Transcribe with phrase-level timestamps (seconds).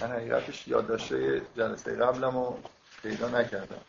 [0.00, 2.58] من حقیقتش یادداشته جلسه قبلم رو
[3.02, 3.80] پیدا نکردم.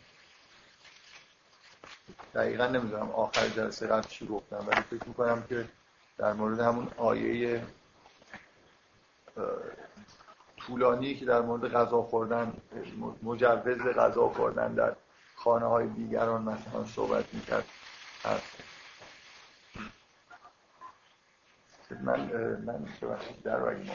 [2.35, 5.66] دقیقا نمی‌دونم آخر جلسه قبل چی گفتم ولی فکر می‌کنم که
[6.17, 7.64] در مورد همون آیه
[10.57, 12.53] طولانی که در مورد غذا خوردن
[13.23, 14.95] مجوز غذا خوردن در
[15.35, 17.65] خانه های دیگران مثلا صحبت می‌کرد.
[18.25, 18.45] هست
[22.03, 22.19] من
[22.65, 22.87] من
[23.43, 23.91] در وقتی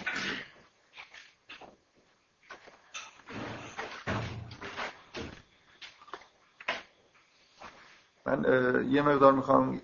[8.26, 8.44] من
[8.90, 9.80] یه مقدار می‌خوام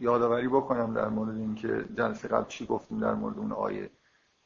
[0.00, 3.90] یادآوری بکنم در مورد اینکه جلسه قبل چی گفتیم در مورد اون آیه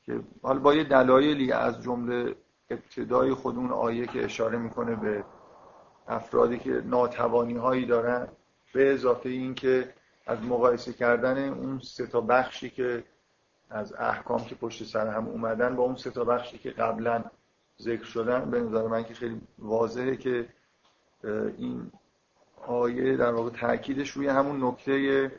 [0.02, 2.34] که حالا با یه دلایلی از جمله
[2.70, 5.24] ابتدای خود اون آیه که اشاره می‌کنه به
[6.08, 8.28] افرادی که ناتوانی هایی دارن
[8.74, 9.94] به اضافه اینکه
[10.26, 13.04] از مقایسه کردن اون سه تا بخشی که
[13.70, 17.24] از احکام که پشت سر هم اومدن با اون سه تا بخشی که قبلا
[17.80, 20.48] ذکر شدن به نظر من که خیلی واضحه که
[21.56, 21.92] این
[22.56, 25.32] آیه در واقع تاکیدش روی همون نکته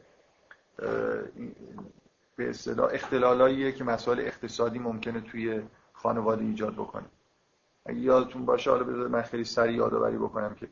[2.35, 5.61] به اصطلاح اختلالاییه که مسائل اقتصادی ممکنه توی
[5.93, 7.05] خانواده ایجاد بکنه.
[7.85, 10.67] اگه یادتون باشه حالا بذار من خیلی سریع یادآوری بکنم که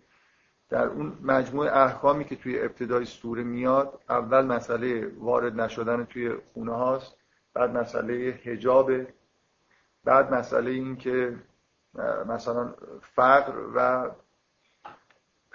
[0.70, 6.72] در اون مجموعه احکامی که توی ابتدای سوره میاد اول مسئله وارد نشدن توی خونه
[6.76, 7.16] هاست
[7.54, 8.92] بعد مسئله حجاب
[10.04, 11.36] بعد مسئله این که
[12.28, 14.10] مثلا فقر و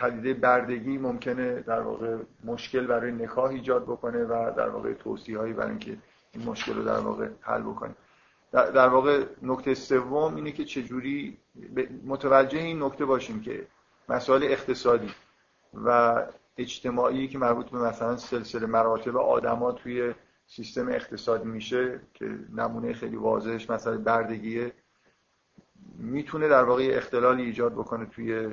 [0.00, 5.52] پدیده بردگی ممکنه در واقع مشکل برای نکاح ایجاد بکنه و در واقع توصیه هایی
[5.52, 5.96] برای اینکه
[6.32, 7.94] این مشکل رو در واقع حل بکنه.
[8.52, 11.38] در واقع نکته سوم اینه که چجوری
[12.04, 13.66] متوجه این نکته باشیم که
[14.08, 15.10] مسائل اقتصادی
[15.74, 16.22] و
[16.56, 20.14] اجتماعی که مربوط به مثلا سلسله مراتب آدما توی
[20.46, 24.72] سیستم اقتصادی میشه که نمونه خیلی واضحش مثلا بردگیه
[25.98, 28.50] می‌تونه در واقع اختلالی ایجاد بکنه توی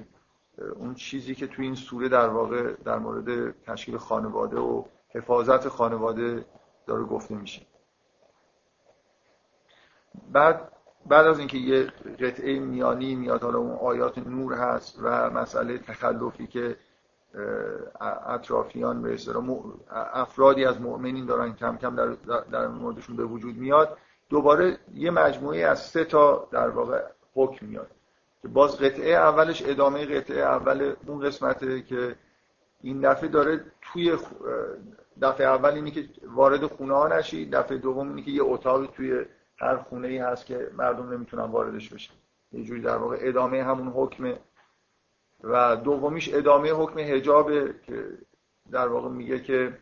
[0.76, 6.46] اون چیزی که توی این سوره در واقع در مورد تشکیل خانواده و حفاظت خانواده
[6.88, 7.62] داره گفته میشه.
[10.32, 10.72] بعد
[11.06, 11.84] بعد از اینکه یه
[12.20, 16.78] قطعه میانی میاد حالا اون آیات نور هست و مسئله تخلفی که
[18.26, 19.18] اطرافیان به
[20.14, 22.08] افرادی از مؤمنین دارن کم کم در,
[22.52, 23.98] در موردشون به وجود میاد
[24.30, 27.04] دوباره یه مجموعه از سه تا در واقع
[27.34, 27.92] حکم میاد.
[28.48, 32.16] که باز قطعه اولش ادامه قطعه اول اون قسمته که
[32.82, 34.18] این دفعه داره توی
[35.22, 39.26] دفعه اول اینی که وارد خونه ها نشی دفعه دوم اینی که یه اتاقی توی
[39.58, 42.14] هر خونه ای هست که مردم نمی‌تونن واردش بشن.
[42.52, 44.40] یه جوری در واقع ادامه همون حکمه
[45.44, 48.06] و دومیش ادامه حکم حجابه که
[48.72, 49.78] در واقع میگه که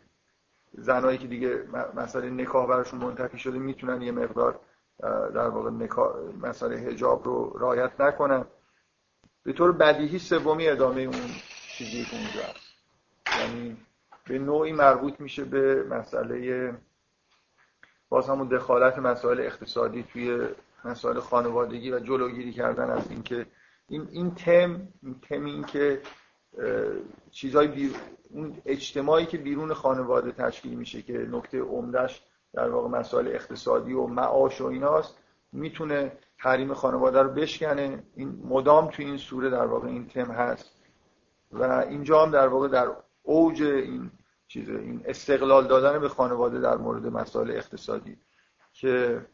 [0.77, 1.63] زنایی که دیگه
[1.95, 4.59] مسئله نکاح براشون منتفی شده می‌تونن یه مقدار
[5.33, 8.45] در واقع نکاح مسئله حجاب رو رعایت نکنن.
[9.45, 11.21] به طور بدیهی سومی ادامه اون
[11.77, 12.75] چیزی که اونجا هست.
[13.39, 13.77] یعنی
[14.27, 16.73] به نوعی مربوط میشه به مسئله
[18.09, 20.47] باز همون دخالت مسائل اقتصادی توی
[20.85, 23.45] مسائل خانوادگی و جلوگیری کردن از اینکه
[23.89, 26.01] این این تم این تم این که
[27.31, 27.91] چیزای بیر...
[28.29, 32.21] اون اجتماعی که بیرون خانواده تشکیل میشه که نکته عمدهش
[32.53, 35.17] در واقع مسائل اقتصادی و معاش و ایناست
[35.51, 38.03] می‌تونه حریم خانواده رو بشکنه.
[38.15, 40.71] این مدام توی این سوره در واقع این تم هست.
[41.51, 42.87] و اینجا هم در واقع در
[43.23, 44.11] اوج این
[44.47, 48.17] چیزه این استقلال دادن به خانواده در مورد مسائل اقتصادی
[48.73, 49.25] که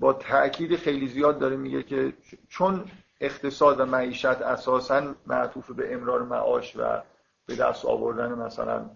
[0.00, 2.12] با تاکید خیلی زیاد داره میگه که
[2.48, 2.84] چون
[3.20, 7.02] اقتصاد و معیشت اساسا معطوف به امرار معاش و
[7.46, 8.90] به دست آوردن مثلا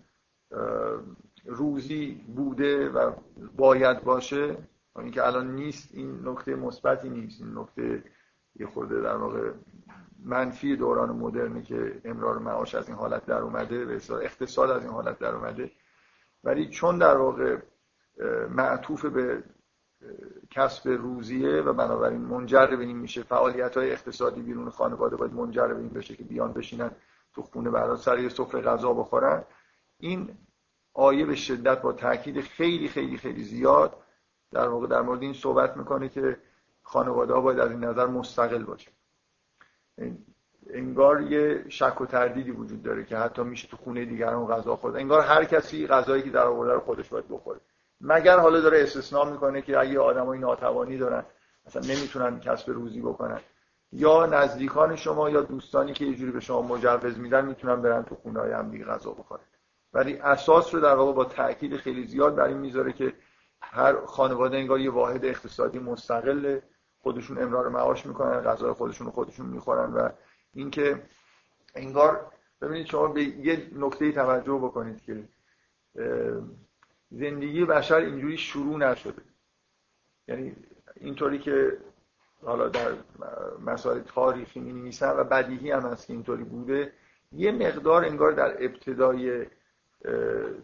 [1.45, 3.13] روزی بوده و
[3.57, 4.57] باید باشه
[5.03, 7.41] اینکه الان نیست این نکته مثبتی نیست.
[7.41, 8.03] این نکته
[8.57, 9.53] یه خورده در واقع
[10.25, 14.91] منفی دوران مدرنه که امرار معاش از این حالت در اومده به اقتصاد از این
[14.91, 15.71] حالت در اومده.
[16.45, 17.59] ولی چون در واقع
[18.51, 19.43] معطوف به
[20.51, 25.67] کسب روزیه و بنابراین منجر به این میشه فعالیت های اقتصادی بیرون خانواده باید منجر
[25.67, 26.91] به این بشه که بیان بشینن
[27.35, 29.45] تو خونه برای سر یه سفره غذا بخورن.
[29.99, 30.39] این
[30.95, 33.97] آیه به شدت با تاکید خیلی خیلی خیلی زیاد
[34.53, 36.37] در واقع در مورد این صحبت می‌کنه که
[36.83, 38.91] خانواده ها باید از این نظر مستقل باشه.
[40.71, 44.97] انگار یه شک و تردیدی وجود داره که حتی میشه تو خونه دیگران غذا خورد.
[44.97, 47.61] انگار هر کسی غذایی که در آورده رو خودش باید بخوره.
[48.01, 51.25] مگر حالا داره استثناء می‌کنه که اگه آدمای ناتوانی دارن
[51.67, 53.41] مثلا نمی‌تونن کسب روزی بکنن.
[53.93, 58.15] یا نزدیکان شما یا دوستانی که یه جوری به شما مجوز میدن می‌تونن برن تو
[58.15, 59.43] خونه های هم دیگه غذا بخورن.
[59.95, 63.13] ولی اساس رو در واقع با تاکید خیلی زیاد بر این می‌ذاره که
[63.71, 66.63] هر خانواده انگار یه واحد اقتصادی مستقله
[67.03, 70.09] خودشون امرار معاش می‌کنن غذای خودشون رو خودشون می‌خورن و
[70.55, 71.03] اینکه
[71.75, 75.29] انگار ببینید شما به یه نکته توجه بکنید که
[77.11, 79.23] زندگی بشر اینجوری شروع نشده.
[80.29, 80.57] یعنی
[80.97, 81.79] اینطوری که
[82.43, 82.93] حالا در
[83.67, 86.93] مسائل تاریخی می نویسن و بدیهی هم هست که اینطوری بوده
[87.33, 89.47] یه مقدار انگار در ابتدای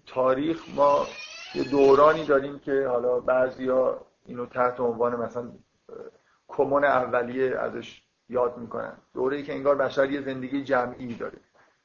[0.07, 1.07] تاریخ ما
[1.55, 5.51] یه دورانی داریم که حالا بعضیا اینو تحت عنوان مثلا
[6.49, 8.97] کمون اولیه ازش یاد می‌کنن.
[9.15, 11.39] دوره ای که انگار بشر یه زندگی جمعی داره.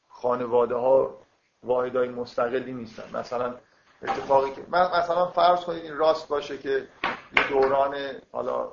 [0.07, 1.17] خانواده ها
[1.63, 3.17] واحدای مستقلی نیستن.
[3.19, 3.55] مثلا
[4.01, 6.87] اتفاقی که مثلا فرض کنید این راست باشه که
[7.37, 7.95] یه دوران
[8.31, 8.71] حالا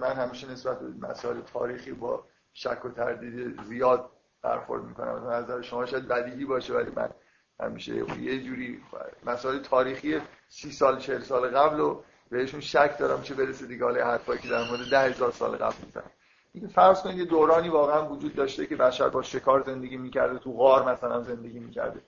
[0.00, 4.10] من همیشه نسبت به مسائل تاریخی با شک و تردید زیاد
[4.42, 5.08] برخورد می‌کنم.
[5.08, 7.10] از نظر شما شاید بدیهی باشه ولی من
[7.60, 8.80] همیشه یه جوری
[9.26, 13.84] مسائل تاریخی سی سال چهل سال قبل و بهشون شک دارم چه برسه دیگه.
[13.84, 16.10] حالا حرفایی که در مورد ده هزار سال قبل می‌زنم.
[16.52, 20.52] این فرض کنید یه دورانی واقعا وجود داشته که بشر با شکار زندگی می‌کرده تو
[20.52, 22.00] غار مثلا زندگی می‌کرده.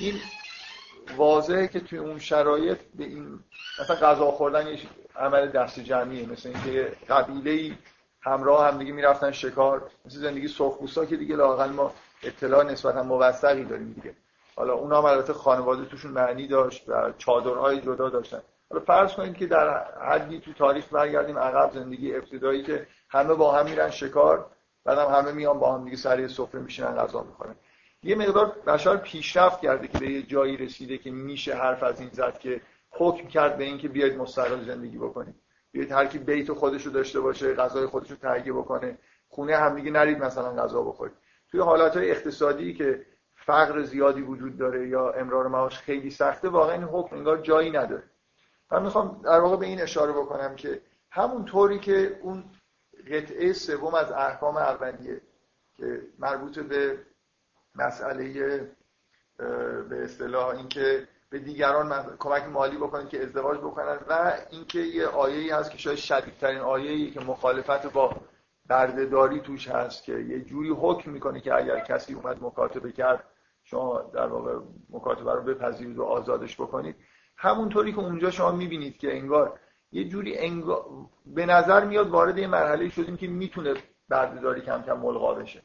[0.00, 0.14] این
[1.16, 3.40] واضحه که توی اون شرایط به این
[3.80, 4.78] مثلا غذا خوردن یه
[5.16, 7.74] عمل دست جمعیه مثل اینکه قبیله ای
[8.20, 13.64] همراه هم دیگه می‌رفتن شکار مثل زندگی سرخپوستا که دیگه لاقل ما اطلاع نسبتا موثقی
[13.64, 14.14] داریم دیگه.
[14.56, 18.42] حالا اونا هم البته خانواده توشون معنی داشت و چادرهای جدا داشتن.
[18.70, 23.52] حالا فرض کنید که در حدی تو تاریخ برگردیم عقب زندگی ابتدایی که همه با
[23.52, 24.50] هم میرن شکار
[24.84, 27.54] بعدم همه میان با هم دیگه سر سفره میشینن غذا می‌خورن.
[28.02, 32.10] یه مقدار بشر پیشرفت کرده که به یه جایی رسیده که میشه حرف از این
[32.12, 32.60] زد که
[32.90, 35.34] حکم کرد به اینکه بیاید مستقل زندگی بکنید.
[35.72, 38.98] بیاید هر کی بیت خودش رو داشته باشه غذای خودش رو تهیه بکنه.
[39.28, 41.14] خونه همدیگه نرید مثلا غذا بخورید.
[41.50, 43.06] توی حالتهای اقتصادی که
[43.46, 48.02] فقر زیادی وجود داره یا امرار معاش خیلی سخته واقعا این حکم انگار جایی نداره.
[48.72, 52.44] من می‌خوام در واقع به این اشاره بکنم که همون طوری که اون
[53.10, 55.20] قطعه سوم از احکام اولیه
[55.76, 56.98] که مربوط به
[57.74, 58.60] مسئله
[59.88, 65.50] به اصطلاح اینکه به دیگران کمک مالی بکنید که ازدواج بکنن و اینکه یه آیه‌ای
[65.50, 68.16] هست که شاید شدیدترین آیه‌ای که مخالفت با
[68.66, 73.24] بردهداری توش هست که یه جوری حکم می‌کنه که اگر کسی اومد مکاتبه کرد
[73.66, 74.58] شما در واقع
[74.90, 76.96] مکاتبه رو بپذیرید و آزادش بکنید.
[77.36, 79.58] همونطوری که اونجا شما می‌بینید که انگار
[79.92, 80.86] یه جوری انگار
[81.26, 83.74] به نظر میاد وارد یه مرحله شدیم که می‌تونه
[84.08, 85.62] بردهداری کم کم ملغا بشه.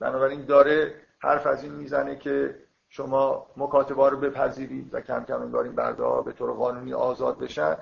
[0.00, 2.54] بنابراین داره حرف از این می‌زنه که
[2.88, 7.38] شما مکاتبه رو بپذیرید و کم کم انگار این برده ها به طور قانونی آزاد
[7.38, 7.76] بشن.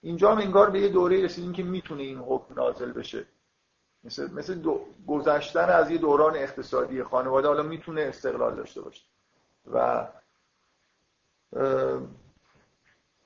[0.00, 3.26] اینجا هم انگار به یه دوره رسیدیم که می‌تونه این حکم نازل بشه.
[4.06, 4.62] مثل, مثل
[5.06, 9.02] گذشتن از یه دوران اقتصادی خانواده حالا می‌تونه استقلال داشته باشه.
[9.72, 10.06] و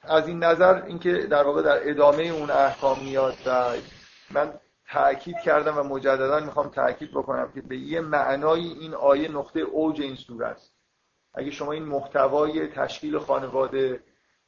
[0.03, 3.73] از این نظر اینکه در واقع در ادامه اون احکام میاد و
[4.31, 4.53] من
[4.93, 10.01] تاکید کردم و مجددا می‌خوام تاکید بکنم که به یه معنای این آیه نقطه اوج
[10.01, 10.73] این سوره است.
[11.35, 14.03] اگه شما این محتوای تشکیل خانواده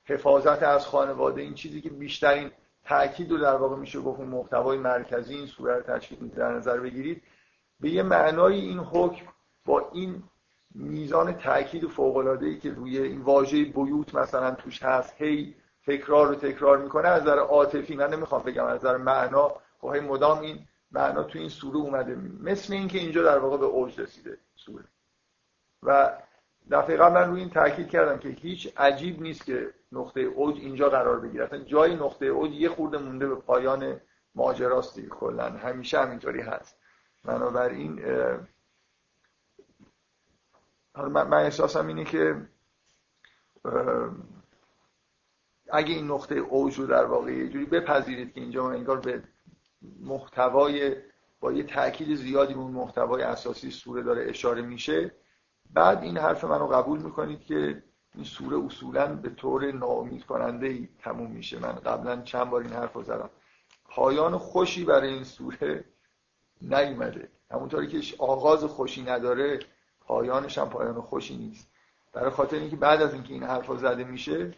[0.04, 2.50] حفاظت از خانواده این چیزی که بیشترین
[2.84, 7.22] تاکید رو در واقع میشه گفت محتوای مرکزی این سوره رو تشکیل در نظر بگیرید
[7.80, 9.26] به یه معنای این حکم
[9.64, 10.22] با این
[10.74, 15.54] میزان تاکید فوق العاده ای که روی این واژه بیوت مثلا توش هست هی
[15.86, 20.40] تکرار رو تکرار می‌کنه از نظر عاطفی من نمی‌خوام بگم از نظر معنا خب مدام
[20.40, 22.16] این معنا تو این سوره اومده.
[22.40, 24.84] مثل اینکه اینجا در واقع به اوج رسیده سوره.
[25.82, 26.18] و
[26.70, 30.88] دفعه قبل من روی این تاکید کردم که هیچ عجیب نیست که نقطه اوج اینجا
[30.88, 31.44] قرار بگیره.
[31.44, 34.00] اصلا جای نقطه اوج یه خورده مونده به پایان
[34.34, 35.08] ماجراست دیگه.
[35.08, 36.78] کلا همیشه همینطوری هست.
[37.24, 38.00] بنابراین
[40.94, 42.48] حالا من احساسم اینه که
[45.70, 49.22] اگه این نقطه اوج رو در واقع یه جوری بپذیرید که اینجا انگار به
[50.00, 50.96] محتوای
[51.40, 55.14] با یه تاکید زیادی به اون محتوای اساسی سوره داره اشاره میشه
[55.74, 57.82] بعد این حرف منو قبول می‌کنید که
[58.14, 61.58] این سوره اصولا به طور ناامید کننده ای تموم میشه.
[61.58, 63.30] من قبلا چند بار این حرف رو زدم.
[63.84, 65.84] پایان خوشی برای این سوره
[66.62, 67.28] نیومده.
[67.50, 69.58] همونطوری که آغاز خوشی نداره
[70.00, 71.68] پایانش هم پایان خوشی نیست.
[72.12, 74.54] برای خاطر اینکه بعد از اینکه این حرفا زده میشه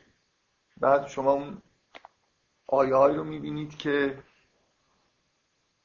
[0.80, 1.62] بعد شما اون
[2.68, 4.18] آیه رو می‌بینید که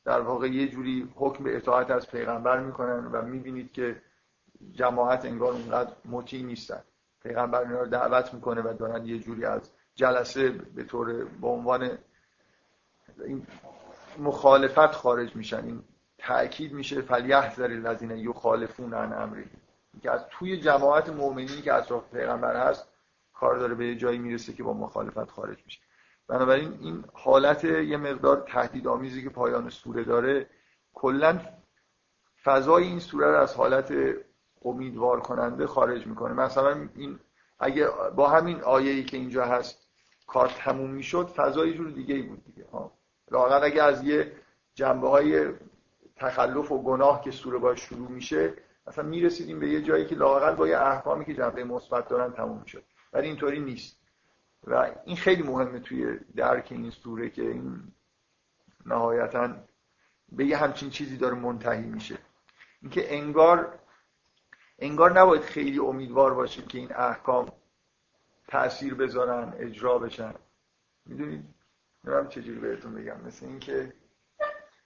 [0.06, 4.02] در واقع یه جوری حکم به اطاعت از پیغمبر می‌کنن و می‌بینید که
[4.72, 6.84] جماعت انگار اونقدر مطیع نیستن.
[7.24, 11.98] پیغمبر اینا رو دعوت می‌کنه و دارن یه جوری از جلسه به طور به عنوان
[13.25, 13.48] این
[14.20, 15.66] مخالفت خارج میشن.
[15.66, 15.84] این
[16.18, 19.46] تأکید میشه فلیحذر الذین یخالفون عن امری
[20.01, 22.88] که از توی جماعت مؤمنینی که اطراف پیغمبر هست
[23.34, 25.80] کار داره به یه جایی می‌رسه که با مخالفت خارج میشه.
[26.28, 30.50] بنابراین این حالت یه مقدار تهدید آمیزی که پایان سوره داره
[30.94, 31.39] کلا
[32.44, 33.94] فضای این سوره رو از حالت
[34.66, 36.34] امیدوار کننده خارج می‌کنه.
[36.34, 37.20] مثلا این
[37.60, 39.88] اگه با همین آیه که اینجا هست
[40.28, 42.92] کار تموم می‌شد فضای جور دیگه ای بود دیگه ها.
[43.63, 44.32] اگه از یه
[44.74, 45.54] جنبه های
[46.16, 48.54] تخلف و گناه که سوره باید شروع میشه
[48.88, 52.62] اصلا می‌رسیدیم به یه جایی که لاغر با یه احکامی که جنبه مثبت دارن تموم
[52.62, 52.84] می‌شد.
[53.13, 54.00] ولی اینطوری نیست.
[54.68, 57.84] و این خیلی مهمه توی درک این سوره که این
[58.86, 59.56] نهایتا
[60.32, 62.18] به یه همچین چیزی داره منتهی میشه.
[62.82, 63.80] اینکه انگار
[64.82, 67.52] انگار نباید خیلی امیدوار باشیم که این احکام
[68.48, 70.34] تاثیر بذارن اجرا بشن.
[71.06, 71.46] می‌دونید؟
[72.04, 73.22] نمیم چجوری بهتون بگم.
[73.22, 73.94] مثل اینکه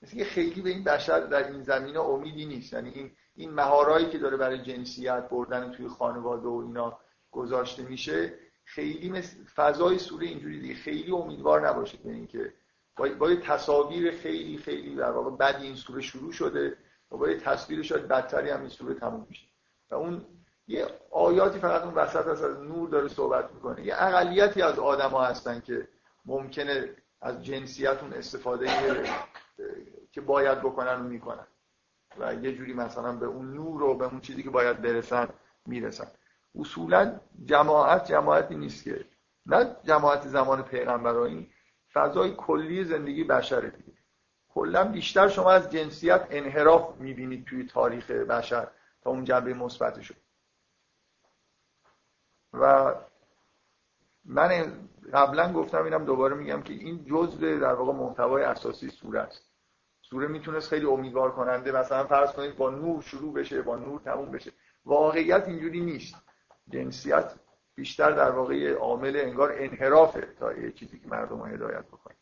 [0.01, 2.73] مثل اینکه خیلی به این بشر در این زمینه امیدی نیست.
[2.73, 6.99] یعنی این این مهارایی که داره برای جنسیت بردن توی خانواده و اینا
[7.31, 8.33] گذاشته میشه
[8.63, 12.53] خیلی مثل فضای سوره اینجوری دیگه خیلی امیدوار نباشید به اینکه
[12.95, 16.77] با, با تصاویر خیلی خیلی در واقع بعد این سوره شروع شده
[17.11, 19.52] و با یه تصویر شاید بدتری هم این سوره تموم میشه.
[19.91, 20.25] و اون
[20.67, 23.85] یه آیاتی فقط اون وسط از نور داره صحبت می‌کنه.
[23.85, 25.87] یه اقلیتی از آدما هستن که
[26.25, 26.89] ممکنه
[27.21, 28.67] از جنسیتون استفاده
[30.11, 31.47] که باید بکنن و می‌کنن.
[32.19, 35.29] و یه جوری مثلا به اون نور و به اون چیزی که باید برسن
[35.65, 36.07] می‌رسن.
[36.55, 39.05] اصولا جماعت جماعتی نیست که
[39.45, 41.47] نه جماعت زمان پیغمبر این
[41.93, 43.97] فضای کلی زندگی بشره دیگه.
[44.49, 48.67] کلا بیشتر شما از جنسیت انحراف می‌بینید توی تاریخ بشر.
[49.03, 50.13] تا اون جنبه مثبتشو
[52.53, 52.95] و
[54.25, 54.73] من
[55.13, 59.43] قبلا گفتم اینم دوباره میگم که این جزء در واقع محتوای اساسی سوره است.
[60.01, 64.31] سوره می‌تونست خیلی امیدوار کننده مثلا فرض کنید با نور شروع بشه با نور تموم
[64.31, 64.51] بشه.
[64.85, 66.15] واقعیت اینجوری نیست.
[66.69, 67.33] جنسیت
[67.75, 72.15] بیشتر در واقع عامل انگار انحرافه تا یه چیزی که مردم رو هدایت بکنه.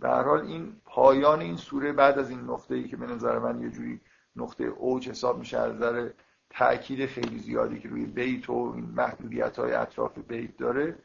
[0.00, 3.60] در حال این پایان این سوره بعد از این نقطه ای که به نظر من
[3.60, 4.00] یه جوری
[4.36, 6.10] نقطه اوج حساب میشه از نظر
[6.50, 10.98] تاکید خیلی زیادی که روی بیت و محدودیت های اطراف بیت داره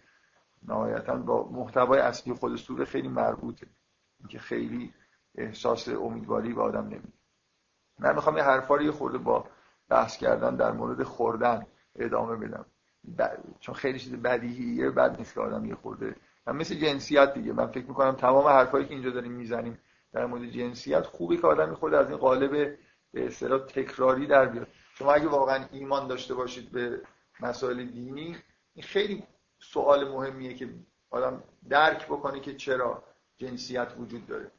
[0.67, 3.67] نهایتا با محتوای اصلی خود سوره خیلی مربوطه.
[4.19, 4.93] اینکه خیلی
[5.35, 7.13] احساس امیدواری به آدم نمیده.
[7.99, 9.45] من می‌خوام یه حرفا خورده با
[9.89, 12.65] بحث کردن در مورد خوردن ادامه بدم.
[13.59, 16.15] چون خیلی چیز بدیهیه بد نیست که آدم یه خورده
[16.47, 17.53] من مثل جنسیت دیگه.
[17.53, 19.79] من فکر می‌کنم تمام حرفایی که اینجا داریم می‌زنیم
[20.13, 22.77] در مورد جنسیت خوبی که آدم خود از این قالب
[23.11, 24.67] به اصطلاح تکراری در بیاد.
[24.93, 27.01] شما اگه واقعا ایمان داشته باشید به
[27.39, 28.37] مسائل دینی
[28.73, 29.23] این خیلی
[29.59, 30.69] سوال مهمیه که
[31.09, 33.03] آدم درک بکنه که چرا
[33.37, 34.51] جنسیت وجود داره.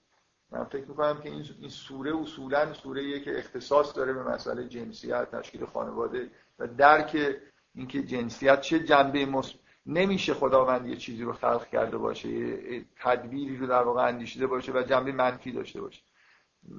[0.51, 5.67] من فکر می‌کنم که این سوره اصولا سوره که اختصاص داره به مسئله جنسیت تشکیل
[5.67, 7.37] خانواده و درک
[7.75, 9.55] اینکه جنسیت چه جنبه مص...
[9.87, 14.73] نمیشه خداوند یه چیزی رو خلق کرده باشه یه تدبیری رو در واقع اندیشیده باشه
[14.73, 16.03] و جنبه منفی داشته باشه.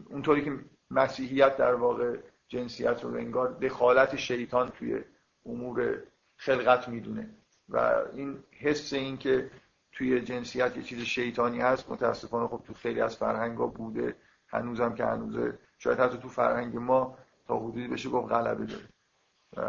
[0.10, 0.60] اونطوری که
[0.92, 2.18] مسیحیت در واقع
[2.48, 5.04] جنسیت رو انگار دخالت شیطان توی
[5.46, 6.04] امور
[6.36, 7.30] خلقت می‌دونه.
[7.70, 9.52] و این حس این که
[9.92, 14.16] توی جنسیت یه چیز شیطانی هست متاسفانه خب تو خیلی از فرهنگ ها بوده.
[14.48, 17.18] هنوزم که هنوزه شاید حتی تو فرهنگ ما
[17.48, 18.88] تا حدودی بشه گفت غلبه داره.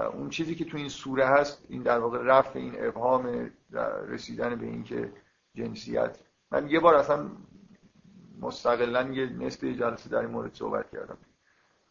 [0.08, 3.50] اون چیزی که تو این سوره هست این در واقع رفع این ابهام
[4.08, 5.12] رسیدن به این که
[5.54, 6.18] جنسیت.
[6.50, 7.30] من یه بار اصلا
[8.42, 11.18] مستقلا یه نصف جلسه در این مورد صحبت کردم.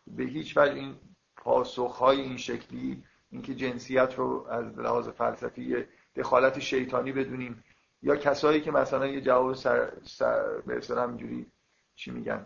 [0.08, 0.96] به هیچ وجه این
[1.36, 7.63] پاسخ های این شکلی اینکه جنسیت رو از لحاظ فلسفی دخالت شیطانی بدونیم
[8.03, 11.51] یا کسایی که مثلا یه جواب سر, سر به اصطلاح اینجوری
[11.96, 12.46] چی میگن؟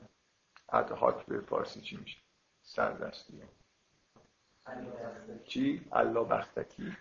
[0.73, 2.17] ادهاک به فارسی چی میشه؟
[2.63, 3.41] سردستی.
[5.45, 6.97] چی؟ الله بختکی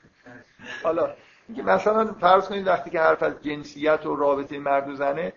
[0.82, 1.14] حالا
[1.48, 5.32] اینکه مثلا فرض کنید وقتی که حرف از جنسیت و رابطه مرد و زنه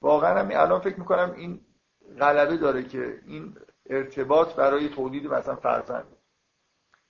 [0.00, 1.60] واقعا هم الان فکر می‌کنم این
[2.20, 6.06] غلبه داره که این ارتباط برای تولید مثلا فرزند.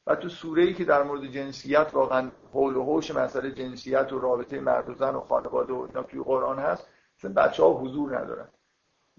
[0.07, 4.19] و تو سوره ای که در مورد جنسیت واقعا حول و حوش مسئله جنسیت و
[4.19, 6.87] رابطه مرد و زن و خانواده و اینا توی قرآن هست
[7.19, 8.49] مثلا بچه ها حضور ندارن.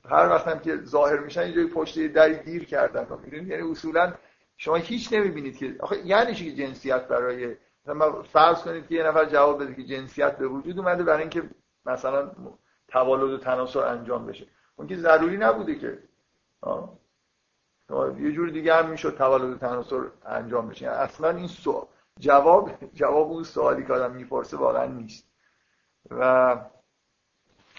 [0.06, 3.08] هر وقت هم که ظاهر میشن اینجا پشت دری دیر کردن.
[3.32, 4.14] یعنی اصولا
[4.58, 9.26] شما هیچ نمی‌بینید که آخه یعنی چی جنسیت برای مثلا فرض کنید که یه نفر
[9.26, 11.44] جواب بده که جنسیت به وجود اومده برای اینکه
[11.86, 12.32] مثلا
[12.92, 14.48] تولد و تناسل انجام بشه.
[14.76, 16.00] اون که ضروری نبوده که.
[18.20, 20.86] یه جور دیگه هم می‌شد تولد و تناسل انجام بشه.
[20.86, 21.88] یعنی اصلا این سوال
[22.20, 25.30] جواب جواب اون سوالی که آدم می‌پرسه واقعا نیست.
[26.12, 26.56] و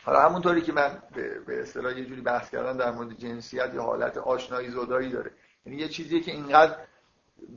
[0.04, 1.02] حالا همونطوری که من
[1.46, 5.30] به اصطلاح یه جوری بحث کردن در مورد جنسیت یه حالت آشنایی زدایی داره.
[5.66, 6.76] یعنی یه چیزی که اینقدر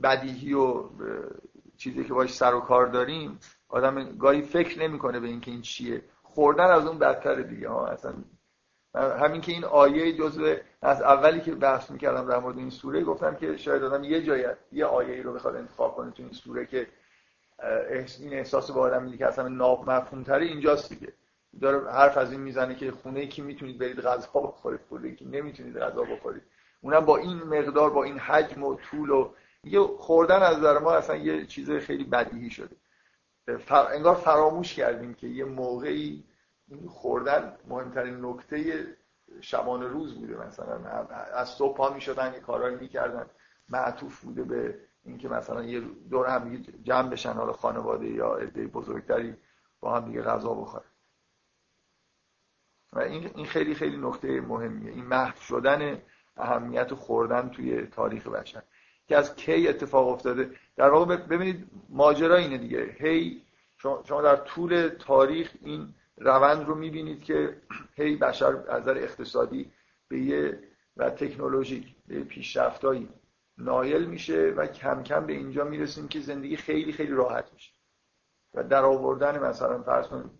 [0.02, 0.88] بدیهی و
[1.76, 6.02] چیزی که باش سر و کار داریم آدم گاهی فکر نمی‌کنه به اینکه این چیه.
[6.34, 8.14] خوردن از اون بدتر دیگه ها اصلا.
[8.94, 13.34] همین که این آیه جزء از اولی که بحث می‌کردم در مورد این سوره گفتم
[13.34, 16.86] که شاید آدم یه جای یه آیه رو بخواد انتخاب کنه تو این سوره که
[18.20, 21.12] این احساس به آدم که اصلا ناب مفهوم تره اینجاست دیگه.
[21.60, 25.78] داره حرف از این می‌زنه که خونه کی می‌تونید برید غذا بخورید خونه کی نمی‌تونید
[25.78, 26.42] غذا بخورید.
[26.80, 29.30] اونم با این مقدار با این حجم و طول و
[29.64, 32.76] یه خوردن از نظر ما اصلا یه چیز خیلی بدیهی شده.
[33.92, 36.24] انگار فراموش کردیم که یه موقعی
[36.68, 38.86] این خوردن مهمترین نکته
[39.40, 40.76] شبان روز بوده مثلا.
[41.08, 43.30] از صبح پا می‌شدن یه کارهایی می‌کردن.
[43.68, 49.36] معطوف بوده به اینکه مثلا یه دور هم جمع بشن حالا خانواده یا عده بزرگتری
[49.80, 50.84] با هم دیگه غذا بخورن.
[52.92, 54.92] و این خیلی خیلی نکته مهمیه.
[54.92, 56.02] این محو شدن
[56.36, 58.62] اهمیت خوردن توی تاریخ بشر.
[59.06, 62.96] که از کی اتفاق افتاده؟ در واقع ببینید ماجرا اینه دیگه.
[62.98, 63.42] هی
[63.78, 67.56] شما در طول تاریخ این روند رو می‌بینید که
[67.98, 69.72] هی بشر از نظر اقتصادی
[70.08, 70.58] به یه
[70.96, 73.08] و تکنولوژیک به پیشرفتایی
[73.58, 77.72] نایل میشه و کم کم به اینجا می‌رسیم که زندگی خیلی خیلی راحت میشه.
[78.54, 80.30] و در آوردن مثلا فرض کنید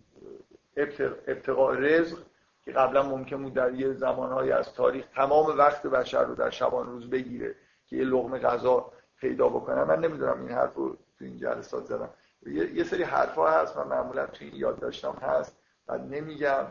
[1.27, 2.17] ابتقاء رزق
[2.65, 6.87] که قبلا ممکن بود در یه زمانهایی از تاریخ تمام وقت بشر رو در شبان
[6.87, 7.55] روز بگیره
[7.87, 12.09] که یه لغمه غذا پیدا بکنه من نمی‌دونم این حرف رو تو این جلسات زدم.
[12.45, 15.57] یه, سری حرفا هست من معمولا تو این یاد داشتم هست.
[15.87, 16.67] بعد نمیگم.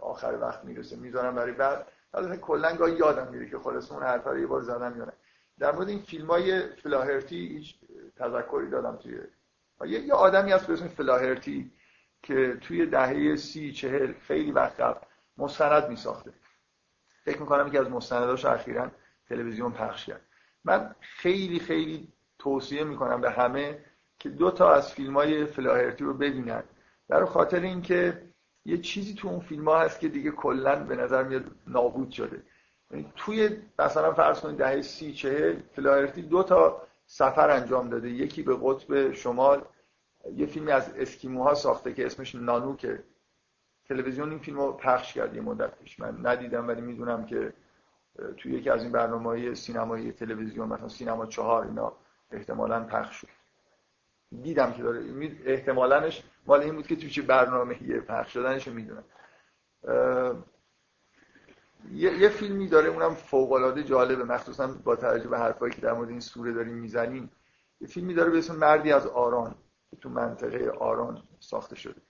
[0.00, 1.86] آخر وقت می‌رسه می‌ذارم برای بعد.
[2.14, 5.12] البته کلا گاهی یادم میره که خلاص اون حرفا رو یه بار زدم یا
[5.58, 7.74] در مورد این فیلم های فلاهرتی هیچ
[8.16, 9.20] تذکری دادم توی
[9.86, 11.72] یه آدمی هست به اسم فلاهرتی
[12.22, 15.00] که توی دهه سی چهل خیلی وقت قبل
[15.38, 16.32] مستند می ساخته
[17.24, 18.90] فکر می‌کنم که از مستنداش اخیرا
[19.28, 20.20] تلویزیون پخش کرد.
[20.66, 22.08] من خیلی خیلی
[22.38, 23.78] توصیه می‌کنم به همه
[24.18, 26.62] که دو تا از فیلم های فلاهرتی رو ببینن.
[27.08, 28.22] در خاطر اینکه
[28.64, 32.42] یه چیزی تو اون فیلم ها هست که دیگه کلا به نظر میاد نابود شده.
[32.90, 38.10] یعنی توی مثلا فرض کنید دهه سی چهل فلاهرتی دو تا سفر انجام داده.
[38.10, 39.64] یکی به قطب شمال
[40.36, 43.04] یه فیلمی از اسکیموها ساخته که اسمش نانوکه.
[43.88, 47.52] تلویزیون این فیلم رو پخش کرد یه مدت پیش من ندیدم ولی می‌دونم که
[48.36, 51.92] توی یکی از این برنامه های سینمایی تلویزیون مثلا سینما چهار اینا
[52.30, 53.28] احتمالا پخش شد.
[54.42, 55.04] دیدم که داره
[55.44, 59.04] احتمالانش مال این بود که توی چه برنامه یه پخش شدنش می‌دونم.
[61.92, 64.24] یه،, یه فیلمی داره اونم فوق العاده جالبه.
[64.24, 67.30] مخصوصا با توجه به حرفایی که در مورد این سوره داریم می‌زنیم.
[67.80, 69.54] یه فیلمی داره به اسم مردی از آران
[69.90, 72.00] که تو منطقه آران ساخته شده.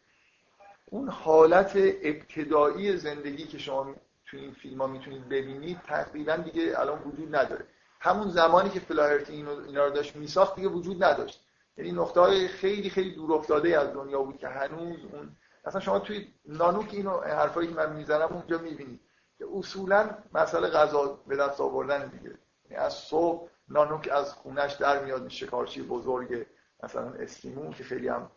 [0.85, 3.95] اون حالت ابتدایی زندگی که شما
[4.27, 7.67] تو این فیلم ها می‌تونید ببینید تقریبا دیگه الان وجود نداره.
[8.01, 11.45] همون زمانی که فلاهرتی اینا رو داشت میساخت دیگه وجود نداشت.
[11.77, 15.99] یعنی نقطه های خیلی خیلی دور افتاده از دنیا بود که هنوز اون اصلا شما
[15.99, 19.01] توی نانوک اینو حرفایی که من می‌زنم اونجا می‌بینید
[19.39, 22.35] که اصولا مسئله غذا به دست آوردن دیگه.
[22.65, 26.47] یعنی از صبح نانوک از خونش در میاد شکارچی بزرگ
[26.83, 28.31] مثلا اسکیمو که خیلی هم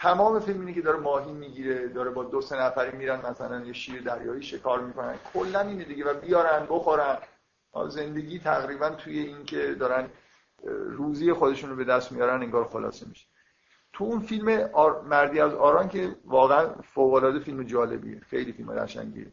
[0.00, 3.72] تمام فیلم اینه که داره ماهی می‌گیره داره با دو سه نفری میرن مثلا یه
[3.72, 5.14] شیر دریایی شکار می‌کنن.
[5.34, 7.18] کلا اینه دیگه و بیارن بخورن.
[7.88, 10.08] زندگی تقریبا توی این که دارن
[10.86, 13.26] روزی خودشون رو به دست میارن انگار خلاصه میشه.
[13.92, 14.70] تو اون فیلم
[15.08, 18.20] مردی از آران که واقعا فوق العاده فیلم جالبیه.
[18.20, 19.26] خیلی فیلم قشنگیه.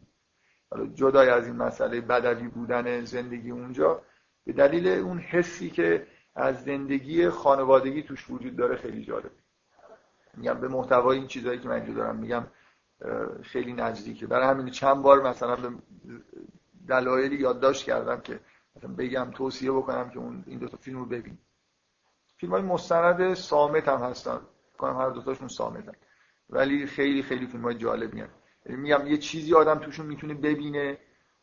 [0.70, 4.02] حالا جدای از این مسئله بدوی بودن زندگی اونجا
[4.46, 9.30] به دلیل اون حسی که از زندگی خانوادگی توش وجود داره خیلی جالب
[10.38, 12.46] میگم به محتوای این چیزهایی که من اینجا دارم میگم
[13.42, 14.26] خیلی نزدیکه.
[14.26, 15.70] برای همین چند بار مثلا به
[16.88, 18.40] دلایلی یادداشت کردم که
[18.76, 21.38] مثلا بگم توصیه بکنم که اون این دو تا فیلم رو ببین.
[22.36, 24.40] فیلم های مستند سامت هم هستن.
[24.78, 25.92] کنم هر دو تاشون سامتن
[26.50, 28.28] ولی خیلی خیلی فیلم های جالبی هم.
[28.66, 30.98] یعنی میگم یه چیزی آدم توشون می‌تونه ببینه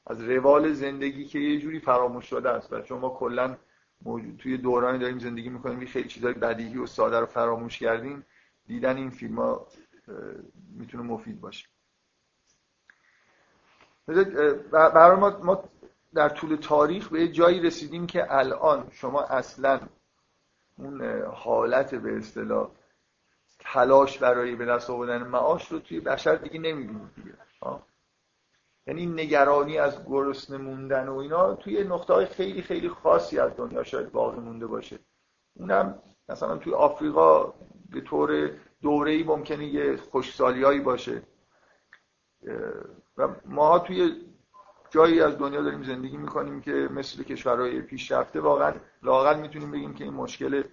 [0.08, 2.74] از روال زندگی که یه جوری فراموش شده است.
[2.74, 3.58] و چون ما کلا
[4.02, 8.26] موجود توی دورانی داریم زندگی می‌کنیم که خیلی چیزای بدیهی و ساده رو فراموش کردیم.
[8.68, 9.68] دیدن این فیلم ها
[10.78, 11.68] می‌تونه مفید باشه.
[14.72, 15.64] برای ما, ما
[16.14, 19.80] در طول تاریخ به جایی رسیدیم که الان شما اصلا
[20.78, 22.72] اون حالت به اصطلاح
[23.60, 27.34] تلاش برای به دست آوردن معاش رو توی بشر دیگه نمی‌بینید دیگه.
[28.88, 33.84] یعنی نگرانی از گرسنه موندن و اینا توی نقطه های خیلی خیلی خاصی از دنیا
[33.84, 35.00] شاید باقی مونده باشه.
[35.54, 36.00] اونم
[36.30, 37.54] مثلا توی آفریقا
[37.90, 41.22] به طور دوره‌ای ممکنه یه خوشسالیایی باشه.
[43.18, 44.26] و ما توی
[44.90, 50.04] جایی از دنیا داریم زندگی می‌کنیم که مثل کشورهای پیشرفته واقعا لاقل می‌تونیم بگیم که
[50.04, 50.64] این مشکل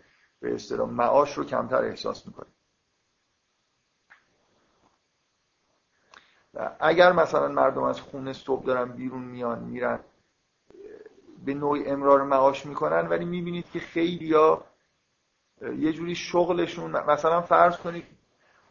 [0.41, 2.53] به اصطلاح معاش رو کمتر احساس می‌کنیم.
[6.81, 10.01] اگر مثلا مردم از خونه صبح دارن بیرون میان میرن
[11.45, 14.65] به نوعی امرار معاش می‌کنن ولی می‌بینید که خیلی یا
[15.63, 18.05] یه جوری شغلشون مثلا فرض کنید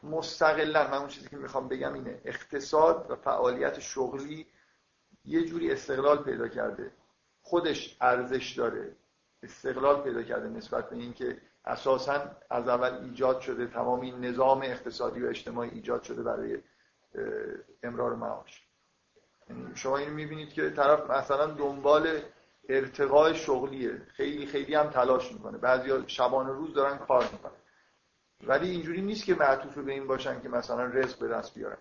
[0.03, 4.47] مستقلا من اون چیزی که می‌خوام بگم اینه اقتصاد و فعالیت شغلی
[5.25, 6.91] یه جوری استقلال پیدا کرده.
[7.41, 8.95] خودش ارزش داره
[9.43, 15.21] استقلال پیدا کرده نسبت به اینکه اساسا از اول ایجاد شده تمام این نظام اقتصادی
[15.21, 16.57] و اجتماعی ایجاد شده برای
[17.83, 18.61] امرار معاش.
[19.49, 22.21] یعنی شما اینو می‌بینید که طرف مثلا دنبال
[22.75, 24.01] ارتقای شغلیه.
[24.13, 25.57] خیلی خیلی هم تلاش می‌کنه.
[25.57, 27.51] بعضیا شبانه روز دارن کار می‌کنن.
[28.47, 31.77] ولی اینجوری نیست که معطوف به این باشن که مثلا رزق به دست بیارن.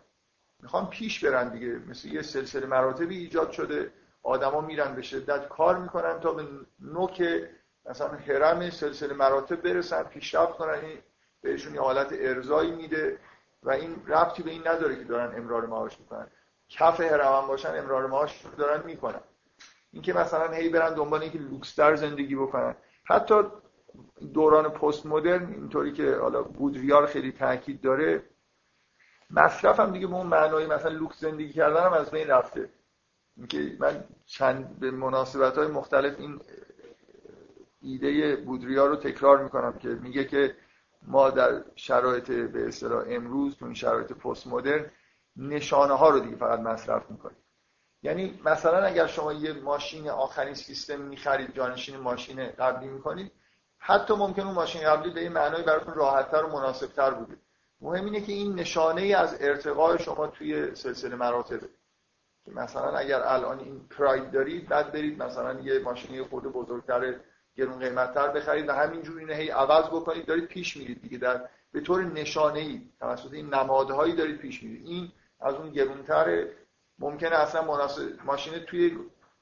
[0.62, 1.80] می‌خوان پیش برن دیگه.
[1.88, 3.92] مثل یه سلسله مراتبی ایجاد شده.
[4.22, 6.46] آدما میرن به شدت کار می‌کنن تا به
[6.80, 7.42] نوک
[7.86, 10.74] مثلا هرم سلسله مراتب برسن پیشرفت کنن.
[10.74, 10.98] این
[11.42, 13.18] بهشون یه حالت ارزایی میده
[13.62, 16.26] و این ربطی به این نداره که دارن امرار معاش می‌کنن.
[16.68, 19.20] کف هرم باشن امرار معاش دارن می‌کنن.
[19.92, 22.76] اینکه مثلا هی برن دنبال اینکه لوکستر زندگی بکنن.
[23.04, 23.34] حتی
[24.34, 28.22] دوران پست مدرن اینطوری که حالا بودریار خیلی تاکید داره
[29.30, 32.70] مصرف هم دیگه به اون معنای مثلا لوکس زندگی کردن هم از بین رفته.
[33.36, 36.40] اینکه من چند به مناسبت های مختلف این
[37.82, 40.56] ایده بودریا رو تکرار می‌کنم که میگه که
[41.02, 44.90] ما در شرایط به اصطلاح امروز تو این شرایط پست مدرن
[45.36, 47.36] نشانه ها رو دیگه فقط مصرف می‌کنیم.
[48.02, 53.32] یعنی مثلا اگر شما یه ماشین آخرین سیستم می‌خرید جانشین ماشین قبلی می‌کنید
[53.78, 57.36] حتی ممکن اون ماشین قبلی به این معنای براتون راحتتر و مناسبتر بوده.
[57.80, 61.68] مهم اینه که این نشانه ای از ارتقای شما توی سلسله مراتبه.
[62.44, 67.14] که مثلا اگر الان این پراید دارید بعد برید مثلا یه ماشین خود بزرگتر
[67.56, 71.18] گرون قیمتتر بخرید و همینجور اینو هی عوض بکنید دارید پیش میرید دیگه.
[71.18, 74.86] در به طور نشانه ای توسط این نمادهایی دارید پیش میرید.
[74.86, 76.46] این از اون گرونتر
[77.00, 78.98] ممکنه اصلا مناسب ماشین توی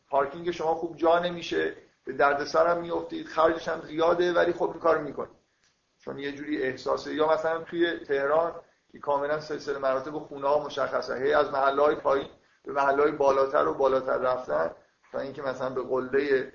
[0.09, 4.81] پارکینگ شما خوب جا نمیشه به دردسر هم میافتید خرجش هم زیاده ولی خب این
[4.81, 5.29] کارو می‌کنه
[5.99, 7.15] چون یه جوری احساسه.
[7.15, 8.55] یا مثلا توی تهران
[8.93, 11.19] که کاملا سلسله مراتب خونه ها مشخصه.
[11.19, 12.29] هی از محله های پایین
[12.65, 14.71] به محله های بالاتر و بالاتر رفتن
[15.13, 16.53] تا اینکه مثلا به قله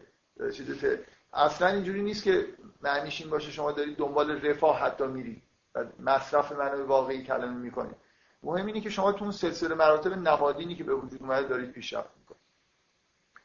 [0.54, 0.86] چیز
[1.34, 2.48] اصلا اینجوری نیست که
[2.82, 5.44] معنیش این باشه شما دارید دنبال رفاه حتی میرید.
[6.00, 7.96] مصرف معنای واقعی کلمه می‌کنید.
[8.44, 12.10] مهم اینه که شما تو اون سلسله مراتب نهادینی که به وجود اومده دارید پیشرفت
[12.20, 12.42] می‌کنید.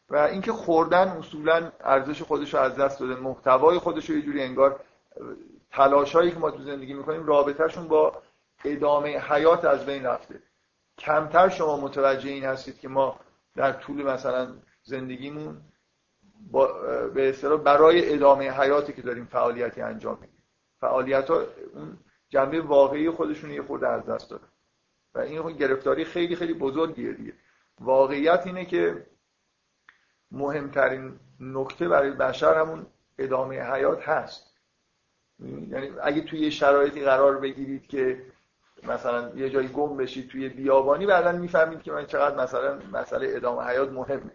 [0.08, 4.42] و اینکه خوردن اصولا ارزش خودش رو از دست داده محتوای خودش رو یه جوری
[4.42, 4.80] انگار
[5.70, 8.22] تلاشایی که ما تو زندگی می‌کنیم رابطهشون با
[8.64, 10.42] ادامه حیات از بین رفته.
[10.98, 13.20] کمتر شما متوجه این هستید که ما
[13.56, 15.60] در طول مثلا زندگیمون
[16.50, 16.66] با
[17.14, 20.44] به اصطلاح برای ادامه حیاتی که داریم فعالیتی انجام میدیم.
[20.80, 21.42] فعالیت ها
[21.74, 24.42] اون جنبه واقعی خودشون یه خورده از دست داره
[25.14, 27.32] و این گرفتاری خیلی خیلی بزرگیه دیگه.
[27.80, 29.06] واقعیت اینه که
[30.30, 32.86] مهمترین نکته برای بشر همون
[33.18, 34.54] ادامه حیات هست.
[35.40, 38.22] یعنی اگه توی شرایطی قرار بگیرید که
[38.82, 43.62] مثلا یه جایی گم بشید توی بیابانی بعدا می‌فهمید که من چقدر مثلا مسئله ادامه
[43.62, 44.30] حیات مهمه.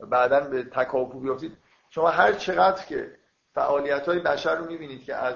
[0.00, 1.56] بعدا به تکاپو بیافتید
[1.90, 3.16] شما هر چقدر که
[3.54, 5.34] فعالیت های بشر رو می‌بینید که از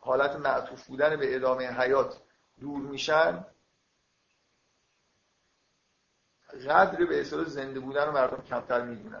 [0.00, 2.20] حالت معطوف بودن به ادامه حیات
[2.60, 3.44] دور میشن
[6.68, 9.20] قدر به اصطلاح زنده بودن رو مردم کمتر می‌دونن.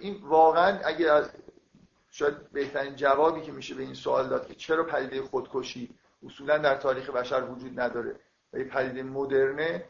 [0.00, 1.30] این واقعا اگر از
[2.10, 5.94] شاید بهترین جوابی که میشه به این سوال داد که چرا پدیده خودکشی
[6.26, 8.16] اصولا در تاریخ بشر وجود نداره
[8.52, 9.84] و یه پدیده مدرنه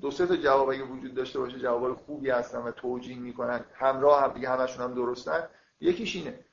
[0.00, 3.64] دو سه تا جواب اگه وجود داشته باشه جواب خوبی هستن و توجیه می‌کنن.
[3.74, 5.48] همراه هم دیگه همشون هم درستن.
[5.80, 6.44] یکیش اینه.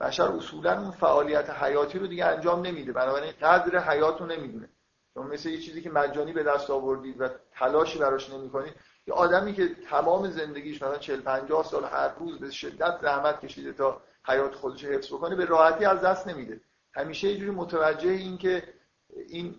[0.00, 2.92] بشر اصولا اون فعالیت حیاتی رو دیگه انجام نمیده.
[2.92, 4.68] بنابراین قدر حیات رو نمی‌دونه.
[5.14, 8.74] شما مثل یه چیزی که مجانی به دست آوردید و تلاشی براش نمی‌کنید
[9.06, 13.72] یه آدمی که تمام زندگیش مثلا 40 50 سال هر روز به شدت زحمت کشیده
[13.72, 16.60] تا حیات خودش حفظ بکنه به راحتی از دست نمیده.
[16.94, 18.74] همیشه یه جوری متوجه این که
[19.28, 19.54] این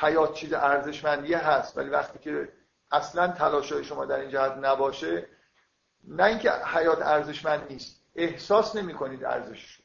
[0.00, 2.48] حیات چیز ارزشمندی هست ولی وقتی که
[2.90, 5.28] اصلا تلاشای شما در این جهت نباشه
[6.04, 9.78] نه اینکه حیات ارزشمند نیست احساس نمی کنید ارزشش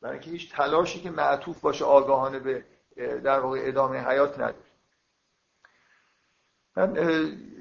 [0.00, 2.64] برای اینکه هیچ تلاشی که معطوف باشه آگاهانه به
[2.98, 4.54] در واقع ادامه حیات نداره
[6.76, 6.96] من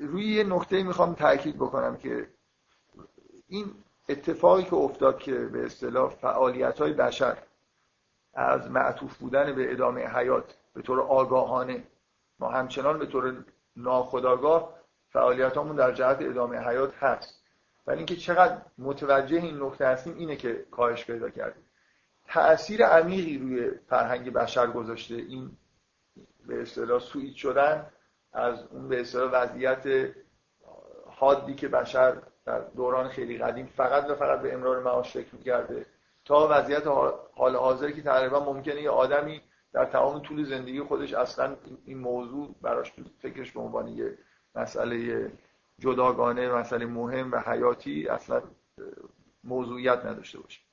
[0.02, 2.28] روی یه نکته می‌خوام تاکید بکنم که
[3.48, 3.76] این
[4.10, 7.38] اتفاقی که افتاد که به اصطلاح فعالیت های بشر
[8.34, 11.84] از معطوف بودن به ادامه حیات به طور آگاهانه
[12.40, 13.44] ما همچنان به طور
[13.76, 14.74] ناخداگاه
[15.10, 17.44] فعالیتامون در جهت ادامه حیات هست.
[17.88, 21.64] ولی اینکه چقدر متوجه این نکته هستیم اینه که کاهش پیدا کردیم.
[22.28, 25.16] تأثیر عمیقی روی فرهنگ بشر گذاشته.
[25.16, 25.52] این
[26.48, 27.86] به اصطلاح سویت شدن
[28.34, 30.12] از اون به اصطلاح وضعیت
[31.06, 35.86] حادی که بشر در دوران خیلی قدیم فقط و فقط به امرار معاش فکر می‌کرده.
[36.26, 36.88] تا وضعیت
[37.36, 39.42] حال حاضر که تقریبا ممکنه یه آدمی
[39.74, 44.18] در تمام طول زندگی خودش اصلا این موضوع براش فکرش به عنوان یه
[44.56, 45.32] مسئله
[45.80, 48.42] جداگانه مسئله مهم و حیاتی اصلا
[49.44, 50.67] موضوعیت نداشته باشه.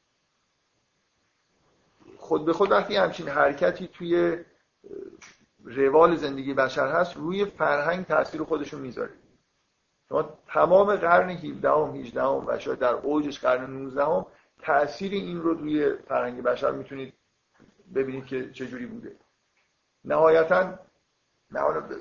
[2.25, 4.39] خود به خود وقتی همچین حرکتی توی
[5.65, 9.11] روال زندگی بشر هست روی فرهنگ تاثیر خودشون می‌ذاره.
[10.09, 14.27] شما تمام قرن 17 هم 18 هم و شاید در اوجش قرن 19 هم
[14.63, 17.15] تاثیر این رو روی فرهنگ بشر می‌تونید
[17.95, 19.17] ببینید که چجوری بوده.
[20.05, 20.79] نهایتا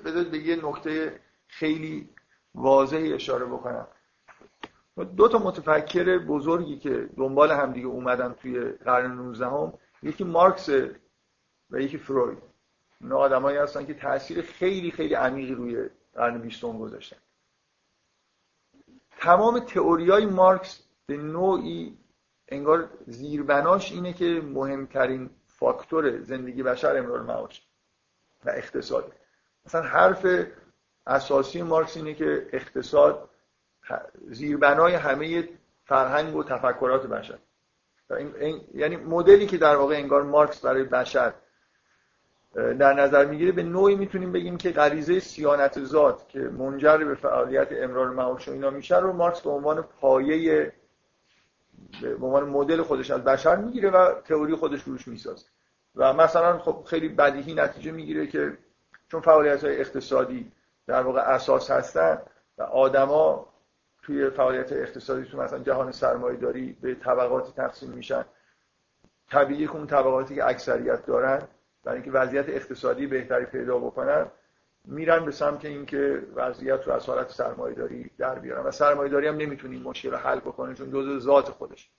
[0.06, 2.10] بذارید به یه نکته خیلی
[2.56, 3.88] واضحی اشاره بکنم.
[5.18, 10.70] دو تا متفکر بزرگی که دنبال همدیگه اومدن توی قرن 19 هم یکی مارکس
[11.70, 12.38] و یکی فروید.
[13.02, 17.18] اینا آدمایی هستن که تاثیر خیلی خیلی عمیقی روی قرن 20 گذاشتن.
[19.18, 21.98] تمام تئوریای مارکس به نوعی
[22.48, 27.68] انگار زیربناش اینه که مهمترین فاکتور زندگی بشر امرار معاش
[28.46, 29.14] و اقتصاد.
[29.66, 30.26] مثلا حرف
[31.08, 33.30] اساسی مارکس اینه که اقتصاد
[34.28, 35.50] زیربنای همه
[35.86, 37.40] فرهنگ و تفکرات بشر.
[38.14, 41.34] این یعنی مدلی که در واقع انگار مارکس برای بشر
[42.56, 47.68] در نظر می‌گیره به نوعی می‌تونیم بگیم که غریزه سیانت ذات که منجر به فعالیت
[47.72, 50.72] امرار معاش اینا میشه رو مارکس به عنوان پایه
[52.02, 55.46] به عنوان مدل خودش از بشر می‌گیره و تئوری خودش روش می‌سازه.
[55.96, 58.58] و مثلا خب خیلی بدیهی نتیجه می‌گیره که
[59.12, 60.52] چون فعالیت های اقتصادی
[60.88, 62.22] در واقع اساس هستن
[62.58, 63.53] و آدما
[64.04, 68.26] توی فعالیت اقتصادی تو مثلا جهان سرمایه داری به طبقاتی تقسیم میشن.
[69.30, 71.48] طبیعی که اون طبقاتی که اکثریت دارن
[71.84, 74.28] برای اینکه وضعیت اقتصادی بهتری پیدا بکنن
[74.86, 78.64] میرن به سمت اینکه وضعیت رو از حالت سرمایه داری در بیارن.
[78.64, 81.90] و سرمایه داری هم نمی‌تونه مشکل رو حل بکنه چون جزء ذات خودش.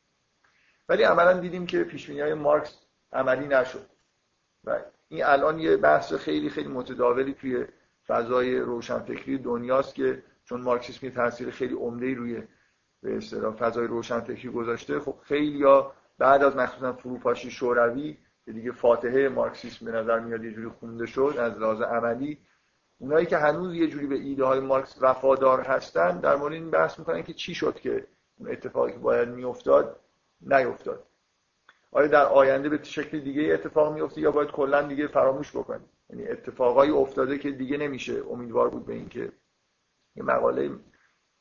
[0.88, 2.79] ولی عملا دیدیم که پیش های مارکس
[3.12, 3.87] عملی نشد.
[4.64, 7.67] و این الان یه بحث خیلی خیلی متداولی توی
[8.07, 12.42] فضای روشنفکری دنیاست که چون مارکسیسم یه تاثیر خیلی عمده روی
[13.02, 18.72] به اصطلاح فضای روشنفکری گذاشته خب خیلی یا بعد از مخصوصا فروپاشی شوروی که دیگه
[18.72, 22.38] فاتحه مارکسیسم به نظر میاد یه جوری خونده شد از لحاظ عملی
[22.98, 26.98] اونایی که هنوز یه جوری به ایده های مارکس وفادار هستن در مورد این بحث
[26.98, 28.07] می‌کنن که چی شد که
[28.38, 30.00] اون اتفاقی که باید میافتاد
[30.40, 31.07] نیفتاد.
[31.92, 36.28] آیا در آینده به شکل دیگه اتفاق میفته یا باید کلا دیگه فراموش بکنیم؟ یعنی
[36.28, 39.33] اتفاقایی افتاده که دیگه نمیشه امیدوار بود به اینکه
[40.16, 40.70] یه مقاله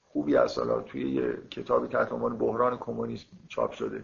[0.02, 4.04] خوبی از سالا توی یه کتابی تحت عنوان بحران کمونیسم چاپ شده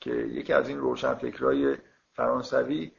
[0.00, 1.76] که یکی از این روشنفکرای
[2.12, 2.92] فرانسوی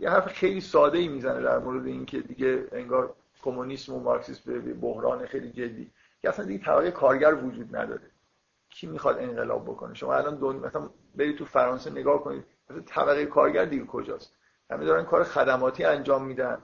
[0.00, 4.74] یه حرف خیلی ساده ای می‌زنه در مورد اینکه دیگه انگار کمونیسم و مارکسیسم به
[4.74, 5.90] بحران خیلی جدی.
[6.22, 8.10] که اصلا دیگه طبقه کارگر وجود نداره.
[8.70, 13.26] کی می‌خواد انقلاب بکنه؟ شما الان دون مثلا برید تو فرانسه نگاه کنید مثلا طبقه
[13.26, 14.32] کارگر دیگه کجاست؟
[14.70, 16.58] همه دارن کار خدماتی انجام میدن.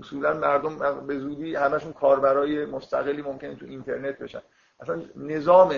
[0.00, 4.42] اصولا مردم به زودی همشون کاربرای مستقلی ممکنه تو اینترنت بشن.
[4.80, 5.74] اصلا نظام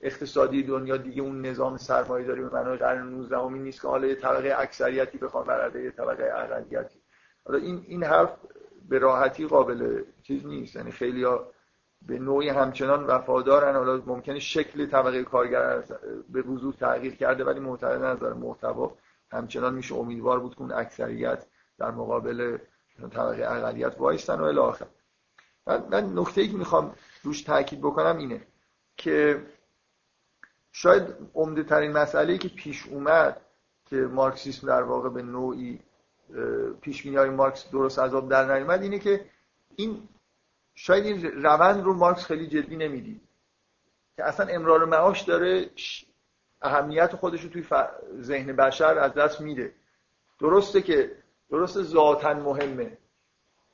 [0.00, 4.06] اقتصادی دنیا دیگه اون نظام سرمایه داری به معنای قرن 19 امی نیست که حالا
[4.06, 6.98] یه طبقه اکثریتی بخوان برده یه طبقه اقلیتی.
[7.44, 8.36] حالا این این حرف
[8.88, 10.76] به راحتی قابل چیز نیست.
[10.76, 11.52] یعنی خیلی ها
[12.02, 13.74] به نوعی همچنان وفادارن.
[13.76, 15.82] حالا ممکنه شکل طبقه کارگر
[16.28, 18.94] به وضوح تغییر کرده ولی معتقد نظر محتوا
[19.30, 21.46] همچنان میشه امیدوار بود که اون اکثریت
[21.78, 22.58] در مقابل
[23.06, 24.86] طبقه اقلیت وایستن و الی آخر.
[25.66, 28.46] من نکته ای که می‌خوام روش تاکید بکنم اینه
[28.96, 29.46] که
[30.72, 31.02] شاید
[31.34, 33.40] عمده ترین مسئله که پیش اومد
[33.86, 35.80] که مارکسیسم در واقع به نوعی
[36.80, 39.24] پیش های مارکس درست از آب در نیومد اینه که
[39.76, 40.08] این
[40.74, 43.20] شاید این روند رو مارکس خیلی جدی نمی‌دید
[44.16, 45.70] که اصلا امرار معاش داره
[46.62, 47.64] اهمیت خودش رو توی
[48.20, 49.74] ذهن بشر از دست میده.
[50.40, 51.16] درسته که
[51.50, 52.98] درست ذاتا مهمه.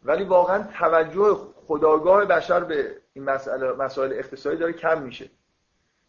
[0.03, 5.31] ولی واقعا توجه خداگاه بشر به این مسئله مسائل اقتصادی داره کم میشه.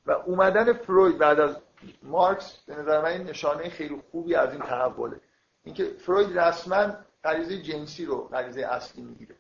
[0.06, 1.58] و اومدن فروید بعد از
[2.04, 5.22] مارکس به نظر من این نشانه خیلی خوبی از این تحوله.
[5.64, 9.36] اینکه فروید رسما غریزه جنسی رو غریزه اصلی می‌گیره.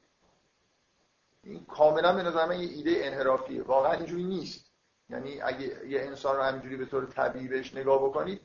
[1.43, 3.63] این کاملا به نظر من یه ایده انحرافیه.
[3.63, 4.65] واقعا اینجوری نیست.
[5.09, 8.41] یعنی اگه یه انسان رو همینجوری به طور طبیعی بهش نگاه بکنید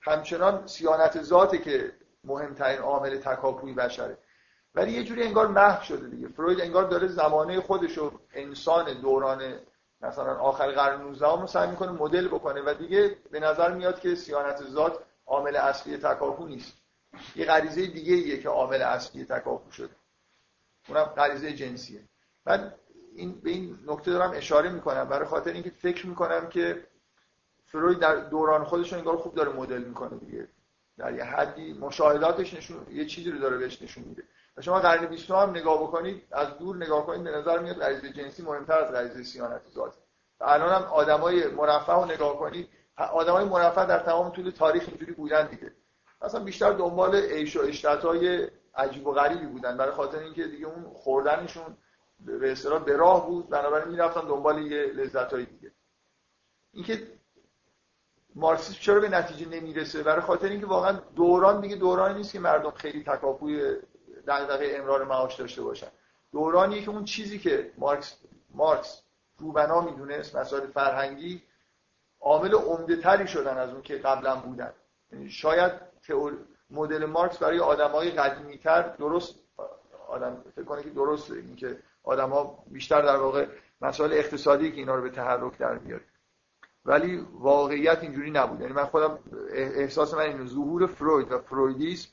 [0.00, 1.92] همچنان سیانت ذاته که
[2.24, 4.18] مهمترین عامل تکاپوی بشره.
[4.74, 6.28] ولی یه جوری انگار محو شده دیگه.
[6.28, 9.54] فروید انگار داره زمانه خودش رو انسان دوران
[10.00, 14.14] مثلا آخر قرن 19 رو سعی می‌کنه مدل بکنه و دیگه به نظر میاد که
[14.14, 16.72] سیانت ذات عامل اصلی تکاپو نیست.
[17.36, 19.90] یه غریزه دیگه ایه که عامل اصلی تکاپو شده.
[20.88, 22.00] اونم غریزه جنسیه.
[22.46, 22.74] من
[23.14, 25.04] این به این نکته دارم اشاره می‌کنم.
[25.04, 26.86] برای خاطر اینکه فکر می‌کنم که
[27.64, 30.48] فروید در دوران خودش انگار خوب داره مدل می‌کنه دیگه.
[30.98, 34.22] در یه حدی مشاهداتش نشون یه چیزی رو داره بهش نشون میده.
[34.56, 38.10] و شما قرن 20 هم نگاه بکنید از دور نگاه کنید به نظر میاد غریزه
[38.10, 39.98] جنسی مهمتر از غریزه سیانت ذاتی
[40.40, 45.46] الان هم آدمای مرفه رو نگاه کنید آدمای مرفه در تمام طول تاریخ اینجوری بودن
[45.46, 45.72] دیگه.
[46.22, 50.84] اصلا بیشتر دنبال عیش و اشتهای عجیب و غریبی بودن برای خاطر اینکه دیگه اون
[50.94, 51.76] خوردنشون
[52.20, 55.72] به اصطلاح به راه بود بنابراین می‌رفتن دنبال یه لذت‌های دیگه.
[56.72, 57.06] اینکه
[58.34, 62.70] مارکسیسم چرا به نتیجه نمی‌رسه؟ برای خاطر اینکه واقعا دوران دیگه دورانی نیست که مردم
[62.70, 63.76] خیلی تکاپوی
[64.26, 65.86] دغدغه امرار معاش داشته باشن.
[66.32, 68.16] دورانیه که اون چیزی که مارکس
[68.54, 69.02] مارکس
[69.38, 71.42] روبنا می‌دونست مسائل فرهنگی
[72.20, 74.72] عامل عمده تری شدن از اون که قبلا بودن.
[75.12, 75.72] یعنی شاید
[76.70, 79.34] مدل مارکس برای آدمای قدیمی تر درست
[80.08, 83.46] آدم فکر کنه که درسته اینکه آدما بیشتر در واقع
[83.80, 86.04] مسائل اقتصادی که اینا رو به تحرک در میاره.
[86.84, 88.60] ولی واقعیت اینجوری نبود.
[88.60, 89.18] یعنی من خودم
[89.52, 92.08] احساس من اینه ظهور فروید و فرویدیسم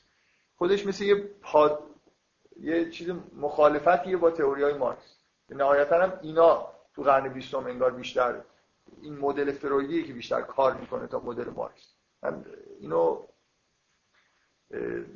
[0.56, 1.82] خودش مثل یه پاد
[2.60, 5.16] یه چیز مخالفتیه با تئوری های مارکس
[5.50, 8.40] نهایتا هم اینا تو قرن بیستم انگار بیشتر
[9.02, 11.94] این مدل فرویدی که بیشتر کار می‌کنه تا مدل مارکس.
[12.22, 12.44] من
[12.80, 13.22] اینو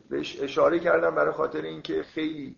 [0.09, 2.57] بهش اشاره کردم برای خاطر اینکه خیلی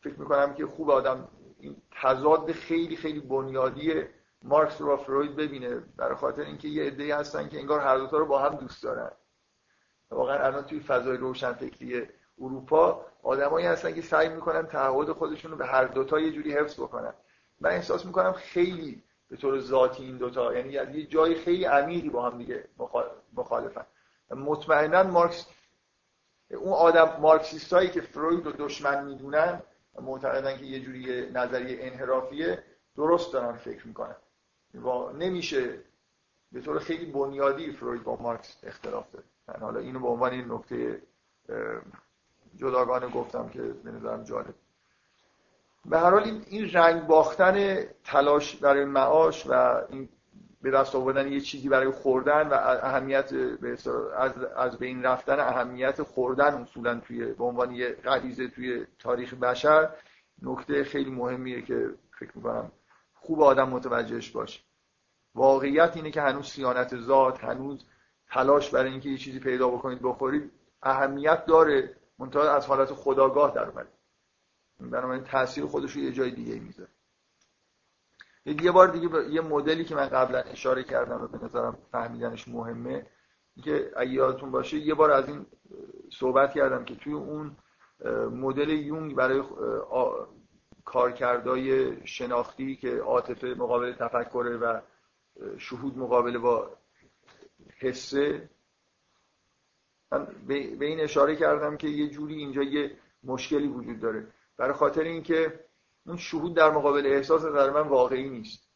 [0.00, 4.04] فکر می‌کنم که خوب آدم این تضاد خیلی خیلی بنیادی
[4.44, 8.18] مارکس رو با فروید ببینه برای خاطر اینکه یه عده‌ای هستن که انگار هر دوتا
[8.18, 9.10] رو با هم دوست دارن.
[10.10, 12.08] واقعا الان توی فضای روشنفکری
[12.40, 16.80] اروپا آدمایی هستن که سعی می‌کنن تعهد خودشون رو به هر دوتا یه جوری حفظ
[16.80, 17.14] بکنن.
[17.60, 22.30] من احساس می‌کنم خیلی به طور ذاتی این دوتا یعنی یه جای خیلی عمیقی با
[22.30, 22.68] هم دیگه
[23.36, 23.86] مخالفن.
[24.30, 25.46] مطمئنا مارکس
[26.50, 29.62] اون آدم مارکسیست هایی که فروید رو دشمن می‌دونن
[30.00, 32.64] معتقدن که یه جوری نظریه انحرافیه
[32.96, 34.16] درست دارن فکر می‌کنن.
[35.18, 35.78] نمیشه
[36.52, 39.24] به طور خیلی بنیادی فروید با مارکس اختلاف داره.
[39.48, 41.02] من حالا اینو به عنوان این نکته
[42.56, 44.54] جداگانه گفتم که به نظرم جالب.
[45.86, 50.08] به هر حال این رنگ باختن تلاش برای معاش و این
[50.62, 53.32] به دست آوردن یه چیزی برای خوردن و اهمیت
[54.16, 59.90] از از بین رفتن اهمیت خوردن اصولا توی به عنوان یه غریزه توی تاریخ بشر
[60.42, 62.72] نکته خیلی مهمیه که فکر می‌کنم
[63.24, 64.60] خوب آدم متوجهش باشه.
[65.34, 67.84] واقعیت اینه که هنوز سیانت ذات هنوز
[68.30, 70.50] تلاش برای اینکه یه چیزی پیدا بکنید بخورید
[70.82, 71.96] اهمیت داره.
[72.18, 73.88] منتها از حالت خداگاه در اومده.
[74.80, 76.90] بنابراین تاثیر خودش رو یه جای دیگه می‌ذاره.
[78.46, 83.06] یه بار دیگه یه مدلی که من قبلا اشاره کردم و به نظرم فهمیدنش مهمه
[83.64, 85.46] که اگه یادتون باشه یه بار از این
[86.18, 87.56] صحبت کردم که توی اون
[88.30, 89.42] مدل یونگ برای
[90.84, 94.80] کارکردهای شناختی که عاطفه مقابل تفکره و
[95.58, 96.76] شهود مقابله با
[97.78, 98.50] حسه
[100.12, 100.26] من
[100.78, 104.26] به این اشاره کردم که یه جوری اینجا یه مشکلی وجود داره.
[104.56, 105.60] برای خاطر اینکه
[106.06, 108.68] اون شهود در مقابل احساس نظر من واقعی نیست.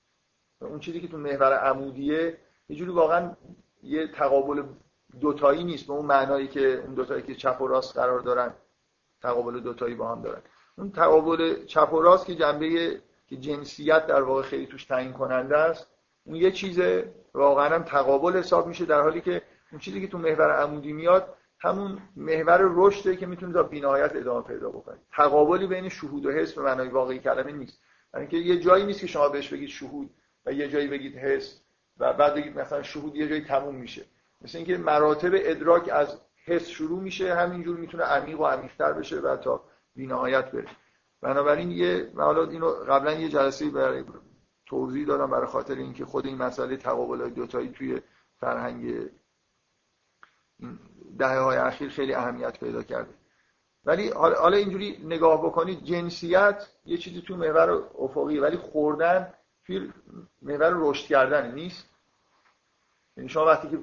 [0.60, 3.36] اون چیزی که تو محور عمودیه یه جوری واقعا
[3.82, 4.62] یه تقابل
[5.20, 8.54] دوتایی نیست به اون معنایی که اون دوتایی که چپ و راست قرار دارن
[9.22, 10.42] تقابل دوتایی با هم دارن.
[10.78, 15.56] اون تقابل چپ و راست که جنبه که جنسیت در واقع خیلی توش تعیین کننده
[15.56, 15.86] است
[16.24, 16.80] اون یه چیز
[17.34, 21.34] واقعا هم تقابل حساب میشه در حالی که اون چیزی که تو محور عمودی میاد
[21.60, 24.96] همون محور رشده که می‌تونه تا بینهایت ادامه پیدا بکنه.
[25.12, 27.80] تقابلی بین شهود و حس به معنای واقعی کلمه نیست.
[28.14, 30.10] یعنی که یه جایی نیست که شما بهش بگید شهود
[30.46, 31.60] و یه جایی بگید حس
[31.98, 34.04] و بعد بگید مثلا شهود یه جایی تموم میشه.
[34.42, 39.36] مثل اینکه مراتب ادراک از حس شروع میشه همینجور می‌تونه عمیق و عمیق‌تر بشه و
[39.36, 39.64] تا
[39.98, 40.68] بینهایت بره
[41.20, 44.04] بنابراین یه حالا اینو قبلا یه جلسه برای
[44.66, 48.00] توضیح دادم برای خاطر اینکه خود این مسئله تقابل های دوتایی توی
[48.40, 49.08] فرهنگ
[51.18, 53.14] دهه های اخیر خیلی اهمیت پیدا کرده.
[53.84, 59.34] ولی حالا اینجوری نگاه بکنید جنسیت یه چیزی تو محور افقی ولی خوردن
[59.66, 59.92] توی
[60.42, 61.88] محور رشد کردن نیست.
[63.16, 63.78] یعنی شما وقتی که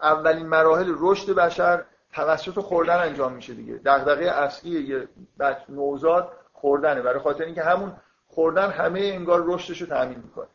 [0.00, 3.80] اولین مراحل رشد بشر توسط خوردن انجام میشه دیگه.
[3.84, 5.08] دغدغه اصلی یه
[5.68, 7.02] نوزاد خوردنه.
[7.02, 7.92] برای خاطر اینکه همون
[8.26, 10.46] خوردن همه انگار رشدش رو تامین می‌کنه.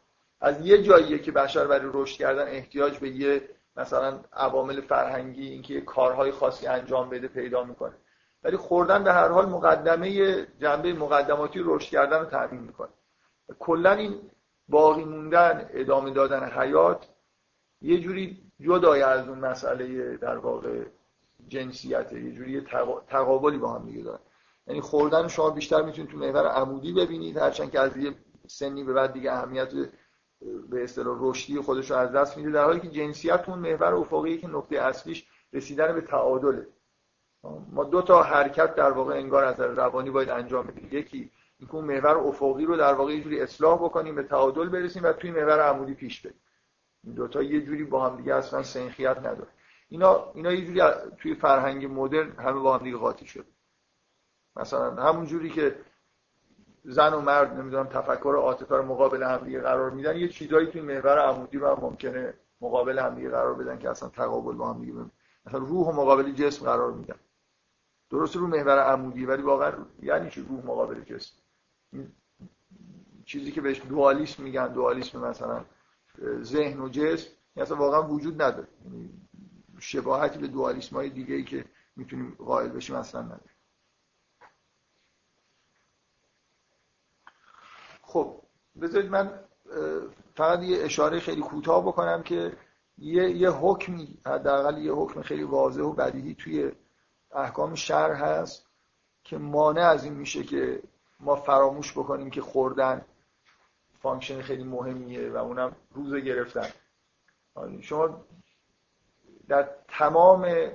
[0.42, 5.82] از یه جاییه که بشر برای رشد کردن احتیاج به یه مثلا عوامل فرهنگی اینکه
[5.82, 7.94] کارهای خاصی انجام بده پیدا می‌کنه.
[8.44, 12.90] ولی خوردن به هر حال مقدمه جنبه مقدماتی رشد کردن رو تامین می‌کنه.
[13.60, 14.22] کلا این
[14.68, 17.08] باقی موندن ادامه دادن حیات
[17.82, 20.84] یه جوری جدای از اون مسئله در واقع
[21.48, 22.62] جنسیت یه جوری
[23.08, 24.20] تقابلی با هم دیگه دارن.
[24.68, 28.14] یعنی خوردن شما بیشتر می‌تونید تو محور عمودی ببینید هرچند که از یه
[28.48, 29.70] سنی به بعد دیگه اهمیت
[30.70, 34.38] به اصطلاح رشدی خودش رو از دست میده در حالی که جنسیت اون محور افقی
[34.38, 36.68] که نقطه اصلیش رسیدن به تعادله.
[37.72, 40.88] ما دو تا حرکت در واقع انگار از روانی باید انجام بدیم.
[40.92, 45.04] یکی اینکه اون محور افقی رو در واقع یه جوری اصلاح بکنیم به تعادل برسیم
[45.04, 46.40] و توی محور عمودی پیش بریم.
[47.04, 49.48] این دو تا یه جوری با هم دیگه اصلا سنخیت نداره.
[49.94, 50.82] اینا اینا یه جوری
[51.18, 53.46] توی فرهنگ مدرن همه با هم دیگه قاطی شده
[54.56, 55.76] مثلا همون جوری که
[56.84, 60.82] زن و مرد نمی‌دونم تفکر عاطفه رو مقابل هم دیگه قرار میدن یه چیزایی توی
[60.82, 64.82] محور عمودی رو هم ممکنه مقابل هم دیگه قرار بدن که اصلا تقابل با هم
[64.82, 64.94] دیگه
[65.46, 67.20] مثلا روح و مقابل جسم قرار میدن.
[68.10, 71.36] درست رو محور عمودی ولی واقعا یعنی چی روح مقابل جسم؟
[73.26, 75.66] چیزی که بهش دوالیسم میگن دوالیسم مثلا
[76.42, 78.68] ذهن و جسم اصلا واقعا وجود نداره.
[78.86, 79.23] یعنی
[79.84, 81.66] شباهتی به دوالیسم های دیگه ای که
[81.96, 83.50] می‌تونیم قائل بشیم اصلا نداره
[88.02, 88.42] خب
[88.82, 89.40] بذارید من
[90.36, 92.58] فقط یه اشاره خیلی کوتاه بکنم که
[92.98, 96.72] یه یه حکمی حداقل یه حکم خیلی واضح و بدیهی توی
[97.32, 98.68] احکام شرع هست
[99.24, 100.84] که مانع از این میشه که
[101.20, 103.06] ما فراموش بکنیم که خوردن
[104.02, 106.68] function خیلی مهمیه و اونم روزه گرفتن.
[107.82, 108.26] شما
[109.48, 110.72] در تمام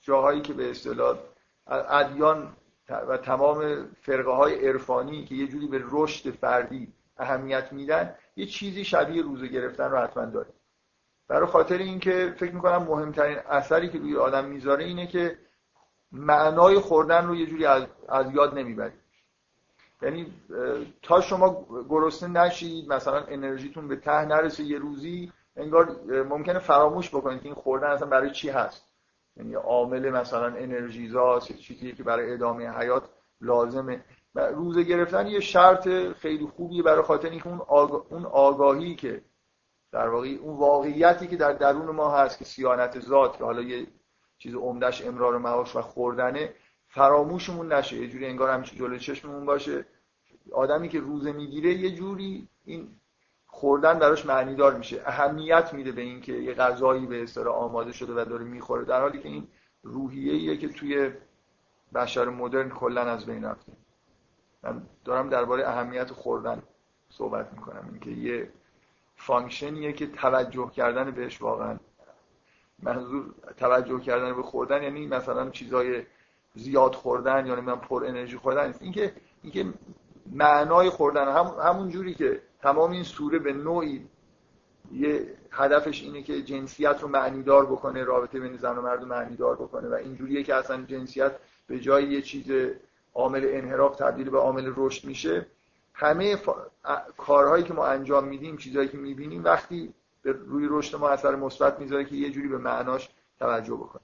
[0.00, 1.18] جاهایی که به اصطلاح
[1.66, 2.56] ادیان
[2.88, 8.84] و تمام فرقه های عرفانی که یه جوری به رشد فردی اهمیت میدن یه چیزی
[8.84, 10.48] شبیه روزه گرفتن رو حتما داره
[11.28, 15.38] برای خاطر اینکه فکر می‌کنم مهمترین اثری که روی آدم می‌ذاره اینه که
[16.12, 19.00] معنای خوردن رو یه جوری از, از یاد نمی‌برید
[20.02, 20.34] یعنی
[21.02, 25.96] تا شما گرسنه نشید مثلا انرژیتون به ته نرسه یه روزی انگار
[26.28, 28.90] ممکنه فراموش بکنید که این خوردن اصلا برای چی هست.
[29.36, 33.02] یعنی عامل مثلا انرژیزا چیزی که برای ادامه حیات
[33.40, 34.04] لازمه.
[34.34, 37.60] روزه گرفتن یه شرط خیلی خوبیه برای خاطر اینکه اون,
[38.10, 39.22] اون آگاهی که
[39.92, 43.86] در واقع اون واقعیتی که در درون ما هست که سیانت ذات که حالا یه
[44.38, 46.54] چیز عمدش امرار معاش و خوردنه
[46.88, 47.96] فراموشمون نشه.
[47.96, 49.86] یه جوری انگار همیشه جلوی چشممون باشه.
[50.52, 52.99] آدمی که روزه می‌گیره یه جوری این
[53.60, 55.02] خوردن براش معنیدار میشه.
[55.06, 59.18] اهمیت میده به اینکه یه غذایی به اصطلاح آماده شده و داره می‌خوره در حالی
[59.18, 59.48] که این
[59.82, 61.10] روحیه که توی
[61.94, 63.72] بشر مدرن کلا از بین رفته.
[64.62, 66.62] من دارم درباره اهمیت خوردن
[67.10, 67.88] صحبت می‌کنم.
[67.90, 68.50] اینکه یه
[69.16, 71.78] فانکشنیه که توجه کردن بهش واقعا
[72.82, 76.02] منظور توجه کردن به خوردن یعنی مثلا چیزای
[76.54, 79.66] زیاد خوردن یا نمی‌دونم پر انرژی خوردن اینکه اینکه
[80.32, 84.06] معنای خوردن هم همون جوری که تمام این سوره به نوعی
[84.92, 89.56] یه هدفش اینه که جنسیت رو معنیدار بکنه رابطه بین زن و مرد رو معنیدار
[89.56, 91.32] بکنه و اینجوریه که اصلا جنسیت
[91.66, 92.72] به جای یه چیز
[93.14, 95.46] عامل انحراف تبدیل به عامل رشد میشه.
[95.94, 96.38] همه
[97.16, 101.80] کارهایی که ما انجام میدیم چیزهایی که می‌بینیم وقتی به روی رشد ما اثر مثبت
[101.80, 103.08] می‌ذاره که یه جوری به معناش
[103.38, 104.02] توجه بکنه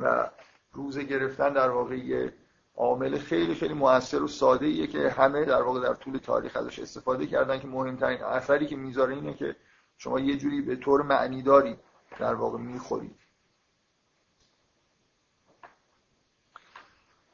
[0.00, 0.30] و
[0.72, 2.32] روزه گرفتن در واقع یه
[2.76, 6.78] عامل خیلی خیلی موثر و ساده ایه که همه در واقع در طول تاریخ ازش
[6.78, 9.56] استفاده کردن که مهمترین اثری که می‌ذاره اینه که
[9.96, 11.76] شما یه جوری به طور معنیداری
[12.18, 13.16] در واقع می‌خورید.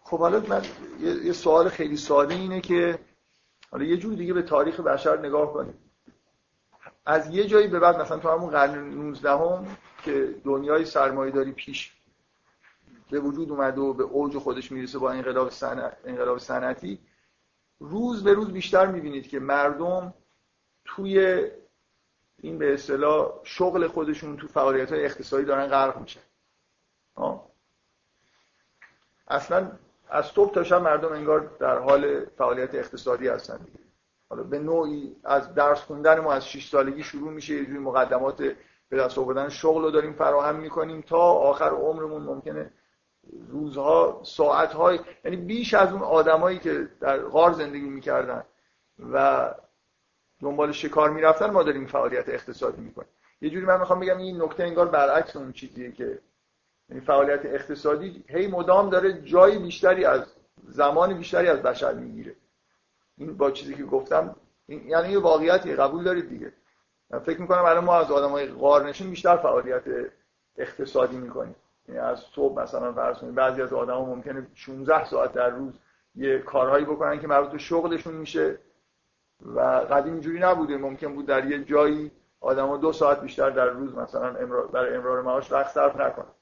[0.03, 0.63] خب حالا من
[1.01, 2.99] یه سوال خیلی ساده اینه که
[3.71, 5.75] حالا یه جوری دیگه به تاریخ بشر نگاه کنیم.
[7.07, 11.93] از یه جایی به بعد مثلا تو همون قرن 19 هم که دنیای سرمایه‌داری پیش
[13.13, 15.51] به وجود اومده و به اوج خودش می‌رسه با انقلاب
[16.05, 16.99] انقلاب صنعتی
[17.81, 20.15] روز به روز بیشتر می‌بینید که مردم
[20.85, 21.47] توی
[22.39, 26.21] این به اصطلاح شغل خودشون تو فعالیت های اقتصادی دارن غرق میشن.
[29.29, 29.73] اصلا
[30.09, 33.67] از صبح تا شب مردم انگار در حال فعالیت اقتصادی هستن
[34.29, 38.37] حالا به نوعی از درس خوندن ما از 6 سالگی شروع میشه یه مقدمات
[38.89, 42.71] به دست آوردن شغل رو داریم فراهم می‌کنیم تا آخر عمرمون ممکنه
[43.49, 48.45] روزها ساعتهای یعنی بیش از اون آدمایی که در غار زندگی می‌کردن
[49.13, 49.49] و
[50.41, 53.09] دنبال شکار می‌رفتن ما داریم فعالیت اقتصادی می‌کنیم.
[53.41, 56.19] یه جوری من می‌خوام بگم این نکته انگار برعکس اون چیزیه که
[56.89, 60.27] یعنی فعالیت اقتصادی هی مدام داره جای بیشتری از
[60.69, 62.35] زمان بیشتری از بشر می‌گیره.
[63.19, 64.37] این با چیزی که گفتم
[64.69, 66.53] یعنی یه واقعیتی قبول دارید دیگه.
[67.25, 69.83] فکر می‌کنم الان ما از آدمای غارنشین بیشتر فعالیت
[70.57, 71.55] اقتصادی می‌کنیم.
[71.99, 75.73] از صبح مثلا فرض کنید بعضی از آدما ممکنه 16 ساعت در روز
[76.15, 78.59] یه کارهایی بکنن که مربوط به شغلشون میشه
[79.47, 80.77] و قدیم اینجوری نبوده.
[80.77, 84.33] ممکن بود در یه جایی آدما دو ساعت بیشتر در روز مثلا
[84.73, 86.33] برای امرار معاش وقت صرف نکنن.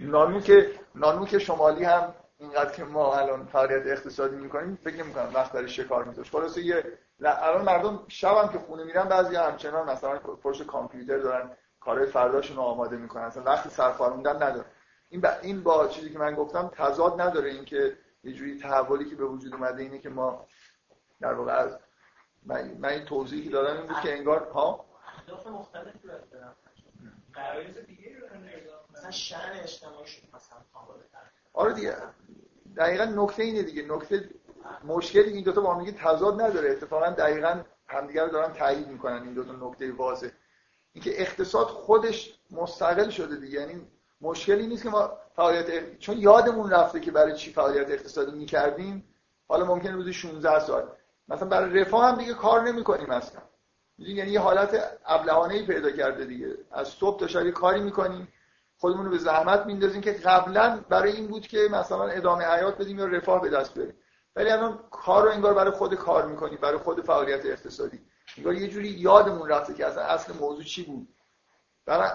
[0.00, 5.68] نانوک نانوک شمالی هم اینقدر که ما الان فعالیت اقتصادی می‌کنیم فکر نمی‌کنم وقت برای
[5.68, 6.32] شکار میذاشت.
[6.32, 6.84] خلاصه یه
[7.20, 11.50] الان مردم شب هم که خونه میرن بعضی همچنان مثلا پشت کامپیوتر دارن.
[11.80, 13.22] کارهای فرداشون رو آماده می‌کنن.
[13.22, 14.64] اصلا وقتی سرفاروندن نداره.
[15.08, 19.16] این با این با چیزی که من گفتم تضاد نداره اینکه یه جوری تحولی که
[19.16, 20.46] به وجود اومده اینه که ما
[21.20, 21.78] در واقع از
[22.42, 25.98] من, من این توضیحی که دادم این بود که انگار ها؟ اهداف مختلفی
[27.32, 28.16] قرارز دیگه
[28.92, 30.58] مثلا شأن اجتماعی شد مثلا
[31.52, 31.96] آره دیگه.
[32.76, 33.82] دقیقا نکته اینه دیگه.
[33.82, 34.30] نکته
[34.84, 36.70] مشکلی این دوتا با هم تضاد نداره.
[36.70, 39.22] اتفاقا دقیقا همدیگه رو دارن تایید می‌کنن.
[39.22, 40.30] این دوتا نکته واضح.
[40.92, 43.60] اینکه اقتصاد خودش مستقل شده دیگه.
[43.60, 43.86] یعنی
[44.20, 49.04] مشکلی نیست که ما فعالیت چون یادمون رفته که برای چی فعالیت اقتصادی می‌کردیم.
[49.48, 50.88] حالا ممکنه روزی 16 سال.
[51.28, 53.40] مثلا برای رفاه هم دیگه کار نمی‌کنیم اصلا.
[53.98, 56.56] یعنی یه حالت ابلهانه ای پیدا کرده دیگه.
[56.72, 58.28] از صبح تا شب کاری می‌کنیم.
[58.78, 62.98] خودمون رو به زحمت میندازیم که قبلا برای این بود که مثلا ادامه حیات بدیم
[62.98, 63.94] یا رفاه به دست بریم.
[64.36, 68.00] ولی الان کار رو انگار برای خود کار می‌کنیم برای خود فعالیت اقتصادی.
[68.36, 71.08] انگار یه جوری یادمون رفته که اصلا اصل موضوع چی بود.
[71.86, 72.10] برای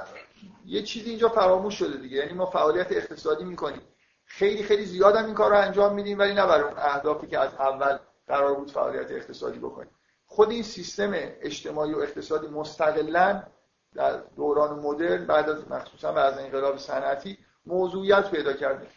[0.66, 2.18] یه چیزی اینجا فراموش شده دیگه.
[2.18, 3.82] یعنی ما فعالیت اقتصادی می‌کنیم.
[4.26, 7.39] خیلی خیلی زیاد هم این کار رو انجام میدیم ولی نه برای اون اهدافی که
[7.39, 7.97] از اول
[8.28, 9.91] قرار بود فعالیت اقتصادی بکنیم.
[10.26, 13.43] خود این سیستم اجتماعی و اقتصادی مستقلا
[13.93, 18.88] در دوران مدرن بعد از مخصوصا بعد از انقلاب صنعتی موضوعیت پیدا کرده.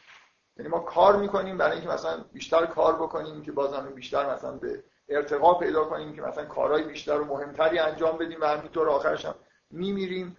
[0.56, 4.84] یعنی ما کار می‌کنیم برای اینکه مثلا بیشتر کار بکنیم که بازم بیشتر مثلا به
[5.08, 9.34] ارتقا پیدا کنیم که مثلا کارهای بیشتر و مهمتری انجام بدیم و همینطور آخرش هم
[9.70, 10.36] میمیریم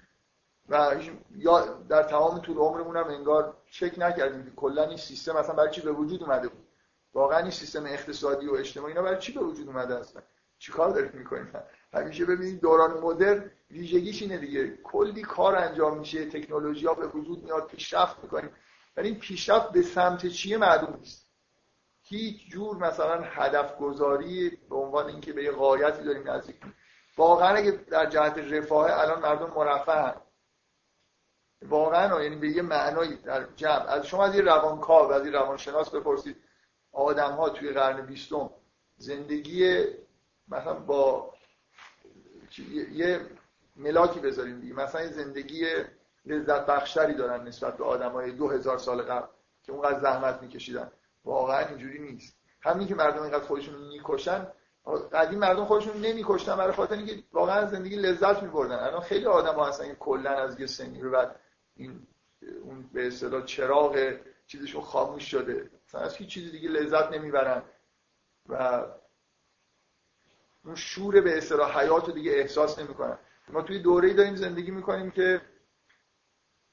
[0.70, 0.96] و
[1.36, 5.72] یا در تمام طول عمرمون هم انگار چک نکردیم که کلا این سیستم مثلا برای
[5.72, 6.68] چی به وجود اومده بود.
[7.14, 10.22] واقعا این سیستم اقتصادی و اجتماعی اینا برای چی به وجود اومده اصلا
[10.60, 11.48] چیکار دارید می‌کنید؟
[11.94, 14.78] همیشه ببینید دوران مدرن ویژگیش اینه دیگه.
[14.84, 18.50] کلی کار انجام میشه تکنولوژی ها به وجود میاد پیشرفت می‌کنیم.
[18.98, 21.29] ولی این پیشرفت به سمت چیه معلوم نیست.
[22.10, 26.56] هیچ جور مثلا هدف گذاری به عنوان اینکه به یه غایتی داریم نزدیک
[27.18, 30.16] واقعا اگه در جهت رفاه الان مردم مرفه
[31.62, 33.86] واقعا یعنی به یه معنایی در جمع.
[33.90, 36.36] از شما از یه روانکاو از یه روانشناس بپرسید
[36.92, 38.50] آدم ها توی قرن بیستم
[38.98, 39.84] زندگی
[40.48, 41.34] مثلا با
[42.92, 43.22] یه
[43.76, 44.74] ملاکی بذاریم دیگه.
[44.74, 45.66] مثلا زندگی
[46.26, 49.28] لذت بخشتری دارن نسبت به آدمای دو هزار سال قبل
[49.64, 50.92] که اونقدر زحمت میکشیدن.
[51.26, 52.38] واقعا اینجوری نیست.
[52.62, 54.48] همین که مردم اینقدر خودشون می‌کشن
[55.14, 58.76] قدیم مردم خودشون نمیکشتن برای خاطر اینکه واقعا زندگی لذت میبردن.
[58.76, 61.40] الان خیلی آدم ها هستن که کلا از یه سنی رو بعد
[61.76, 62.08] این
[62.64, 64.16] اون به اصطلاح چراغ
[64.48, 65.70] چیزشون خاموش شده.
[65.88, 67.64] مثلا از هیچ چیزی دیگه لذت نمی‌برن.
[68.50, 68.86] و
[70.66, 73.18] اون شور به اصطلاح حیات رو دیگه احساس نمی‌کنن.
[73.50, 75.42] ما توی دوره‌ای داریم زندگی می‌کنیم که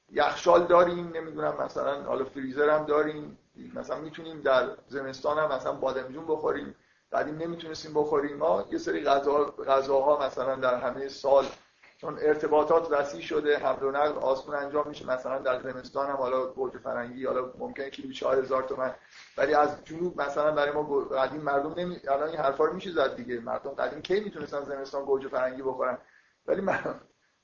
[0.09, 3.37] یخشال داریم نمی‌دونم مثلا حالا فریزر هم داریم.
[3.75, 6.75] مثلا می‌تونیم در زمستان هم مثلا بادمجون بخوریم
[7.11, 8.37] بعدیم نمی‌تونستیم بخوریم.
[8.37, 11.45] ما یه سری غذا غذاها مثلا در همه سال
[11.97, 15.07] چون ارتباطات وسیع شده حمل و نقل آسون انجام میشه.
[15.07, 18.95] مثلا در زمستان هم حالا گوجه فرنگی حالا ممکنه کیلو 4000 تومان
[19.37, 23.15] ولی از جنوب مثلا برای ما قدیم مردم نمی الان این حرفا رو میشه زد
[23.15, 23.39] دیگه.
[23.39, 25.97] مردم قدیم کی می‌تونستن زمستان گوجه فرنگی بخورن؟
[26.47, 26.79] ولی من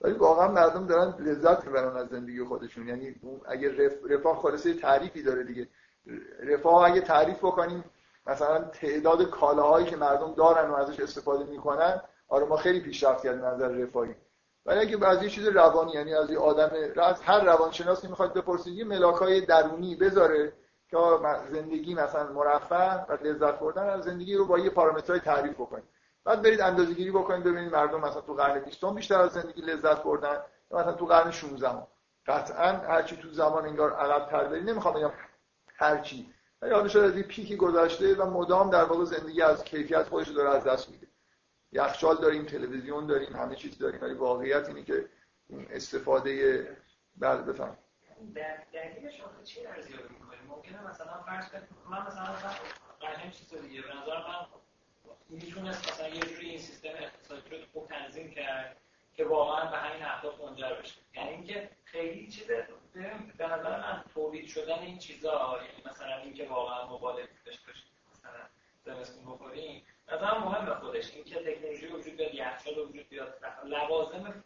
[0.01, 2.87] ولی واقعا مردم دارن لذت می‌برن از زندگی خودشون.
[2.87, 3.93] یعنی اگه رف...
[4.09, 5.67] رفاه خالصه تعریفی داره دیگه.
[6.39, 7.83] رفاه اگه تعریف بکنیم
[8.27, 13.45] مثلا تعداد کالاهایی که مردم دارن و ازش استفاده می‌کنن آره ما خیلی پیشرفت کردیم
[13.45, 14.15] نظر رفاهی.
[14.65, 18.77] ولی اگه از یه چیز روانی یعنی از یه آدم از هر روانشناسی می‌خواد بپرسید
[18.77, 20.53] یه ملاکای درونی بذاره
[20.89, 20.97] که
[21.51, 25.83] زندگی مثلا مرفه و لذت بردن از زندگی رو با یه پارامترهای تعریف بکنید.
[26.25, 30.37] بعد برید اندازه‌گیری بکنید ببینید مردم مثلا تو قرن 20 بیشتر از زندگی لذت بردن
[30.71, 31.69] یا مثلا تو قرن 16
[32.27, 35.11] قطعا هرچی تو زمان انگار عقب تر بری نمی‌خوام بگم
[35.83, 36.33] هرچی.
[36.61, 40.49] ولی حالا شاید از پیکی گذشته و مدام در واقع زندگی از کیفیت خودش داره
[40.49, 41.07] از دست میده.
[41.71, 45.09] یخچال داریم تلویزیون داریم همه چیز داریم ولی واقعیت اینه که
[45.49, 46.67] اون استفاده
[47.17, 47.77] بله بفهم
[48.33, 52.35] دلیلش آخه چی ارزیابی می‌کنیم ممکنه مثلا فرض کنید من مثلا
[53.01, 54.45] قشنگ چیز دیگه به نظر من
[55.29, 58.77] می‌تونست مثلا یه جوری این سیستم اقتصادی رو خوب تنظیم کرد.
[59.15, 60.95] که واقعا به همین اهداف منجر بشه.
[61.15, 62.47] یعنی اینکه خیلی چیز
[63.37, 66.87] به نظر من تولید شدن این چیزا یعنی مثلا اینکه واقعا
[67.45, 67.83] داشته باشیم
[68.13, 68.45] مثلا
[68.85, 71.13] زمستون بخوریم مثلا مهم خودش.
[71.13, 73.33] اینکه تکنولوژی وجود بیاد یخچال وجود بیاد
[73.65, 74.43] لوازم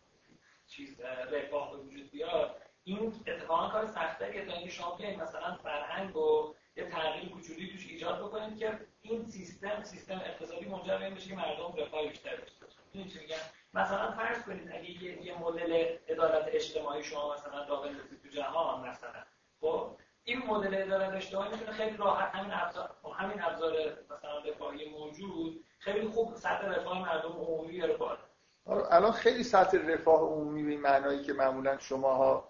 [0.67, 1.01] چیز
[1.31, 6.89] رفاه وجود بیاد این اتفاقا کار سختیه تا اینکه شما بیاید مثلا فرهنگ و یه
[6.89, 11.75] تغییر کوچولی توش ایجاد بکنید که این سیستم سیستم اقتصادی منجر به بشه که مردم
[11.77, 13.21] رفاه بیشتر داشته باشن.
[13.21, 13.37] میگم؟
[13.77, 19.23] مثلا فرض کنید اگه یه, یه مدل عدالت اجتماعی شما مثلا بندازید تو جهان مثلا
[19.61, 19.89] خب
[20.23, 23.73] این مدل اداره اجتماعی می‌تونه خیلی راحت همین ابزار همین ابزار
[24.11, 28.17] مثلا رفاهی موجود خیلی خوب سطح رفاه مردم عمومی بیاره بالا.
[28.65, 32.49] آره، الان خیلی سطح رفاه عمومی به معنایی که معمولا شماها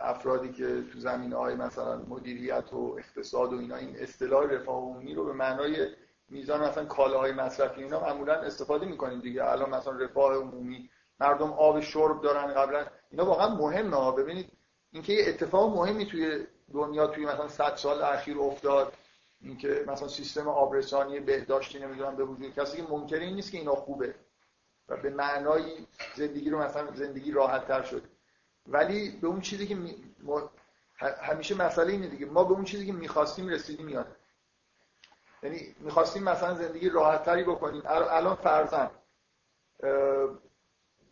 [0.00, 5.14] افرادی که تو زمینه های مثلا مدیریت و اقتصاد و اینا این اصطلاح رفاه عمومی
[5.14, 5.86] رو به معنای
[6.28, 9.44] میزان مثلا کالاهای مصرفی اینا معمولا استفاده می‌کنیم دیگه.
[9.44, 12.86] الان مثلا رفاه عمومی مردم آب شرب دارن قبلا.
[13.10, 14.52] اینا واقعا مهمه ببینید
[14.92, 18.92] اینکه یه اتفاق مهمی توی دنیا توی مثلا 100 سال اخیر افتاد
[19.40, 23.74] اینکه مثلا سیستم آبرسانی بهداشتی نمی‌دونم به وجود کسی که ممکنه این نیست که اینا
[23.74, 24.14] خوبه
[24.88, 28.02] و به معنای زندگی رو مثلا زندگی راحت تر شد
[28.66, 29.76] ولی به اون چیزی که
[31.22, 32.26] همیشه مسئله اینه دیگه.
[32.26, 34.15] ما به اون چیزی که می‌خواستیم رسیدیم یاد
[35.42, 38.90] یعنی می‌خواستیم مثلا زندگی راحت تری بکنیم الان فرزن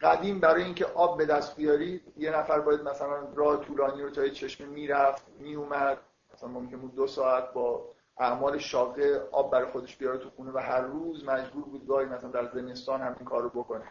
[0.00, 4.28] قدیم برای اینکه آب به دست بیاری یه نفر باید مثلا راه طولانی رو تا
[4.28, 5.98] چشمه می‌رفت میومد
[6.34, 10.58] مثلا ممکن بود دو ساعت با اعمال شاقه آب برای خودش بیاره تو خونه و
[10.58, 13.84] هر روز مجبور بود گاهی مثلا در زمستان همین کارو بکنه.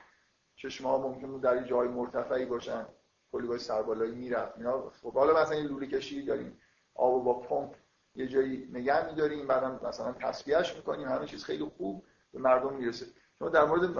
[0.55, 2.85] چشمه ها ممکن بود در جای مرتفعی باشن.
[3.31, 4.57] کلی باید سربالایی می‌رفت.
[4.57, 6.59] اینا خب حالا مثلا این لوله کشی داریم.
[6.95, 7.75] آب با پمپ
[8.15, 12.03] یه جایی نگه میداریم بعدم مثلا تصفیهش می‌کنیم همه چیز خیلی خوب
[12.33, 13.05] به مردم می‌رسه.
[13.39, 13.97] شما در مورد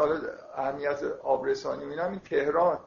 [0.56, 2.80] اهمیت آبرسانی می‌بینم این تهران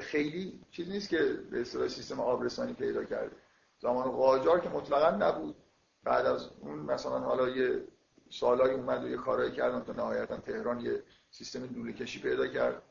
[0.00, 1.18] خیلی چیز نیست که
[1.50, 3.36] به اصطلاح سیستم آبرسانی پیدا کرده.
[3.78, 5.56] زمان قاجار که مطلقا نبود.
[6.04, 7.84] بعد از اون مثلا حالا یه
[8.30, 12.82] سالای اومد و یه کارایی کردن تا نهایتا تهران یه سیستم دوله کشی پیدا کرد.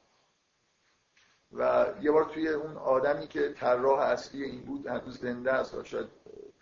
[1.52, 6.08] و یه بار توی اون آدمی که طراح اصلی این بود هنوز زنده است شاید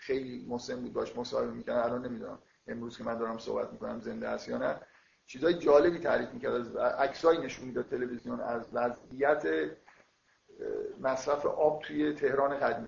[0.06, 2.40] خیلی مسن بود باش مصاحبه می‌کنن الان نمی‌دونم.
[2.68, 4.76] امروز که من دارم صحبت می‌کنم زنده است یا نه.
[5.26, 6.54] چیزای جالبی تعریف می‌کرد.
[6.54, 9.72] از عکسایی نشون می‌داد تلویزیون از وضعیت
[11.02, 12.88] مصرف آب توی تهران قدیم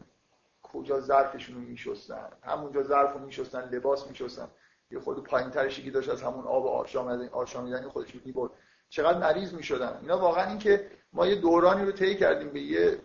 [0.63, 2.29] کجا ظرفشون رو میشستن.
[2.43, 4.47] همونجا ظرف رو میشستن لباس میشستن.
[4.91, 8.51] یه خود پایین ترشی که داشت از همون آب آشام آشامیدنی خودش می‌برد.
[8.89, 9.99] چقدر مریض می‌شدن.
[10.01, 12.99] اینا واقعا این که ما یه دورانی رو طی کردیم به یه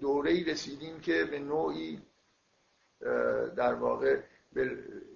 [0.00, 2.02] دوره رسیدیم که به نوعی
[3.56, 4.20] در واقع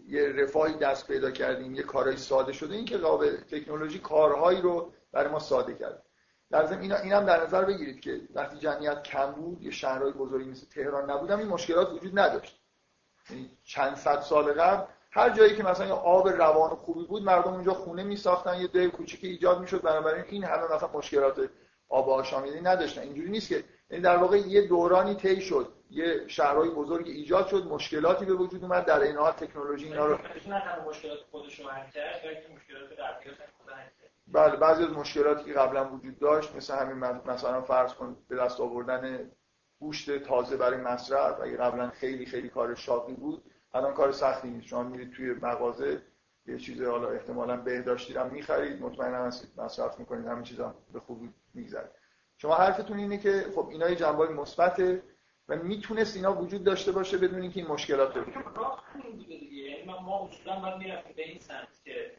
[0.08, 2.74] یه رفاهی دست پیدا کردیم یه کارهای ساده شده.
[2.74, 6.02] این که قابل تکنولوژی کارهایی رو برای ما ساده کرد.
[6.50, 10.50] در ضمن اینا اینم در نظر بگیرید که وقتی جمعیت کم بود یه شهرهای بزرگی
[10.50, 12.60] مثل تهران نبودم این مشکلات وجود نداشت.
[13.30, 17.52] یعنی چند صد سال قبل هر جایی که مثلا آب روان و خوبی بود مردم
[17.52, 19.82] اونجا خونه می ساختن یه دوی کوچیک ایجاد می‌شد.
[19.82, 21.50] بنابراین این همه مثلا مشکلات
[21.88, 23.00] آب آشامیدنی نداشتن.
[23.02, 25.72] اینجوری نیست که یعنی در واقع یه دورانی طی شد.
[25.90, 30.18] یه شهرهای بزرگ ایجاد شد مشکلاتی به وجود اومد در این حال تکنولوژی اینا رو
[30.88, 33.52] مشکلات خودش رو کرد
[34.26, 38.60] بله بعضی از مشکلاتی که قبلا وجود داشت مثل همین مثلا فرض کن به دست
[38.60, 39.30] آوردن
[39.80, 43.42] گوشت تازه برای مصرف اگه قبلا خیلی خیلی کار شاقی بود
[43.74, 44.66] الان کار سختی نیست.
[44.66, 46.02] شما میرید توی مغازه
[46.46, 51.32] یه چیز حالا احتمالا بهداشتی هم می‌خرید مطمئنا هستید مصرف می‌کنید همین چیزا به خوبی
[51.54, 51.90] میگذره.
[52.42, 55.02] شما حرفتون اینه که خب اینا یه جنبه مثبته
[55.48, 58.24] و می‌تونست اینا وجود داشته باشه بدون اینکه این مشکلات رو
[59.52, 62.12] یعنی ما اصولا باید می‌رفتیم به این سمت که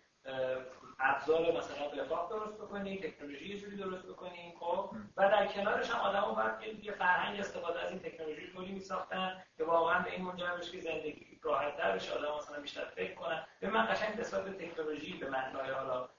[0.99, 5.99] ابزار مثلا رفاه درست بکنیم تکنولوژی یه جوری درست بکنیم خب؟ و در کنارش هم
[5.99, 10.51] آدمو باید یه فرهنگ استفاده از این تکنولوژی طوری میساختن که واقعا به این منجر
[10.59, 13.43] بشه که زندگی راحت تر بشه آدم مثلا بیشتر فکر کنن.
[13.59, 16.09] به من قشنگ نسبت به تکنولوژی به معنای حالا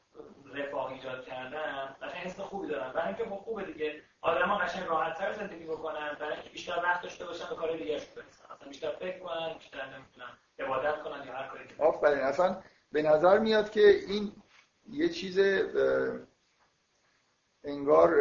[0.54, 2.92] رفاه ایجاد کردن قشنگ حس خوبی دارن.
[2.92, 4.02] برای اینکه خب خوبه دیگه.
[4.20, 7.94] آدما قشنگ راحت تر زندگی بکنن برای اینکه بیشتر وقت داشته باشن به کار دیگه
[7.94, 10.26] برسن بیشتر فکر کنن بیشتر نمی‌تونن
[10.58, 12.18] عبادت کنن یا هر کاری آفرین.
[12.18, 12.62] اصلا
[12.92, 14.32] به نظر میاد که این
[14.88, 15.38] یه چیز
[17.64, 18.14] انگار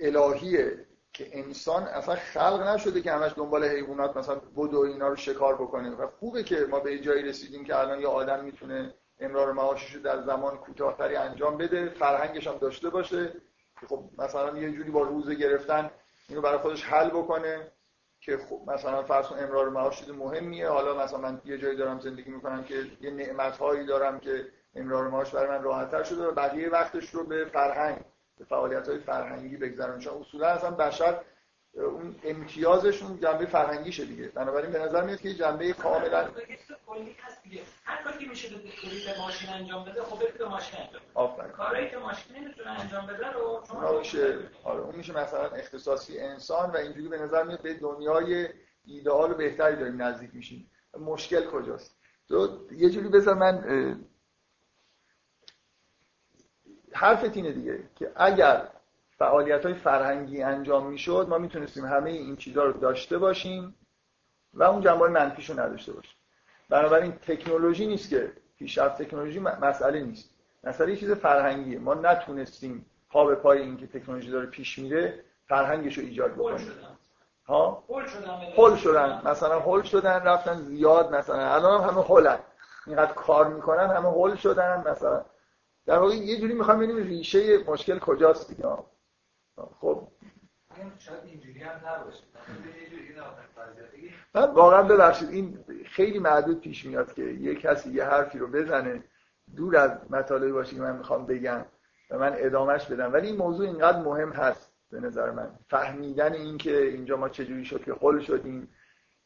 [0.00, 5.54] الهیه که انسان اصلا خلق نشده که همش دنبال حیوانات مثلا بدو اینا رو شکار
[5.54, 5.90] بکنه.
[5.90, 8.94] و خوبه که ما به جایی رسیدیم که الان یه آدم می‌تونه
[9.24, 13.32] امرار معاشش رو در زمان کوتاهتری انجام بده فرهنگش هم داشته باشه
[13.80, 15.90] که خب مثلا یه جوری با روزه گرفتن
[16.28, 17.72] اینو برای خودش حل بکنه
[18.20, 20.68] که خب مثلا فرض کن امرار معاش چیز مهمیه.
[20.68, 25.08] حالا مثلا من یه جایی دارم زندگی می‌کنم که یه نعمت هایی دارم که امرار
[25.08, 28.04] معاش برای من راحتتر شده و بقیه وقتش رو به فرهنگ
[28.38, 31.20] به فعالیت های فرهنگی بگذارن چون اصولا اصلا بشر
[31.74, 34.28] اون امتیازشون جنبه فرهنگیشه دیگه.
[34.28, 36.28] بنابراین به نظر میاد که جنبه کاملا
[37.84, 41.52] هر کاری که میشه به ماشین انجام بده خب به ماشین انجام آفرین.
[41.52, 46.70] کاری که ماشین نمی‌تونه انجام بده رو شما میشه آره اون میشه مثلا اختصاصی انسان
[46.70, 48.48] و اینجوری به نظر میاد به دنیای
[48.84, 50.70] ایدئال و بهتری داریم نزدیک میشیم.
[51.00, 51.96] مشکل کجاست؟
[52.28, 53.64] تو یه جوری بذار من
[56.92, 58.68] حرفت اینه دیگه که اگر
[59.22, 63.74] فعالیت های فرهنگی انجام می‌شد ما می‌تونستیم همه این چیزها رو داشته باشیم
[64.54, 66.14] و اون جنبه منفیشو نداشته باشه
[66.68, 70.30] بنابراین تکنولوژی نیست که پیشرفت تکنولوژی مسئله نیست.
[70.64, 71.78] مسئله یه چیز فرهنگیه.
[71.78, 76.72] ما نتونستیم پا به پای اینکه تکنولوژی داره پیش میره فرهنگش رو ایجاد بکنیم.
[77.46, 77.84] ها؟
[78.56, 82.38] هول شدن مثلا هول شدن رفتن زیاد مثلا الان هم همه هولن.
[82.86, 85.24] اینقدر کار می‌کنن همه هول شدن مثلا.
[85.86, 88.68] در واقع یه جوری می‌خوام ببینیم ریشه مشکل کجاست دیگه.
[89.56, 90.08] خب.
[94.34, 99.04] من واقعا ببخشید این خیلی معدود پیش میاد که یه کسی یه حرفی رو بزنه
[99.56, 101.64] دور از مطالبی باشه که من می‌خوام بگم
[102.10, 103.12] و من ادامهش بدم.
[103.12, 105.58] ولی این موضوع اینقدر مهم هست به نظر من.
[105.68, 108.68] فهمیدن این که اینجا ما چجوری شد که خل شدیم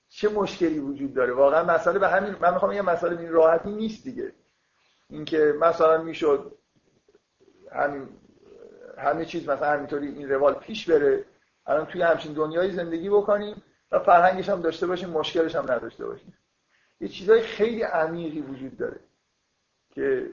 [0.08, 1.32] چه مشکلی وجود داره.
[1.32, 4.32] واقعا مسئله به همین من می‌خوام یه مسئله این راحتی نیست دیگه.
[5.10, 6.58] اینکه مثلا می‌شد
[7.72, 8.08] همین
[8.96, 11.24] همه چیز مثلا همینطوری این روال پیش بره
[11.66, 16.34] الان توی همچین دنیایی زندگی بکنیم و فرهنگش هم داشته باشیم مشکلش هم نداشته باشیم.
[17.00, 19.00] یه چیزای خیلی عمیقی وجود داره
[19.90, 20.30] که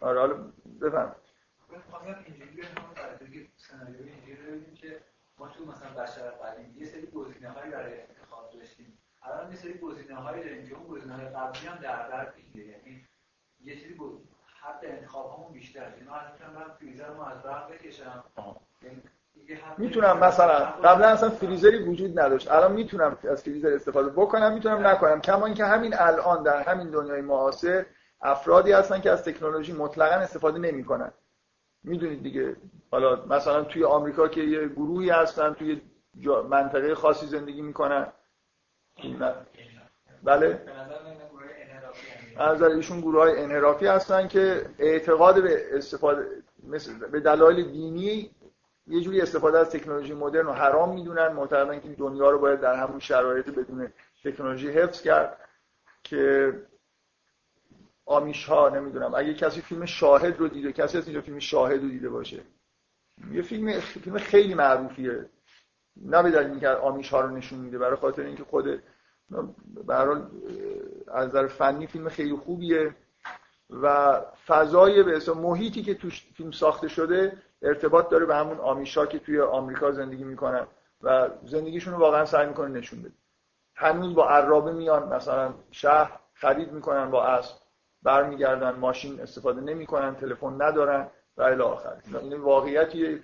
[0.00, 1.14] آره حالا بفهم.
[4.80, 5.00] که
[5.38, 8.98] ما تو مثلا بشر قدیم یه سری گزینه‌هایی برای انتخاب داشتیم.
[9.22, 13.06] الان یه سری گزینه‌هایی داریم که اون گزینه‌های قبلی هم در پیش یعنی
[13.64, 13.94] یه سری
[14.68, 15.86] حتی انتخاب همون بیشتر من
[16.32, 18.24] می‌تونم فریزر از برق بکشم.
[18.82, 19.02] یعنی
[19.78, 22.50] می‌تونم مثلا قبلا اصلا فریزری وجود نداشت.
[22.50, 25.20] الان می‌تونم از فریزر استفاده بکنم می‌تونم نکنم.
[25.20, 27.86] کما اینکه همین الان در همین دنیای معاصر
[28.20, 31.12] افرادی هستن که از تکنولوژی مطلقا استفاده نمی‌کنن.
[31.84, 32.56] می‌دونید دیگه.
[32.90, 35.80] حالا مثلا توی آمریکا که یه گروهی هستن توی
[36.48, 38.12] منطقه خاصی زندگی می‌کنن.
[40.22, 40.60] بله؟
[42.38, 46.42] از ایشون گروه های انحرافی هستن که اعتقاد به استفاده
[47.12, 48.30] به دلایل دینی
[48.86, 51.28] یه جوری استفاده از تکنولوژی مدرن رو حرام می‌دونن.
[51.28, 53.92] معتقدن که دنیا رو باید در همون شرایط بدون
[54.24, 55.38] تکنولوژی حفظ کرد
[56.02, 56.52] که
[58.06, 59.14] آمیش ها نمی‌دونم.
[59.14, 62.42] اگه کسی فیلم شاهد رو دیده کسی از اینجا فیلم شاهد رو دیده باشه
[63.32, 65.26] یه فیلم فیلم خیلی معروفیه.
[65.96, 68.82] نه به دلیل اینکه آمیش ها رو نشون میده برای خاطر اینکه خود
[69.86, 69.94] به
[71.12, 72.94] از نظر فنی فیلم خیلی خوبیه
[73.70, 77.32] و فضای به محیطی که توش فیلم ساخته شده
[77.62, 80.66] ارتباط داره به همون آمیشا که توی آمریکا زندگی می‌کنن
[81.02, 83.12] و زندگیشون رو واقعا سعی می‌کنه نشون بده
[83.74, 87.56] همین با عرابه میان مثلا شهر خرید می‌کنن با اسب
[88.02, 91.96] برمیگردن ماشین استفاده نمی‌کنن تلفن ندارن و الی آخر.
[92.20, 93.20] این واقعیتیه.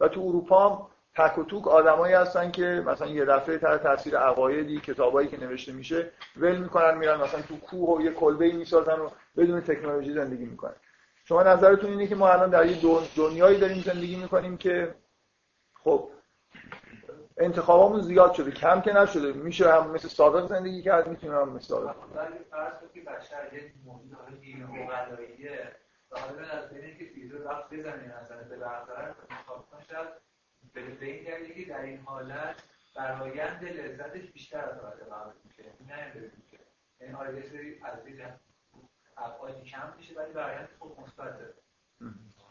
[0.00, 4.18] و تو اروپا هم تک و توک آدمایی هستن که مثلا یه دفعه تحت تاثیر
[4.18, 9.00] عقایدی کتابایی که نوشته میشه ول می‌کنن میرن مثلا تو کوه و یه کلبه می‌سازن
[9.00, 10.74] و بدون تکنولوژی زندگی می‌کنن.
[11.24, 12.78] شما نظرتون اینه که ما الان در یه
[13.16, 14.94] دنیایی داریم زندگی می‌کنیم که
[15.84, 16.10] خب
[17.36, 19.32] انتخابامون زیاد شده کم که نشده.
[19.32, 21.94] میشه هم مثل سابق زندگی کرد می‌تونیم هم مثل سابق.
[22.14, 23.72] ولی فرض که بشر یه
[26.98, 27.04] که
[30.74, 32.62] به این دلیلی که در این حالت
[32.94, 35.62] فرایند لذتش بیشتر از حالت قبل میشه.
[35.88, 36.58] نه میشه
[37.00, 37.98] یعنی حالا یه سری از
[39.16, 41.54] افعالی کم میشه ولی برایند خب مثبته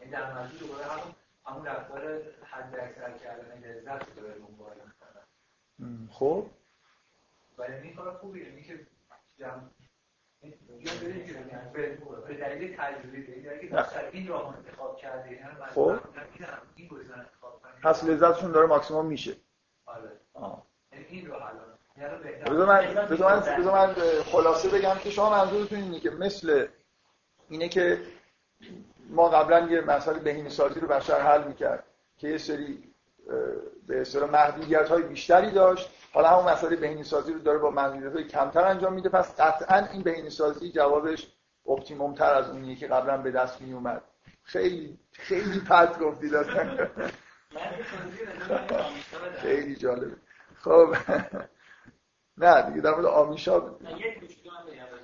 [0.00, 1.14] این در نتیجه دوباره همون
[1.46, 6.50] همون رفتار حد اکثر کردن لذت داره دنبال می‌کنن خب؟
[7.58, 8.46] و این کار خوبیه.
[8.46, 8.86] اینی که
[9.38, 9.62] جمع
[12.28, 15.40] به دلیل تجربه که این راه انتخاب کرده
[15.74, 15.98] خب.
[16.76, 19.36] این گزینه انتخاب پس لذتشون داره ماکسیموم میشه.
[19.86, 20.10] آره.
[21.08, 21.72] این رو الان
[22.66, 26.66] من, بذار من, خلاصه بگم که شما منظورتون اینه که مثل
[27.48, 28.02] اینه که
[29.08, 31.84] ما قبلا یه مسئله بهینه سازی رو بشر حل می‌کرد
[32.18, 32.94] که یه سری
[33.86, 35.90] به اصطلاح محدودیت های بیشتری داشت.
[36.12, 39.08] حالا همون مسئله بهینه سازی رو داره با های کمتر انجام میده.
[39.08, 41.32] پس قطعا این بهینه سازی جوابش
[41.68, 44.02] اپتیموم تر از اونیه که قبلا به دست می اومد
[44.42, 46.90] خیلی خیلی پد گفتی داشتن
[49.36, 50.16] خیلی جالبه.
[50.60, 50.94] خب.
[52.38, 53.76] نه دیگه در مورد آمیشا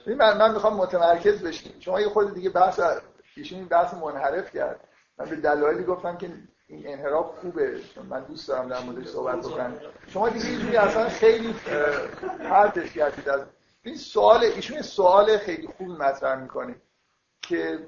[0.07, 1.81] من من می‌خوام متمرکز بشیم.
[1.81, 2.81] شما یه خود دیگه بحث
[3.37, 4.89] ایشون این بحث منحرف کرد.
[5.19, 6.31] من به دلایلی گفتم که
[6.69, 7.81] این انحراف خوبه.
[8.09, 9.81] من دوست دارم در موردش صحبت بکنم.
[10.07, 11.55] شما دیگه اینجوری اصلا خیلی
[12.39, 13.41] پرتش کردید از
[13.83, 16.77] این سوال ایشون سوال خیلی خوبی مطرح می‌کنه
[17.43, 17.87] که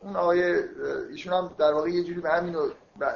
[0.00, 0.42] اون آقای
[1.10, 2.56] ایشون هم در واقع یه جوری به همین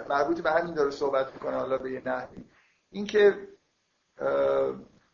[0.09, 2.45] مربوط به همین داره صحبت می‌کنه حالا به یه نحوی.
[2.91, 3.49] اینکه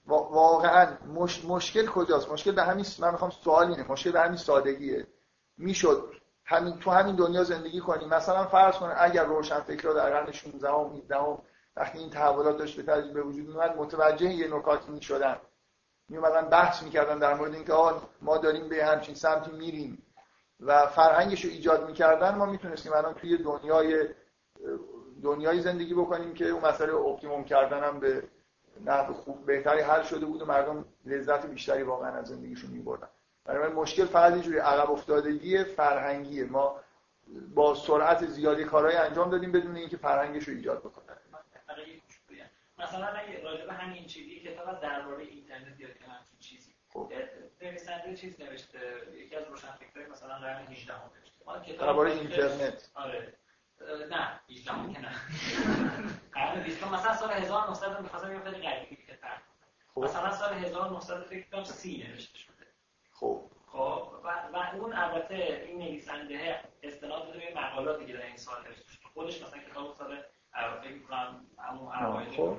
[0.06, 1.44] واقعا مش...
[1.44, 3.92] مشکل کجاست؟ مشکل به همین من می‌خوام سوال اینه.
[3.92, 5.06] مشکل به همین سادگیه.
[5.56, 6.14] می‌شد
[6.51, 10.70] همین تو همین دنیا زندگی کنیم مثلا فرض کنید اگر روشن فکرها در قرن 16
[10.70, 11.16] و 17
[11.76, 15.36] وقتی این تحولات داشت به تدریج به وجود میومد متوجه یه نکاتی می‌شدن.
[16.09, 20.03] میومدن بحث می‌کردن در مورد اینکه آقا ما داریم به همچین سمتی میریم
[20.61, 22.34] و فرهنگش رو ایجاد می‌کردن.
[22.34, 24.09] ما می‌تونستیم الان توی دنیای
[25.22, 28.22] دنیای زندگی بکنیم که اون مسئله اپتیموم کردن هم به
[28.84, 33.09] نحو خوب بهتری حل شده بود و مردم لذت بیشتری واقعا از زندگیشون میبردن.
[33.45, 36.80] برای مشکل فقط یه جوری عقب افتادگی فرهنگیه ما
[37.55, 41.16] با سرعت زیادی کارهای انجام دادیم بدون اینکه فرهنگش رو ایجاد بکنن
[42.82, 46.74] مثلا اگه راجع به همین چیزی کتاب درباره اینترنت یا همچین چیزی.
[46.88, 47.12] خب.
[47.62, 48.78] نویسنده چیز نوشته
[49.14, 52.91] یکی از روشنفکرای مثلا قرن 18 هم نوشته درباره اینترنت.
[52.95, 53.34] آره.
[54.11, 55.11] نه 18 هم که نه.
[56.34, 59.18] قرن 20 مثلا سال 1900 می‌خواستم یه خیلی غریبی که
[59.95, 60.01] خب.
[60.01, 62.49] مثلا سال 1900 فکر کنم 30 نوشته
[63.20, 63.40] خب.
[63.66, 68.64] خب و, و اون البته این نویسنده استناد داده به مقالاتی که در این سال
[68.64, 70.22] نوشته خودش مثلا کتاب سال
[70.82, 72.58] فکر کنم همون اوایل خب.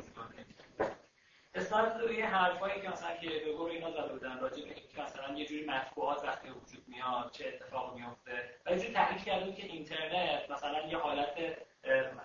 [1.56, 5.38] استاد روی حرفایی که مثلا که به گور اینا زده بودن راجع به اینکه مثلا
[5.38, 9.66] یه جوری مطبوعات وقتی وجود میاد چه اتفاق میفته و یه جوری تحلیل کرده که
[9.66, 11.36] اینترنت مثلا یه حالت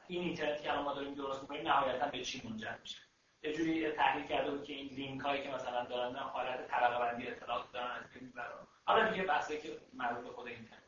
[0.08, 2.98] این اینترنت که ما داریم درست می‌کنیم نهایتا به چی منجر میشه.
[3.46, 7.28] یه جوری تحلیل کرده بود که این لینک هایی که مثلا دارن حالت طبقه بندی
[7.28, 8.48] اطلاعات دارن از بین می‌برن
[8.84, 10.82] حالا دیگه بحثی که مربوط به خود اینترنت.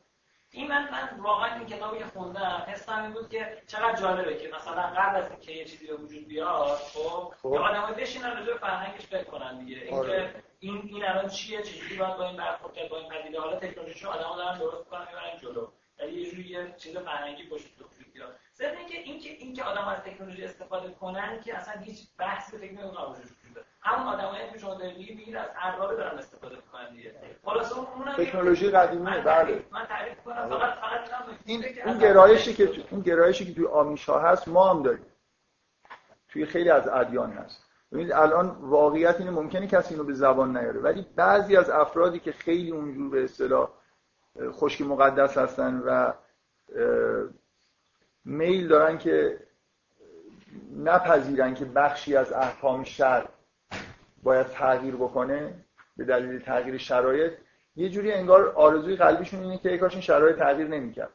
[0.51, 4.47] این من من واقعا این کتابی که خوندم حسم این بود که چقدر جالبه که
[4.55, 7.53] مثلا قبل از اینکه یه چیزی به وجود بیاد خب, خب.
[7.53, 9.77] یه آدم‌ها بشینن راجع به فرهنگش فکر کنن دیگه.
[9.77, 10.43] اینکه آره.
[10.59, 13.39] این این الان چیه چجوری باید با این برخورد کرد با این پدیده.
[13.39, 15.67] حالا تکنولوژیشو آدم‌ها دارن درست می‌کنن می‌برن جلو.
[15.99, 17.65] ولی یه جوری یه چیز فرهنگی پشت
[18.59, 22.67] وجود ضمن اینکه اینکه اینکه آدم از تکنولوژی استفاده کنن که اصلا هیچ بحثی به
[22.67, 23.23] تکنولوژی
[23.81, 27.15] همون آدمایی که شما دارید میگید از ارباب دارن استفاده می‌کنن دیگه.
[27.45, 27.87] خلاص اون
[28.17, 29.63] تکنولوژی قدیمی بله.
[29.71, 34.19] من تعریف کنم فقط فقط این اون گرایشی که تو اون گرایشی که توی آمیشا
[34.19, 35.05] هست ما هم داریم.
[36.29, 37.65] توی خیلی از ادیان هست.
[37.91, 40.79] ببینید الان واقعیت اینه ممکنه کسی اینو به زبان نیاره.
[40.79, 43.69] ولی بعضی از افرادی که خیلی اونجور به اصطلاح
[44.51, 46.13] خشک مقدس هستن و
[48.25, 49.39] میل دارن که
[50.75, 53.25] نپذیرن که بخشی از احکام شر
[54.23, 55.53] باید تغییر بکنه
[55.97, 57.33] به دلیل تغییر شرایط.
[57.75, 61.09] یه جوری انگار آرزوی قلبیشون اینه که کاش این شرایط تغییر نمی‌کرد.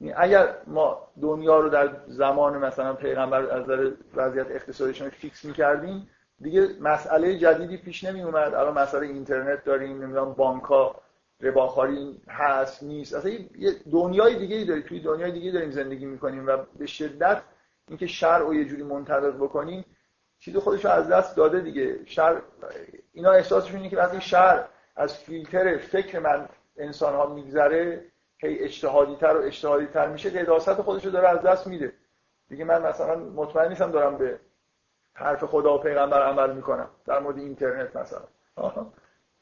[0.00, 6.08] یعنی اگر ما دنیا رو در زمان مثلا پیغمبر از نظر وضعیت اقتصادیشون فیکس می‌کردیم
[6.40, 11.02] دیگه مسئله جدیدی پیش نمی اومد الان مسئله اینترنت داریم نمی‌دونم بانک ها
[11.42, 13.14] رباخاری هست نیست.
[13.14, 17.42] اصلا یه دنیای دیگه داریم توی دنیای دیگه داریم زندگی می‌کنیم و به شدت
[17.88, 19.84] اینکه شرع رو یه جوری منطبق بکنیم
[20.38, 22.04] چیز خودش رو از دست داده دیگه.
[22.04, 22.42] شر
[23.12, 24.64] اینا احساسشون اینه که وقتی شر
[24.96, 28.04] از فیلتر فکر من انسان ها میگذره
[28.38, 31.92] هی اجتهادی و اجتهادی تر میشه قداست خودش رو داره از دست میده.
[32.48, 34.40] دیگه من مثلا مطمئن نیستم دارم به
[35.14, 38.24] حرف خدا و پیغمبر عمل می‌کنم در مورد اینترنت مثلا.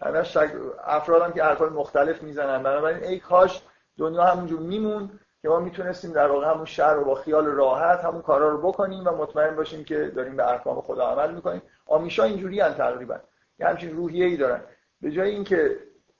[0.03, 0.53] همه شک
[0.85, 2.63] افرادم که حرفای مختلف می‌زنن.
[2.63, 3.63] بنابراین ای کاش
[3.99, 5.11] دنیا همونجور میمون
[5.43, 9.07] که ما می‌تونستیم در واقع همون شهر رو با خیال راحت همون کارا رو بکنیم
[9.07, 11.63] و مطمئن باشیم که داریم به احکام خدا عمل می‌کنیم.
[11.87, 13.17] آمیشا اینجوری ان تقریبا.
[13.59, 14.61] یه همچین روحیه ای دارن.
[15.01, 15.77] به جای اینکه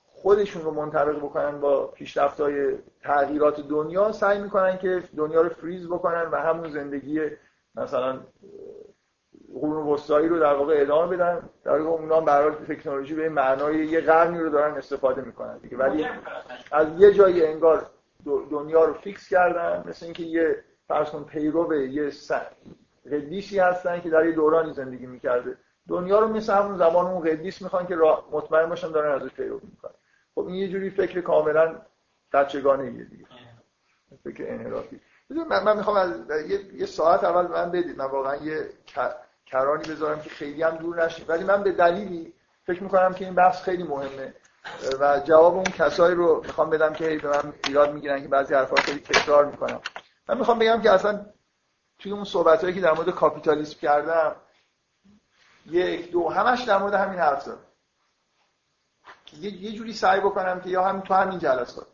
[0.07, 6.23] خودشون رو منطبق بکنن با پیشرفت‌های تغییرات دنیا سعی می‌کنن که دنیا رو فریز بکنن
[6.23, 7.21] و همون زندگی
[7.75, 8.21] مثلا
[9.55, 11.49] قرون وسطایی رو در واقع ادامه بدن.
[11.65, 15.77] در واقع اونا برای تکنولوژی به معنای یه قرنی رو دارن استفاده می‌کنن دیگه.
[15.77, 16.07] ولی
[16.73, 17.87] از یه جایی انگار
[18.51, 19.85] دنیا رو فیکس کردن.
[19.89, 22.11] مثل اینکه یه فرض کن پیرو یه
[23.07, 25.57] قدیسی هستن که در یه دورانی زندگی می‌کرده.
[25.89, 27.97] دنیا رو مثل همون زمان اون قدیس می‌خوان که
[28.33, 29.93] مطمئن باشن دارن ازش پیرو می‌کنن.
[30.35, 31.75] خب این یه جوری فکر کاملا
[32.33, 33.25] بچگانه یه دیگه.
[34.25, 35.01] فکر انحرافی.
[35.31, 37.99] من, من می‌خوام از یه،, یه ساعت اول من بدید.
[37.99, 38.69] من واقعا یه
[39.51, 42.33] کرانی بذارم که خیلی هم دور نشید ولی من به دلیلی
[42.67, 44.35] فکر می‌کنم که این بحث خیلی مهمه.
[45.01, 48.77] و جواب اون کسایی رو می‌خوام بدم که به من ایراد می‌گیرن که بعضی حرفا
[48.77, 49.81] خیلی تکرار می‌کنم.
[50.29, 51.27] من می‌خوام بگم که اصلا
[51.99, 54.37] توی اون صحبت هایی که در مورد کاپیتالیسم کردم
[55.67, 57.67] یک دو همش در مورد همین حرف زدم.
[59.41, 61.87] یه،, یه جوری سعی بکنم که یا همین تو همین جلسات.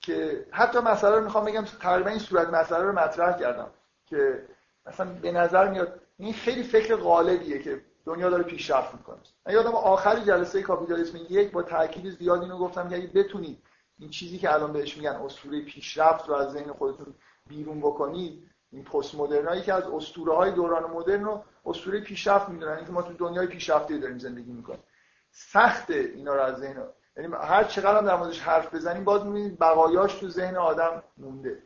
[0.00, 3.70] که حتی مسئله رو می‌خوام بگم تقریبا این صورت مسئله رو مطرح کردم
[4.06, 4.46] که
[4.86, 9.18] مثلا به نظر میاد این خیلی فکر غالبیه که دنیا داره پیشرفت می‌کنه.
[9.46, 13.62] من یادم آخری جلسه کاپیتالیسم یک با تاکید زیاد اینو گفتم که اگه بتونید
[13.98, 17.14] این چیزی که الان بهش میگن اسطوره پیشرفت رو از ذهن خودتون
[17.46, 22.76] بیرون بکنید این پست مدرنایی که از اسطوره های دوران مدرن رو اسطوره پیشرفت می‌دونن
[22.76, 24.82] اینکه ما تو دنیای پیشرفته داریم زندگی می‌کنیم.
[25.30, 26.82] سخت اینا رو از ذهن
[27.16, 31.62] یعنی هر چقدر در موردش حرف بزنیم باز می‌بینید بقایاش تو ذهن آدم مونده.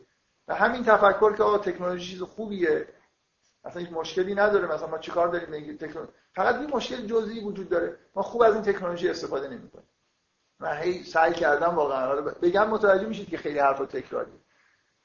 [0.48, 2.86] و همین تفکر که آقا تکنولوژی چیز خوبیه
[3.64, 4.74] اصلا هیچ مشکلی نداره.
[4.74, 7.98] مثلا ما چیکار داریم؟ بگیم تکنولوژی فقط یه مشکل جزئی وجود داره.
[8.14, 9.88] ما خوب از این تکنولوژی استفاده نمی‌کنیم.
[10.60, 12.14] من هی سعی کردم واقعا.
[12.20, 14.32] بگم متوجه میشید که خیلی حرف تکراری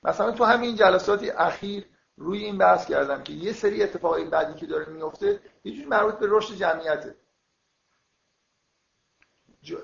[0.04, 1.86] مثلا تو همین جلسات اخیر
[2.18, 6.16] روی این بحث کردم که یه سری اتفاقای بعدی که داره میفته یه جوری مربوط
[6.16, 7.16] به رشد جمعیته.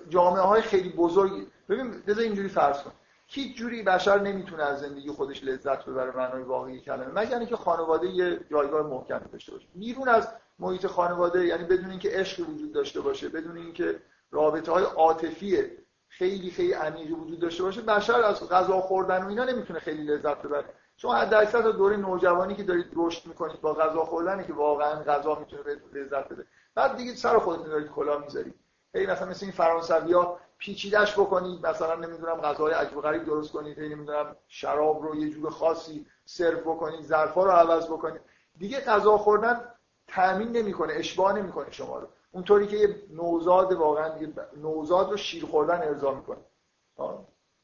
[0.09, 1.47] جامعه های خیلی بزرگی.
[1.69, 2.91] ببین بذار اینجوری فرض کن
[3.27, 8.07] هیچ جوری بشر نمی‌تونه از زندگی خودش لذت ببره معنای واقعی کلمه مگر اینکه خانواده
[8.07, 9.67] یه جایگاه محکم داشته باشه.
[9.75, 10.27] بیرون از
[10.59, 13.99] محیط خانواده یعنی بدون اینکه عشق وجود داشته باشه بدون اینکه
[14.31, 15.63] رابطه های عاطفی
[16.07, 20.41] خیلی خیلی عمیقی وجود داشته باشه بشر از غذا خوردن و اینا نمی‌تونه خیلی لذت
[20.41, 20.65] ببره.
[20.97, 25.39] شما حد اکثر دوره نوجوانی که دارید رشد می‌کنید با غذا خوردنی که واقعا غذا
[25.39, 25.63] می‌تونه
[25.93, 26.45] لذت بده.
[26.75, 28.55] بعد دیگه سر خودتون دارید کلا می‌ذارید.
[28.95, 34.35] هی مثلا مثل این فرانسویا پیچیدش بکنید مثلا نمی‌دونم غذاهای عجیب غریب درست کنید نمی‌دونم
[34.47, 38.21] شراب رو یه جور خاصی سرو بکنید ظرفا رو عوض بکنید
[38.57, 39.61] دیگه غذا خوردن
[40.07, 42.07] تامین نمی‌کنه اشباع نمی‌کنه شما رو.
[42.31, 44.11] اونطوری که یه نوزاد واقعا
[44.57, 46.39] نوزاد رو شیر خوردن ارضا می‌کنه.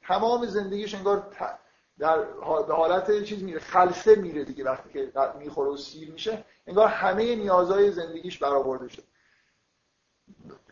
[0.01, 1.27] تمام زندگیش انگار
[1.99, 2.23] در
[2.69, 6.45] حالت چیز میره خلصه میره دیگه وقتی که می‌خوره و سیر میشه.
[6.67, 9.03] انگار همه نیازهای زندگیش برآورده شد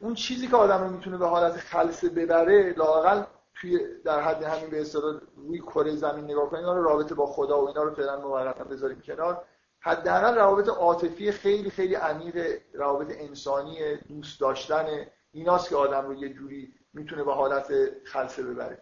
[0.02, 3.24] اون چیزی که آدم رو می‌تونه به حالت خلصه ببره لاقل
[3.56, 7.62] توی در حد همین به اصطلاح روی کره زمین نگاه کنید رو رابطه با خدا
[7.64, 9.46] و اینا رو فعلا موقتا بذاریم کنار.
[9.80, 14.86] حداقل روابط عاطفی خیلی خیلی عمیق روابط انسانی دوست داشتن
[15.32, 17.74] ایناست که آدم رو یه جوری می‌تونه به حالت
[18.06, 18.82] خلصه ببره.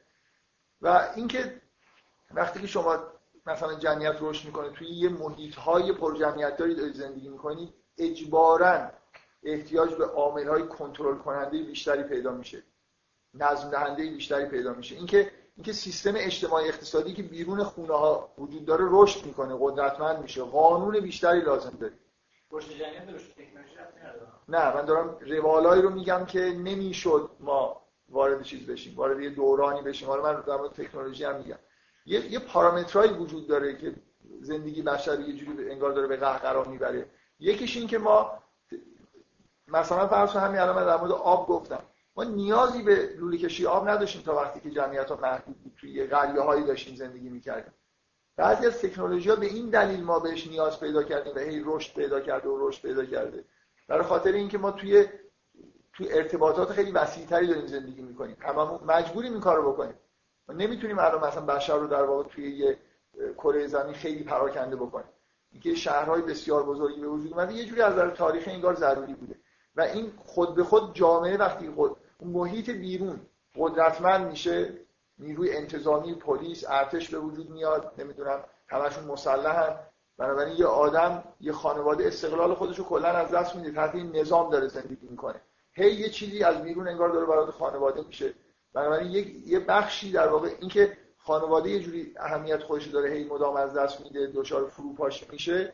[0.82, 1.61] و اینکه
[2.34, 2.97] وقتی که شما
[3.45, 8.91] مثلا جمعیت رشد می‌کنه توی یه محیط های پر جمعیت دارید زندگی می‌کنید اجبارا
[9.46, 12.64] احتیاج به عامل های کنترل کننده بیشتری پیدا میشه.
[13.34, 14.96] نظم دهنده بیشتری پیدا میشه.
[14.96, 20.41] اینکه اینکه سیستم اجتماعی اقتصادی که بیرون خونه ها وجود داره رشد می‌کنه قدرتمند میشه.
[20.41, 21.93] قانون بیشتری لازم داره.
[24.50, 29.82] نه من دارم روالایی رو میگم که نمی‌شد ما وارد چیز بشیم وارد یه دورانی
[29.82, 30.08] بشیم.
[30.08, 31.60] حالا من در مورد تکنولوژی هم میگم.
[32.06, 33.96] یه یه پارامترایی وجود داره که
[34.41, 37.10] زندگی بشر یه جوری انگار داره به قهقرا می‌بره.
[37.39, 38.43] یکیش این که ما
[39.68, 41.84] مثلا فرض همین الان در مورد آب گفتم.
[42.16, 45.74] ما نیازی به لوله کشی آب نداشتیم تا وقتی که جمعیت ها محدود بود.
[45.78, 47.74] توی قریه هایی داشتیم زندگی می‌کردیم.
[48.38, 51.93] بعضی از تکنولوژی ها به این دلیل ما بهش نیاز پیدا کردیم و هی رشد
[51.95, 53.45] پیدا کرده و رشد پیدا کرده.
[53.88, 55.05] برای خاطر اینکه ما توی
[55.93, 58.38] توی ارتباطات خیلی وسیعتری داریم زندگی می‌کنیم.
[58.39, 59.99] هممون مجبوریم این کارو بکنیم.
[60.47, 62.78] ما نمی‌تونیم الان مثلا بشر رو در واقع توی یه
[63.38, 65.09] کره زمین خیلی پراکنده بکنیم.
[65.51, 69.36] اینکه شهرهای بسیار بزرگی به وجود اومده یه جوری از نظر تاریخی انگار ضروری بوده.
[69.76, 73.19] و این خود به خود جامعه وقتی خود محیط بیرون
[73.57, 74.73] قدرتمند میشه
[75.19, 79.80] نیروی انتظامی پلیس ارتش به وجود میاد نمی‌دونم همشون مسلحن.
[80.17, 84.51] بنابراین یه آدم یه خانواده استقلال خودش رو کلا از دست میده تحت این نظام
[84.51, 85.41] داره زندگی می‌کنه.
[85.73, 88.34] هی یه چیزی از بیرون انگار داره برای خانواده میشه.
[88.73, 93.55] بنابراین یه یه بخشی در واقع اینکه خانواده یه جوری اهمیت خودش داره هی مدام
[93.55, 95.73] از دست میده دچار فروپاشی میشه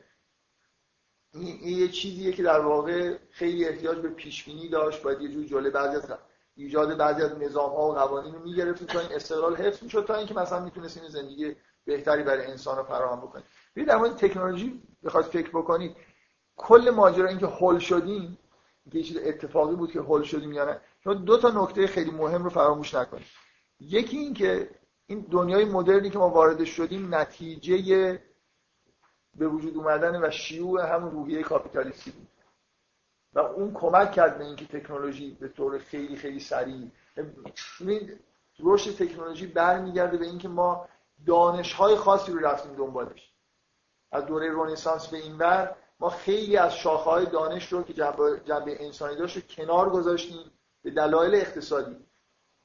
[1.33, 5.45] این, یه چیزیه که در واقع خیلی احتیاج به پیش بینی داشت باید یه جور
[5.45, 6.17] جلوی بعضی از
[6.55, 10.15] ایجاد بعضی از نظام ها و قوانین رو می‌گرفتیم تا این استقلال حفظ می‌شد تا
[10.15, 11.55] اینکه مثلا می‌تونستیم زندگی
[11.85, 13.43] بهتری برای انسان رو فراهم بکنیم
[13.75, 15.95] ببینید در مورد تکنولوژی بخواد فکر بکنید
[16.55, 18.37] کل ماجرا اینکه هول شدیم
[18.93, 22.43] یه چیز اتفاقی بود که هول شدیم یا نه شما دو تا نکته خیلی مهم
[22.43, 23.27] رو فراموش نکنید.
[23.79, 24.69] یکی این که
[25.07, 28.19] این دنیای مدرنی که ما وارد شدیم نتیجه
[29.35, 32.27] به وجود اومدن و شیوع همون روحیه کاپیتالیستی بود.
[33.33, 38.19] و اون کمک کرد به اینکه تکنولوژی به طور خیلی خیلی سریع ببینید
[38.59, 40.89] رشد تکنولوژی برمیگرده به اینکه ما
[41.27, 43.31] دانش های خاصی رو رفتیم دنبالش.
[44.11, 47.93] از دوره رنسانس به این بر ما خیلی از شاخه های دانش رو که
[48.45, 50.51] جنبه انسانی داشت رو کنار گذاشتیم
[50.83, 51.95] به دلایل اقتصادی.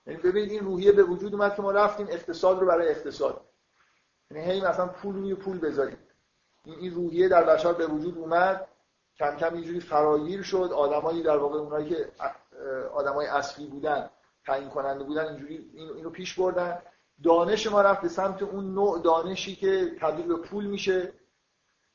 [0.06, 3.40] یعنی ببینید این روحیه به وجود اومد که ما رفتیم اقتصاد رو برای اقتصاد.
[4.30, 5.98] یعنی هی مثلا پول روی پول بذاریم.
[6.66, 8.68] این روحیه در بشر به وجود اومد
[9.18, 12.08] کم کم اینجوری فراگیر شد آدمایی در واقع اونایی که
[12.94, 14.10] آدمای اصلی بودن
[14.46, 16.82] تعیین کننده بودن اینجوری اینو پیش بردن.
[17.24, 21.12] دانش ما رفت به سمت اون نوع دانشی که تبدیل به پول میشه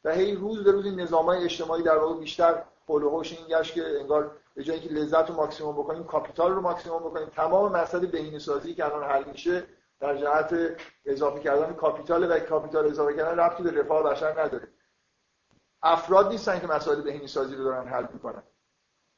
[0.03, 3.99] و هی روز به روز این نظامای اجتماعی در واقع بیشتر حول این گشت که
[3.99, 7.29] انگار به جایی که لذت رو ماکسیموم بکنیم capital رو ماکسیموم بکنیم.
[7.35, 9.63] تمام مسئله بهینه‌سازی که الان حل میشه
[10.01, 10.55] در جهت
[11.05, 14.67] اضافه کردن capital و capital اضافه کردن ربطی به رفاه بشر نداره.
[15.83, 18.43] افراد نیستن که مسائل بهینه سازی رو دارن حل می‌کنن.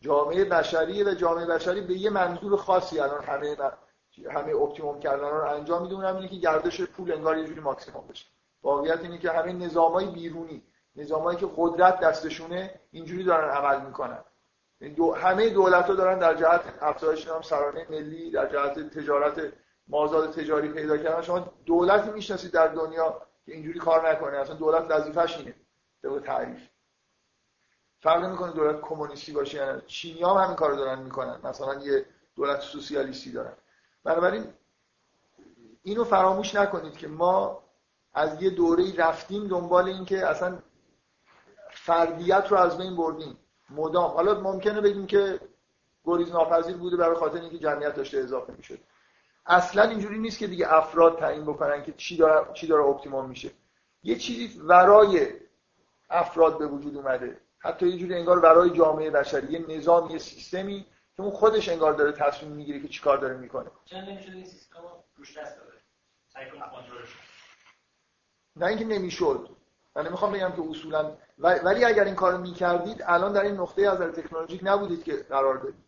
[0.01, 3.57] جامعه بشری و جامعه بشری به یه منظور خاصی الان همه
[4.31, 5.95] همه optimum کردن رو انجام میده.
[5.95, 8.25] اونم اینه که گردش پول انگار یه جوری ماکسیموم بشه.
[8.63, 10.63] واقعیت اینه که همه نظامای بیرونی
[10.95, 14.23] نظامایی که قدرت دستشونه اینجوری دارن عمل می‌کنن.
[14.81, 19.53] یعنی دو همه دولت ها دارن در جهت افزایش درآمد سرانه ملی در جهت تجارت
[19.87, 21.21] مازاد تجاری پیدا کردن.
[21.21, 24.37] شما دولتی می‌شناسید در دنیا که اینجوری کار نکنه.
[24.37, 25.55] اصلا دولت وظیفش اینه
[26.01, 26.61] به تعریف.
[27.99, 31.39] فرق نمی‌کنه دولت کمونیستی باشه یا چینی هم همین کارو دارن می‌کنن.
[31.43, 32.05] مثلا یه
[32.35, 33.53] دولت سوسیالیستی دارن.
[34.03, 34.53] بنابراین
[35.83, 37.63] اینو فراموش نکنید که ما
[38.13, 40.59] از یه دوره رفتیم دنبال این که اصلا
[41.69, 43.37] فردیت رو از بین بردیم.
[43.69, 44.11] مدام.
[44.11, 45.39] حالا ممکنه بگیم که
[46.05, 48.79] گریز ناپذیر بوده برای خاطر اینکه جمعیت داشته اضافه می‌شد.
[49.45, 53.51] اصلا اینجوری نیست که دیگه افراد تعیین بکنن که چی داره چی داره optimum میشه.
[54.03, 55.27] یه چیزی ورای
[56.09, 57.37] افراد به وجود اومده.
[57.59, 59.53] حتی یه جوری انگار برای جامعه بشری.
[59.53, 60.85] یه نظام یه سیستمی
[61.15, 63.71] که اون خودش انگار داره تصمیم می‌گیره که چیکار داره می‌کنه.
[63.85, 64.79] چند نمیشه این سیستم
[65.15, 65.73] روش دست داره
[68.55, 69.49] نه اینکه نمی‌شد.
[69.95, 71.17] من نمی‌خوام بگم که اصولا.
[71.37, 75.83] ولی اگر این کارو می‌کردید الان در این نقطه از تکنولوژیک نبودید که قرار دارید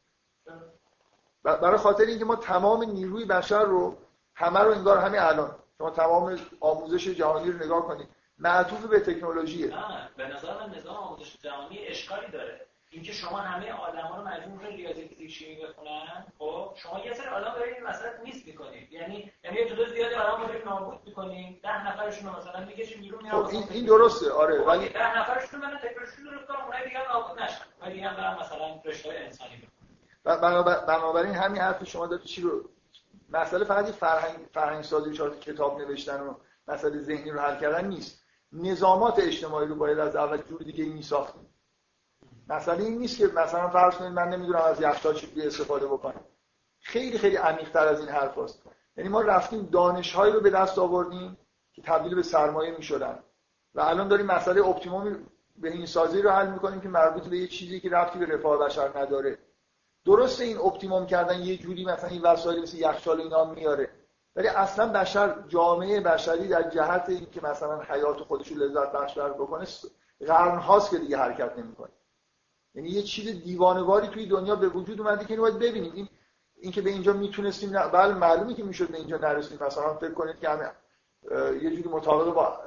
[1.45, 3.97] برای خاطر اینکه ما تمام نیروی بشر رو
[4.35, 5.55] همه رو انگار همین الان.
[5.77, 8.07] شما تمام آموزش جهانی رو نگاه کنید.
[8.37, 9.67] معطوف به تکنولوژیه.
[9.67, 12.61] نه به نظر من نظام آموزش جهانی اشکالی داره.
[12.89, 17.27] اینکه شما همه آدما رو مجبور کنید ریاضی فیزیک شیمی بخونن خب شما یه سری
[17.27, 21.61] آدم دارید این مسئله نیست می‌کنید یعنی یعنی یه تعداد زیادی آدم رو نابود می‌کنید
[21.61, 24.31] ده نفرشون رو مثلا می‌کشید بیرون میاد خب این, این درسته.
[24.31, 27.65] آره خب، ولی ده نفرشون رو من تکنولوژی درست کنم اونای دیگه نابود نشن.
[27.81, 29.67] ولی برن مثلا رشته انسانی
[30.25, 32.69] بنابراین همین حرف شما داره چی رو
[33.29, 36.33] مسئله فقط فرهنگ فرهنگ سازی چهار کتاب نوشتن و
[36.67, 38.23] مسئله ذهنی رو حل کردن نیست.
[38.51, 41.49] نظامات اجتماعی رو باید از اول جور دیگه می ساختیم
[42.49, 46.21] مسئله این نیست که مثلا فرض کنید من نمی‌دونم از یخچال چجوری استفاده بکنم.
[46.79, 48.61] خیلی خیلی عمیق‌تر از این حرف هست.
[48.97, 51.37] یعنی ما رفتیم دانشهایی رو به دست آوردیم
[51.73, 53.19] که تبدیل به سرمایه می‌شدن.
[53.75, 55.25] و الان داریم مسئله اپتیموم
[55.57, 58.57] به این سازی رو حل می‌کنیم که مربوط به یه چیزی که رفتی به رفاه
[58.57, 59.37] بشر نداره.
[60.05, 63.89] درسته این اپتیموم کردن یه جوری مثلا این وسایل مثل یخچال اینا میاره.
[64.35, 69.67] ولی اصلا بشر جامعه بشری در جهت اینکه مثلا حیات خودش رو لذت بخش بکنه
[70.27, 71.89] قرن هاست که دیگه حرکت نمی‌کنه.
[72.75, 75.91] یعنی یه چیز دیوانواری توی دنیا به وجود اومده که باید ببینیم.
[75.95, 76.09] این
[76.55, 79.57] اینکه به اینجا می‌تونستیم بله معلومه که می‌شد به اینجا نرسیم.
[79.61, 80.71] مثلا فکر کنید که همه
[81.61, 82.59] یه جوری مطابق با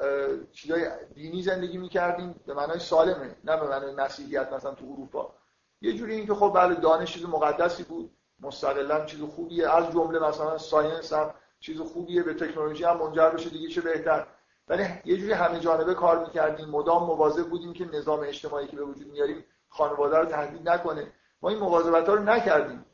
[0.53, 2.41] چیزای دینی زندگی می‌کردیم.
[2.47, 5.35] به معنای سالمه نه به معنای مسیحیت مثلا تو اروپا.
[5.81, 8.11] یه جوری اینکه خب بله دانش چیز مقدسی بود
[8.41, 9.71] مستقلا چیز خوبیه.
[9.71, 14.27] از جمله مثلا ساینس هم چیز خوبیه به تکنولوژی هم منجر بشه دیگه چه بهتر.
[14.69, 18.85] ولی یه جوری همه جانبه کار می‌کردیم مدام مواظب بودیم که نظام اجتماعی که به
[18.85, 21.13] وجود میاریم خانواده رو تهدید نکنه.
[21.43, 22.85] ما این مواظبت ها رو نکردیم.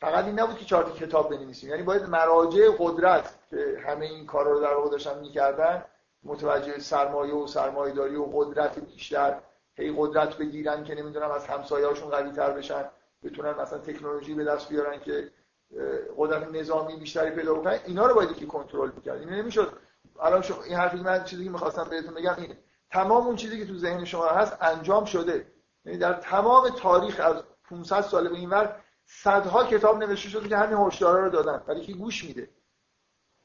[0.00, 1.70] فقط این نبود که چهار کتاب بنویسیم.
[1.70, 5.84] یعنی باید مراجع قدرت که همه این کارا رو در واقع داشتن می‌کردن
[6.24, 9.40] متوجه سرمایه و سرمایه‌داری و قدرت بیشتر
[9.74, 12.84] هی قدرت بگیرن که نمی‌دونم از همسایه‌هاشون قوی تر بشن
[13.22, 15.30] بتونن مثلا تکنولوژی به دست بیارن که
[16.16, 17.78] قدرت نظامی بیشتری پیدا بکنن.
[17.86, 19.20] اینا رو باید که کنترل می‌کرد.
[19.20, 19.72] این نمی‌شد.
[20.20, 22.58] الان شما این حرفی من چیزی که می‌خواستم بهتون بگم اینه.
[22.90, 25.46] تمام اون چیزی که تو ذهن شما هست انجام شده.
[25.84, 30.78] یعنی در تمام تاریخ از 500 سال به اینور صدها کتاب نوشته شده که همین
[30.78, 31.62] هشدارا رو دادن.
[31.66, 32.48] ولی که گوش میده.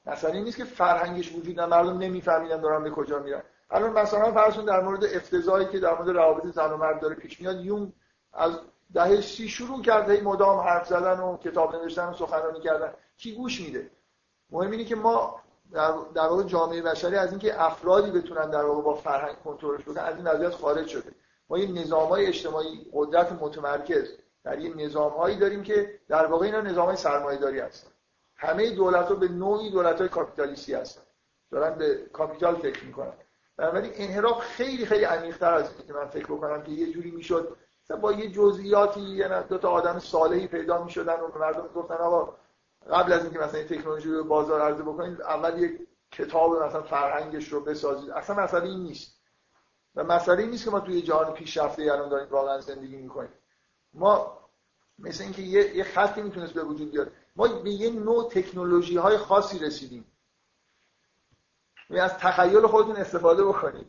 [0.06, 1.84] مثلا این نیست که فرهنگش وجود نداره.
[1.84, 3.44] مردم نمیفهمیدن دارن به کجا میرن.
[3.70, 7.42] الان مثلا فرض در مورد افتضاحی که در مورد روابط زن و مرد داره پیش
[7.42, 7.94] میاد یون
[8.34, 8.60] از
[8.94, 12.94] دهه سی شروع کرده این مدام حرف زدن و کتاب نوشتن و سخنرانی کردن.
[13.18, 13.90] کی گوش میده؟
[14.50, 15.42] مهم اینه که ما
[16.14, 20.16] در واقع جامعه بشری از اینکه افرادی بتونن در واقع با فرهنگ کنترلش بکنن از
[20.16, 21.12] این وضعیت خارج شده.
[21.50, 24.10] ما یه نظام‌های اجتماعی قدرت متمرکز
[24.44, 27.90] در یه نظام‌هایی داریم که در واقع اینا نظام‌های سرمایه‌داری هستن.
[28.36, 31.02] همه دولت‌ها به نوعی دولت‌های کاپیتالیستی هستن.
[31.52, 33.14] دارن به کاپیتال فکر می‌کنن.
[33.58, 37.58] بنابراین انحراف خیلی خیلی عمیق‌تر از اینه که من فکر بکنم که یه جوری می‌شد.
[38.02, 42.36] با یه جزئیاتی یه دو تا آدم صالحی پیدا می‌شدن و مردم گفتن آقا
[42.92, 47.48] قبل از اینکه مثلا این تکنولوژی رو بازار عرضه بکنید اول یک کتاب مثلا فرهنگش
[47.48, 48.10] رو بسازید.
[48.10, 49.18] اصلا مسئله این نیست.
[49.96, 53.34] و مسئله این نیست که ما توی جهان پیشرفته الان داریم واقعا زندگی می‌کنیم.
[53.94, 54.40] ما
[55.00, 57.12] مثل اینکه یه, یه خطی می‌تونست به وجود بیاد.
[57.36, 60.06] ما به یه نوع تکنولوژی های خاصی رسیدیم.
[61.90, 63.88] از تخیل خودتون استفاده بکنید.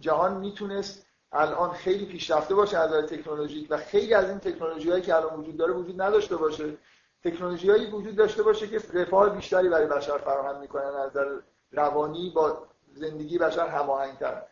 [0.00, 5.02] جهان می‌تونست الان خیلی پیشرفته باشه از نظر تکنولوژیک و خیلی از این تکنولوژی هایی
[5.02, 6.76] که الان وجود داره وجود نداشته باشه.
[7.24, 11.38] تکنولوژی هایی وجود داشته باشه که رفاه بیشتری برای بشر فراهم می‌کنن از نظر
[11.72, 14.42] روانی با زندگی بشر هماهنگتر.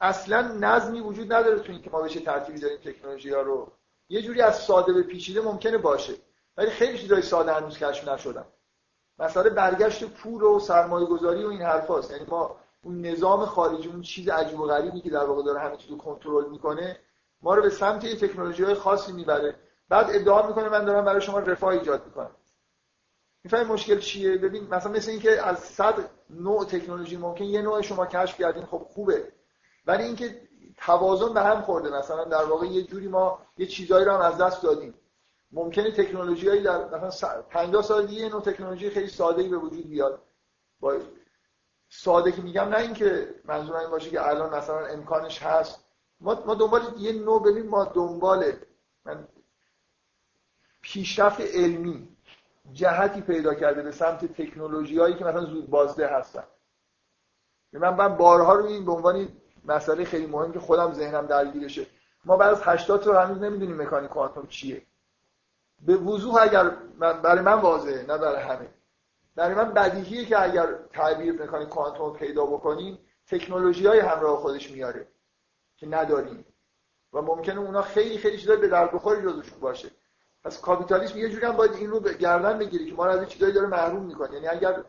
[0.00, 3.72] اصلا نظمی وجود نداره تو اینکه ما بشه ترتیبی داریم تکنولوژی ها رو.
[4.08, 6.12] یه جوری از ساده به پیچیده ممکنه باشه.
[6.56, 8.44] ولی خیلی چیزای ساده هنوز کشف نشدن.
[9.18, 12.10] مثلا برگشت پول و سرمایه گذاری و این حرفاست.
[12.10, 15.76] یعنی ما اون نظام خارجی اون چیز عجیب و غریبی که در واقع داره همه
[15.76, 16.98] چیز رو کنترل می‌کنه
[17.42, 19.54] ما رو به سمت یه تکنولوژی های خاصی می‌بره.
[19.88, 22.30] بعد ادعا می‌کنه من دارم برای شما رفاه ایجاد می‌کنم.
[23.44, 25.94] می‌فهمید مشکل چیه؟ ببین مثلا مثل اینکه از صد
[26.30, 29.32] نوع تکنولوژی ممکن یه نوع شما کشف کردین خب خوبه.
[29.86, 30.40] ولی اینکه
[30.76, 34.38] توازن به هم خورده مثلا در واقع یه جوری ما یه چیزایی رو هم از
[34.38, 34.94] دست دادیم.
[35.54, 40.22] ممکنه تکنولوژیایی در مثلا 50 سال دیگه نوع تکنولوژی خیلی ساده ای به وجود بیاد.
[40.80, 40.98] با
[41.88, 45.84] ساده که میگم نه اینکه منظورم این باشه که الان مثلا امکانش هست.
[46.20, 48.52] ما ما دنبال یه نوع ببین ما دنبال
[49.04, 49.28] من
[50.82, 52.08] پیشرفت علمی
[52.72, 56.44] جهتی پیدا کرده به سمت تکنولوژی هایی که مثلا زود بازده هستن.
[57.72, 59.28] من من بارها رو این به عنوان
[59.64, 61.86] مسئله خیلی مهم که خودم ذهنم درگیرشه.
[62.24, 64.82] ما بعد از 80 تا هنوز نمی‌دونیم مکانیک کوانتوم چیه.
[65.80, 68.68] به وضوح اگر برای من واضحه نه برای همه.
[69.36, 75.08] برای من بدیهیه که اگر تعبیر مکانیک کوانتوم پیدا بکنیم تکنولوژی های همراه خودش میاره
[75.76, 76.44] که نداریم.
[77.12, 79.90] و ممکنه اونا خیلی خیلی چیزای به در بخوری جزوشون باشه.
[80.44, 83.18] پس کاپیتالیسم یه جوری هم باید این رو به گردن بگیری که ما رو از
[83.18, 84.34] این چیزایی داره محروم می‌کنه.
[84.34, 84.84] یعنی اگر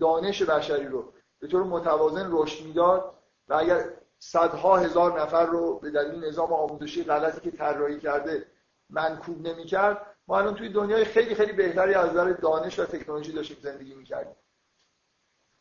[0.00, 3.14] دانش بشری رو به طور متوازن رشد می‌داد
[3.48, 8.46] و اگر صدها هزار نفر رو به دلیل نظام آموزشی غلطی که طراحی کرده
[8.90, 13.56] منکوب نمی‌کرد ما الان توی دنیای خیلی خیلی بهتری از نظر دانش و تکنولوژی داشتیم
[13.60, 14.36] زندگی می‌کردیم.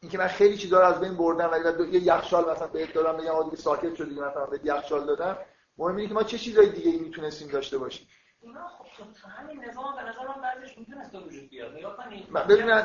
[0.02, 3.32] اینکه من خیلی چیزا رو از بین بردم ولی یه یخچال مثلا بهت دادم بگم
[3.32, 5.38] آدمی ساکت شدی مثلا به یخچال دادم.
[5.78, 8.08] مهم اینه که ما چه چیزای دیگه ای می‌تونستیم داشته باشیم.
[8.42, 11.72] اینا خب همین نظام به نظر من بعضیش می‌تونست وجود بیاد.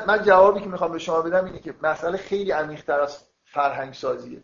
[0.07, 4.43] من جوابی که می‌خوام به شما بدم اینه که مسئله خیلی عمیق‌تر از فرهنگ سازیه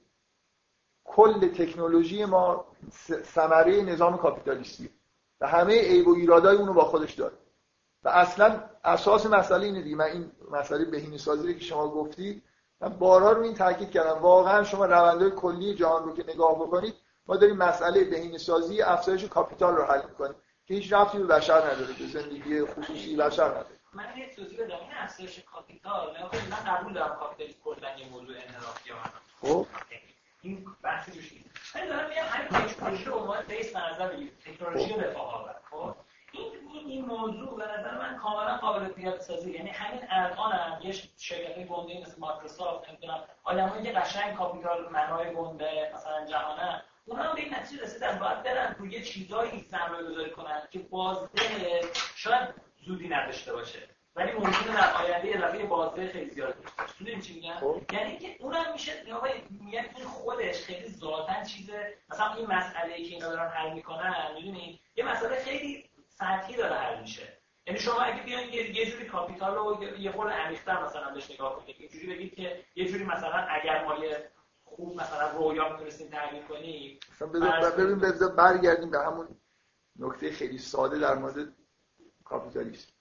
[1.04, 2.66] کل تکنولوژی ما
[3.24, 4.90] ثمره نظام کاپیتالیستی
[5.42, 7.34] و همه عیب و ایرادای اونو با خودش داره.
[8.04, 9.96] و اصلا اساس مسئله اینه دیگه.
[9.96, 12.44] من این مسئله بهینه سازی که شما گفتید
[12.82, 14.20] من بارها رو این تاکید کردم.
[14.20, 16.96] واقعا شما روندهای کلی جهان رو که نگاه بکنید
[17.28, 20.36] ما داریم مسئله بهینه سازی افزایش capital رو حل می‌کنیم
[20.66, 23.80] که هیچ ربطی به بشر نداره به زندگی خصوصی بشر نداره.
[23.94, 24.76] من یه توضیح بدم.
[24.76, 26.18] این افزایش capital
[26.52, 28.92] من قبول دارم کاپیتالیسم کلا یه موضوع انحرافی
[29.42, 29.68] خب.
[30.42, 31.51] این بحثی روش نیست.
[31.76, 34.94] من دارم میگم همین تکنولوژی رو عنوان base بگیرید تکنولوژی
[35.72, 35.96] خب؟
[36.34, 39.52] این این موضوع به نظر من کاملا قابل پیاده سازی.
[39.52, 45.34] یعنی همین الان هم یه شرکت گنده مثل مایکروسافت نمی‌دونم آدمایی که قشنگ کاپیتال منای
[45.34, 48.20] گنده مثلا جهانه اونا هم به این نتیجه رسیدن.
[48.20, 51.82] باید برن روی چیزایی سرمایه گذاری کنن که بازده
[52.16, 52.50] شاید
[52.86, 53.80] زودی نداشته باشه.
[54.16, 57.82] ولی ممکنه در آینده یه دفعه بازده خیلی زیاد داشته باشه چی میگن خب.
[57.94, 59.04] یعنی که اونم میشه
[59.50, 61.94] میگن این خودش خیلی ذاتا چیزه.
[62.10, 66.76] مثلا این مسئله ای که اینا دارن حل می‌کنن می‌دونید یه مسئله خیلی سطحی داره
[66.76, 67.38] حل میشه.
[67.68, 71.82] یعنی شما اگه بیاین یه جوری کاپیتال رو یه خورده عمیق‌تر مثلا بهش نگاه کنید.
[71.82, 74.32] یه جوری بگید که یه جوری مثلا اگر ما یه
[74.64, 77.00] خوب مثلا رویا می‌تونستیم تعریف کنیم
[77.78, 79.28] ببین ببین برگردیم به همون
[80.00, 81.54] نکته خیلی ساده در مورد
[82.24, 82.92] کاپیتالیسم.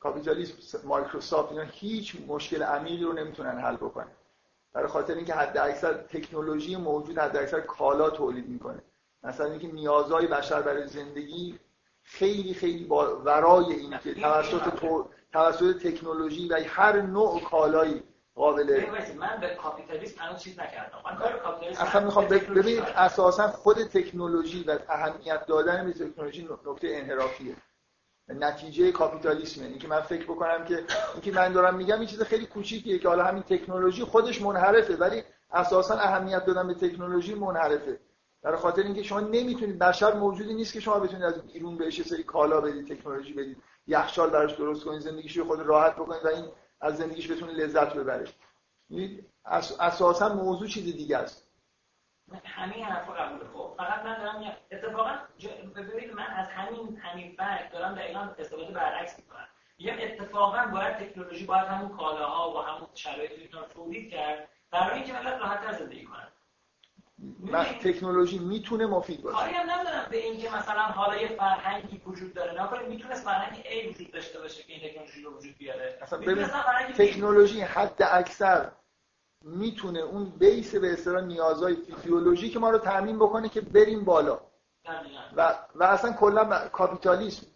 [0.00, 4.08] کاپیتالیسم مایکروسافت اینا هیچ مشکل عمیقی رو نمی‌تونن حل بکنن.
[4.72, 8.82] برای خاطر اینکه حد اکثر تکنولوژی موجود حد اکثر کالا تولید می‌کنه.
[9.22, 11.58] مثلا اینکه نیازهای بشر برای زندگی
[12.02, 14.62] خیلی خیلی با ورای این که توسط
[15.32, 18.02] توسط تکنولوژی و هر نوع کالایی
[18.34, 18.86] قابل
[19.18, 20.98] من به کاپیتالیسم الان چیز نکردم.
[21.04, 26.88] من کار کاپیتالیسم اصلا می‌خوام ببینید اساسا خود تکنولوژی و اهمیت دادن به تکنولوژی نکته
[26.90, 27.56] انحرافیه.
[28.34, 29.64] نتیجه کاپیتالیسمه.
[29.64, 30.84] اینکه که من فکر بکنم که
[31.14, 35.22] اینکه من دارم میگم این چیز خیلی کوچیکیه که حالا همین تکنولوژی خودش منحرفه ولی
[35.50, 38.00] اساسا اهمیت دادن به تکنولوژی منحرفه.
[38.42, 42.22] در خاطر اینکه شما نمی‌تونید بشر موجودی نیست که شما بتونید از بیرون بهش سری
[42.22, 43.56] کالا بدید تکنولوژی بدید
[43.86, 46.44] یخچال براش درست کنید زندگیش خود راحت بکنید و این
[46.80, 48.28] از زندگیش بتونه لذت ببره.
[49.78, 51.47] اساسا موضوع چیز دیگه است.
[52.44, 55.18] همین حرفا قبول خب فقط من دارم اتفاقا
[55.76, 59.48] ببینید من از همین همین فرق دارم دقیقا استفاده برعکس می‌کنم.
[59.78, 65.12] میگم اتفاقا باید تکنولوژی باید همون کالاها و همون شرایط رو تولید کرد برای اینکه
[65.12, 66.28] ملت راحت‌تر زندگی کنن
[67.82, 69.36] تکنولوژی می‌تونه مفید باشه.
[69.36, 72.52] کاری هم ندارم به اینکه مثلا حالا یه فرهنگی وجود داره.
[72.62, 75.98] نه می‌تونست فرهنگی ای وجود داشته باشه که این تکنولوژی رو وجود بیاره.
[76.02, 76.18] اصلا
[76.98, 78.70] تکنولوژی حد اکثر
[79.44, 84.40] می‌تونه اون بیس به اصطلاح نیازهای فیزیولوژیک ما رو تامین بکنه که بریم بالا.
[85.36, 87.46] و و اصلا کلا کاپیتالیسم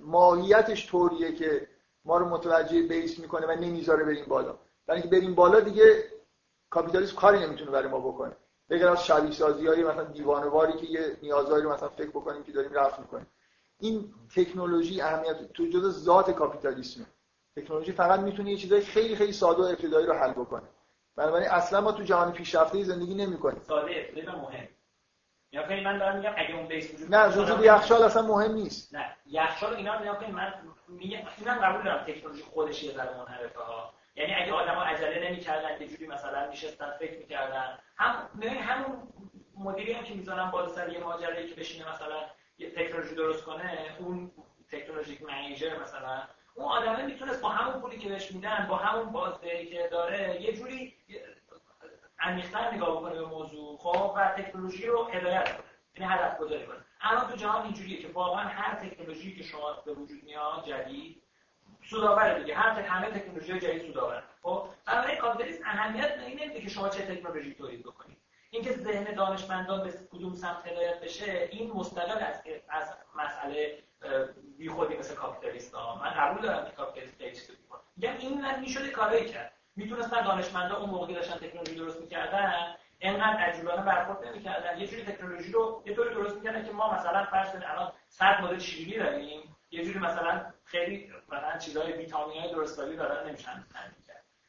[0.00, 1.68] ماهیتش طوریه که
[2.04, 4.58] ما رو متوجه بیس می‌کنه و نمی‌ذاره بریم بالا.
[4.86, 6.04] برای اینکه بریم بالا دیگه
[6.70, 8.36] کاپیتالیسم کاری نمی‌تونه برای ما بکنه.
[8.70, 12.52] بغیر از شبیه سازی های مثلا دیوانواری که یه نیازهایی رو مثلا فکر بکنیم که
[12.52, 13.26] داریم رفع می‌کنیم.
[13.80, 17.06] این تکنولوژی اهمیت تو جزء ذات کاپیتالیسمه.
[17.56, 20.68] تکنولوژی فقط می‌تونه یه چیزای خیلی خیلی ساده و ابتدایی رو حل بکنه.
[21.16, 23.62] بنابراین اصلا ما تو جهان پیشرفته زندگی نمی‌کنیم.
[23.62, 24.68] ساده مهم.
[25.52, 28.94] یا من دارم میگم اگه اون بیس وجود نه وجود یخچال اصلا مهم نیست.
[28.94, 30.54] نه یخچال اینا رو نگاه من
[30.88, 35.80] میگم اینم قبول دارم تکنولوژی خودش یه ذره منحرفه ها یعنی اگه آدما عجله نمی‌کردن
[35.80, 37.78] یه جوری مثلا میشستن فکر می‌کردن.
[37.96, 39.08] هم ببین همون
[39.58, 42.20] مدیری هم که می‌ذارن بالا سر یه ماجرایی که بشینه مثلا
[42.58, 44.30] یه تکنولوژی درست کنه اون
[44.72, 46.22] تکنولوژیک منیجر مثلا
[46.54, 50.52] اون آدمه می‌تونست با همون پولی که بهش میدن با همون بازدهی که داره یه
[50.52, 50.94] جوری
[52.18, 53.78] عمیق‌تر نگاه بکنه به موضوع.
[53.78, 55.64] خب و تکنولوژی رو هدایت کنه.
[55.96, 56.76] یعنی هدف گذاری کنه.
[57.00, 61.22] الان تو جهان اینجوریه که واقعا هر تکنولوژی که شما به وجود میاد جدید
[61.90, 62.54] سودآور دیگه.
[62.54, 67.82] هر همه تکنولوژی جدید سودآور خب برای کاپیتالیسم اهمیت نمیده که شما چه تکنولوژی تولید
[67.82, 68.23] بکنید.
[68.54, 73.78] اینکه ذهن دانشمندان به کدوم سمت هدایت بشه این مستقل از از مسئله
[74.58, 77.50] بیخودی مثل کاپیتالیست ها من قبول دارم که کاپیتالیست خیلی چیز
[77.96, 79.52] میگم این می‌شده کاری کرد.
[79.76, 84.78] می‌تونستن دانشمندا اون موقع داشتن تکنولوژی درست می‌کردن انقدر عجولانه برخورد نمی‌کردن.
[84.78, 88.40] یه جوری تکنولوژی رو یه طوری درست می‌کردن که ما مثلا فرض کنید الان 100
[88.40, 89.56] مدل شیرینی داریم.
[89.70, 93.64] یه جوری مثلا خیلی مثلا چیزای ویتامینای درستابی دارن نمیشن.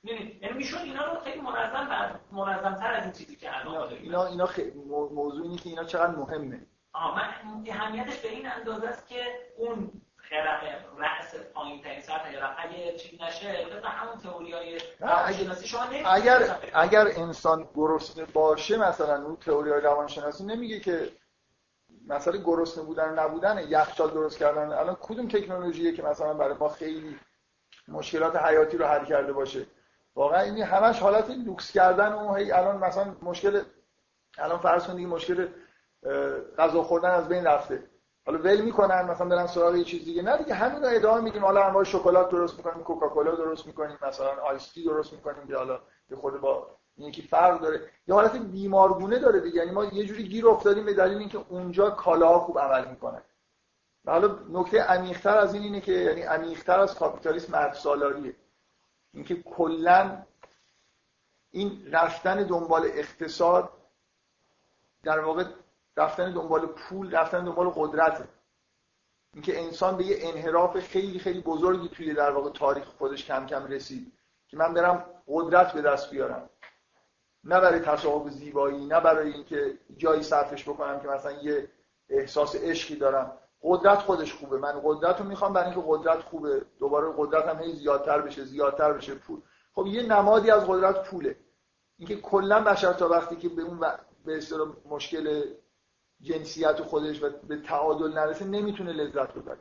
[0.06, 4.26] یعنی می‌شد اینا رو خیلی منظم بعد منظم تر از این چیزی که الان اینا
[4.26, 4.80] اینا خیلی
[5.12, 6.62] موضوع اینه که اینا چقدر مهمه.
[6.94, 9.24] آه من اهمیتش به این اندازه است که
[9.58, 10.60] اون خرم
[10.98, 17.08] رأس پایین ترین سطح یا اگه چیز نشه طبق همون تئوریای روانشناسی شما اگر اگر
[17.08, 21.12] انسان گرسنه باشه مثلا اون تئوریای روانشناسی نمیگه که
[22.08, 24.74] مثلا گرسنه بودن نبودن یخچال درست کردن.
[24.74, 27.20] الان کدوم تکنولوژیه که مثلا برای ما خیلی
[27.88, 29.66] مشکلات حیاتی رو حل کرده باشه؟
[30.16, 33.62] واقعا این همش حالت لوکس کردن و هی الان مثلا مشکل
[34.38, 35.48] الان فرض کنید مشکل
[36.58, 37.84] غذا خوردن از بین رفته.
[38.26, 40.22] حالا ول می‌کنن مثلا برن سراغ یه چیز دیگه.
[40.22, 41.46] نه دیگه همین رو ادامه میدیم.
[41.46, 45.80] حالا انواع شکلات درست می‌کنیم کوکاکولا درست می‌کنیم مثلا آیس درست می‌کنیم که حالا
[46.10, 46.68] به خود با
[46.98, 47.82] یکی فرق داره.
[48.08, 49.58] یه حالت بیمارگونه داره دیگه.
[49.58, 53.22] یعنی ما یه جوری گیر افتادیم به دلیل اینکه اونجا کالاها خوب عمل می‌کنن.
[54.08, 58.36] حالا نکته عمیق‌تر از این اینه که یعنی عمیق‌تر از کاپیتالیسم مرد سالاریه
[59.16, 60.24] اینکه کلا
[61.52, 63.70] این رفتن دنبال اقتصاد
[65.04, 65.46] در واقع
[65.98, 68.28] رفتن دنبال پول رفتن دنبال قدرته.
[69.34, 73.66] اینکه انسان به یه انحراف خیلی خیلی بزرگی توی در واقع تاریخ خودش کم کم
[73.66, 74.12] رسید
[74.48, 76.50] که من برم قدرت به دست بیارم.
[77.44, 81.68] نه برای تصاحب زیبایی نه برای اینکه جایی صرفش بکنم که مثلا یه
[82.10, 83.38] احساس عشقی دارم.
[83.62, 84.58] قدرت خودش خوبه.
[84.58, 86.66] من قدرت رو می‌خوام برای اینکه قدرت خوبه.
[86.80, 89.42] دوباره قدرت هم هی زیادتر بشه زیادتر بشه پول.
[89.74, 91.36] خب یه نمادی از قدرت پوله.
[91.98, 93.80] اینکه کلا بشر تا وقتی که به اون
[94.26, 95.44] به اصطلاح مشکل
[96.22, 99.60] جنسیت خودش و به تعادل نرسه نمی‌تونه لذت ببره.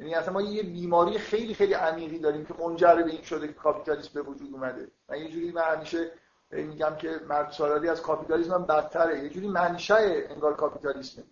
[0.00, 3.52] یعنی اصلا ما یه بیماری خیلی خیلی عمیقی داریم که منجر به این شده که
[3.52, 4.90] کاپیتالیسم به وجود اومده.
[5.08, 6.12] من یه جوری من همیشه
[6.50, 9.22] میگم که مرد سالاری از کاپیتالیسم هم بدتره.
[9.22, 9.94] یه جوری منشأ
[10.30, 11.24] انگار کاپیتالیسمه.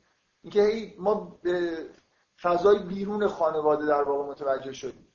[0.47, 1.87] اینکه ما به
[2.43, 5.09] فضای بیرون خانواده در واقع متوجه شدیم.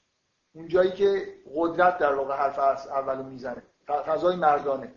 [0.56, 3.64] اون جایی که قدرت در واقع حرف اولو می‌زنه.
[3.88, 4.94] فضای مردانه.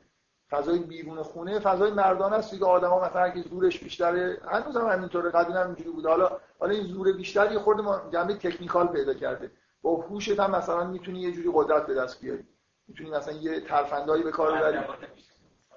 [0.50, 4.40] فضای بیرون خونه فضای مردانه است دیگه آدما مثلا اگه زورش بیشتره.
[4.48, 5.30] هنوز هم همینطوره.
[5.30, 6.06] قدیم هم اینجوری بود.
[6.06, 9.50] حالا حالا این زور بیشتر یه خورده ما جنبه تکنیکال پیدا کرده.
[9.82, 12.46] با هوشت هم مثلا می‌تونی یه جوری قدرت به دست بیاری.
[12.88, 14.78] می‌تونی مثلا یه ترفندایی به کار ببری.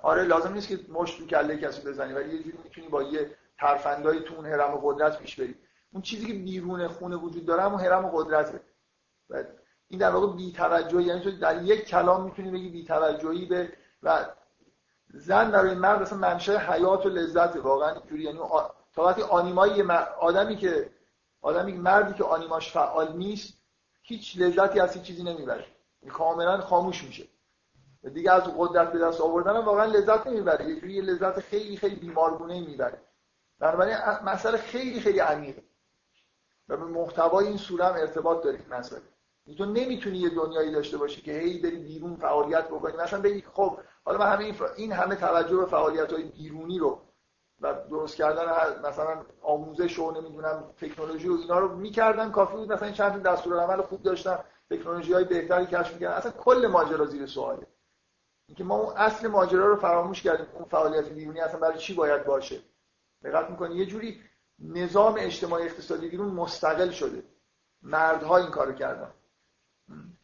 [0.01, 4.19] آره لازم نیست که مشت کله کسی بزنی ولی یه جوری می‌تونی با یه ترفندایی
[4.19, 5.55] تو اون هرم قدرت پیش بری
[5.93, 8.61] اون چیزی که بیرون خونه وجود داره همون هرم قدرته.
[9.29, 9.43] و
[9.87, 13.73] این در واقع بی‌توجهی یعنی تو در یک کلام می‌تونی بگی بی‌توجهی به
[14.03, 14.25] و
[15.13, 18.23] زن برای مرد مثلا منشأ حیات و لذت واقعا اینجوری.
[18.23, 18.39] یعنی
[18.93, 19.81] تا وقتی آنیمای
[20.19, 20.89] آدمی که
[21.41, 23.53] آدمی مردی که آنیماش فعال نیست
[24.01, 25.65] هیچ لذتی از چیزی نمی‌بره.
[26.01, 27.27] یعنی کاملا خاموش میشه.
[28.13, 30.65] دیگه از قدرت به دست آوردن واقعا لذت نمی‌بره.
[30.91, 33.01] یه لذت خیلی خیلی بیمارگونه می‌بره.
[33.59, 35.63] بنابراین مسئله خیلی خیلی عمیقه.
[36.69, 39.01] و به محتوای این سوره هم ارتباط داره این مسئله
[39.57, 42.97] تو نمی‌تونی یه دنیایی داشته باشی که هی بری بیرون فعالیت بکنی.
[42.97, 47.01] مثلا بگی خب حالا من همه این, همه توجه به فعالیت های بیرونی رو
[47.61, 48.45] و درست کردن
[48.87, 52.31] مثلا آموزش و نمی‌دونم تکنولوژی و اینا رو می‌کردن.
[52.31, 54.39] کافی بود مثلا چند دستور عمل خوب داشتن.
[54.69, 56.15] تکنولوژی های بهتری کشف می‌کردن.
[56.15, 57.67] اصلا کل ماجرا زیر سواله.
[58.47, 62.25] اینکه ما اون اصل ماجرا رو فراموش کردیم اون فعالیت بیرونی اصلا برای چی باید
[62.25, 62.59] باشه؟
[63.23, 64.21] دقت می‌کنی؟ یه جوری
[64.59, 67.23] نظام اجتماعی اقتصادی بیرون مستقل شده.
[67.81, 69.11] مردها این کارو کردن.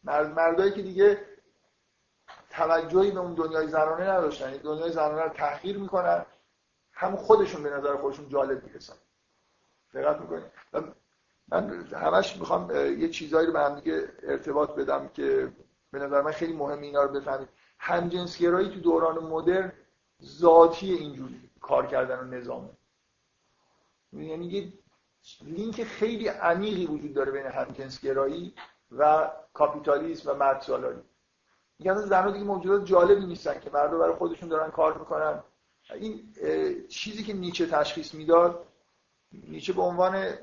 [0.04, 1.26] مرد مردایی که دیگه
[2.50, 4.48] توجهی به اون دنیای زنانه نداشتن.
[4.48, 6.26] یعنی دنیای زنانه رو تحقیر می‌کنن.
[6.92, 8.94] هم خودشون به نظر خودشون جالب می‌رسن.
[9.94, 10.44] دقت می‌کنید
[11.48, 15.52] من همش می‌خوام یه چیزایی رو به هم دیگه ارتباط بدم که
[15.90, 17.48] به نظر من خیلی مهم اینا رو بفهمید
[17.78, 19.72] همجنسگرایی تو دوران مدرن
[20.22, 22.70] ذاتی اینجوری کار کردن و نظامه.
[24.22, 24.72] یعنی یه
[25.42, 28.54] لینک خیلی عمیقی وجود داره بین همجنسگرایی
[28.90, 31.00] و کاپیتالیسم و مرد سالاری.
[31.78, 35.42] میگن زنها دیگه موجودات جالبی نیستن که مردم برای خودشون دارن کار می‌کنن.
[35.94, 36.32] این
[36.88, 38.66] چیزی که نیچه تشخیص می‌داد
[39.32, 40.34] نیچه به عنوان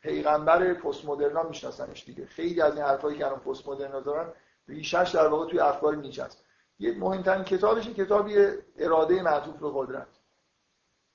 [0.00, 2.26] پیغمبر پست مدرنا میشناسنش دیگه.
[2.26, 4.32] خیلی از این حرفایی که الان پست مدرنا دارن
[4.68, 6.44] ریشش در واقع توی افکار نیچه است
[6.78, 8.34] یه مهمترین کتابش کتابی
[8.78, 10.06] اراده معطوف به قدرت.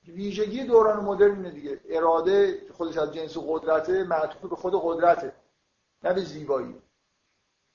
[0.08, 1.80] ویژگی دوران مدرن اینه دیگه.
[1.88, 5.32] اراده خودش از جنس قدرته معطوف به خود قدرته
[6.02, 6.74] نه به زیبایی.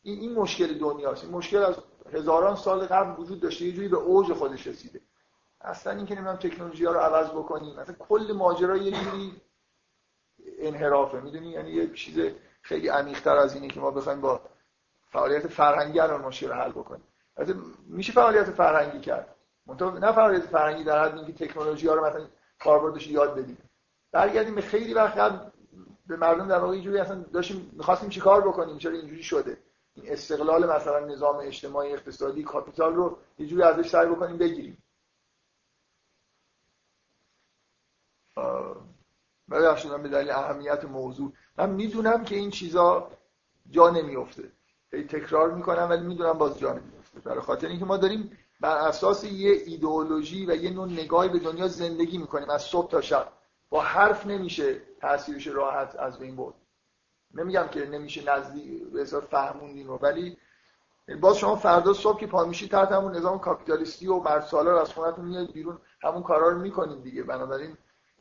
[0.02, 1.23] این این مشکل دنیاست.
[1.23, 1.76] این مشکل از
[2.14, 3.65] هزاران سال قبل وجود داشته.
[3.65, 5.02] یه جوری به اوج خودش رسیده.
[5.61, 7.80] اصلا اینکه نمی‌دونم تکنولوژی ها رو عوض بکنیم.
[7.80, 9.41] مثلا کل ماجرا یه جوری
[10.60, 11.22] انحرافه.
[11.22, 12.31] می‌دونی؟ یعنی یه چیز
[12.61, 14.41] خیلی عمیق‌تر از اینه که ما بخوایم با
[15.11, 17.03] فعالیت فرهنگی الان مشکل حل بکنیم.
[17.88, 19.35] میشه فعالیت فرهنگی کرد.
[19.67, 22.27] نه فعالیت فرهنگی در حد اینکه تکنولوژی ها رو مثلا
[22.59, 23.57] کاربردش یاد بدیم.
[24.11, 25.49] برگردیم به خیلی وقت قبل
[26.07, 29.57] به مردم در واقع اینجوری اصلا داشتیم می‌خواستیم چیکار بکنیم چرا اینجوری شده؟
[29.93, 34.83] این استقلال مثلا نظام اجتماعی اقتصادی کاپیتال رو یه جوری ازش سعی بکنیم بگیریم.
[39.51, 43.11] ببخشید به دلیل اهمیت موضوع من می‌دونم که این چیزا
[43.69, 44.51] جا نمیفته
[44.91, 49.52] تکرار می‌کنم ولی می‌دونم باز جا نمیفته برای خاطر اینکه ما داریم بر اساس یه
[49.65, 53.27] ایدئولوژی و یه نوع نگاهی به دنیا زندگی می‌کنیم از صبح تا شب.
[53.69, 56.53] با حرف نمیشه تاثیرش راحت از بین برد.
[57.34, 60.38] نمیگم که نمیشه نزدیک به فهموندین رو ولی
[61.22, 64.94] باز شما فردا صبح که پا میشید تحت همون نظام کاپیتالیستی و مرد سالار از
[64.94, 67.23] خونتون میاد بیرون همون کارا رو می‌کنید دیگه.
[67.23, 67.77] بنابراین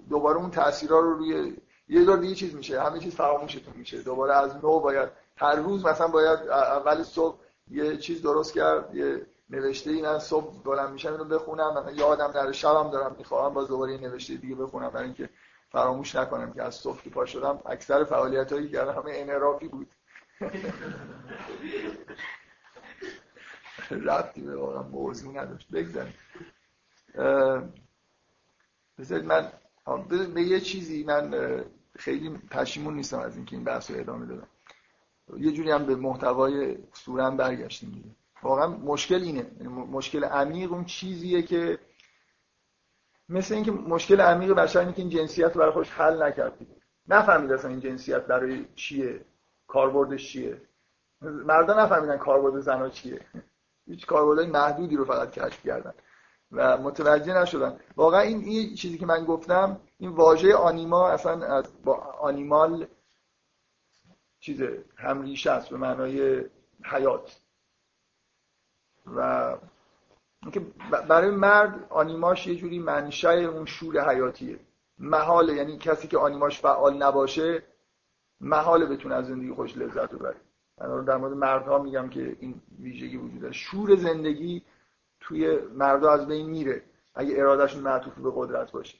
[0.08, 1.56] دوباره اون تاثیرها رو روی
[1.88, 4.02] یه دور دیگه چیز میشه همه چیز فراموشتون میشه.
[4.02, 7.38] دوباره از نو باید هر روز مثلا باید اول صبح
[7.70, 12.32] یه چیز درست کرد یه نوشته ای من صبح بلند میشم اینو بخونم مثلا یادم
[12.32, 15.28] در شبم دارم می‌خوام باز دوباره یه نوشته دیگه بخونم برای اینکه
[15.72, 19.90] فراموش نکنم که از صبح که پا شدم اکثر فعالیت هایی که همه انحرافی بود.
[23.90, 25.68] رفتی به واقعا موضوع نداشت.
[25.70, 26.14] بگذاریم.
[28.98, 29.52] بذارید من
[30.34, 31.64] به یه چیزی من
[31.96, 34.48] خیلی پشیمون نیستم از اینکه این بحث رو ادامه دادم
[35.38, 38.10] یه جوری هم به محتوای سورم برگشتیم دیگه.
[38.44, 39.68] واقعا مشکل اینه.
[39.68, 41.78] مشکل عمیق اون چیزیه که
[43.28, 46.58] مثل اینکه مشکل عمیق بشر اینه که این جنسیت رو برای خودش حل نکرد.
[47.08, 49.24] نفهمید اصلا این جنسیت برای چیه
[49.66, 50.62] کاربردش چیه.
[51.20, 53.20] مردا نفهمیدن کاربرد زنا چیه.
[53.86, 55.94] هیچ کاربردهای محدودی رو فقط کشف کردن
[56.52, 57.80] و متوجه نشدن.
[57.96, 62.86] واقعا این, این چیزی که من گفتم این واژه آنیما اصلا از با آنیمال
[64.40, 64.62] چیز
[64.96, 66.44] همریشه است به معنای
[66.84, 67.43] حیات.
[69.06, 69.56] و
[70.42, 70.60] اینکه
[71.08, 74.58] برای مرد آنیماش یه جوری منشأ اون شور حیاتیه.
[74.98, 77.62] محاله یعنی کسی که آنیماش فعال نباشه
[78.40, 80.36] محاله بتونه از زندگی خوش لذت ببره.
[80.78, 83.52] من در مورد مردها میگم که این ویژگی وجود داره.
[83.52, 84.62] شور زندگی
[85.20, 86.82] توی مردا از بین میره
[87.14, 88.98] اگه ارادهشون معطوف به قدرت باشه.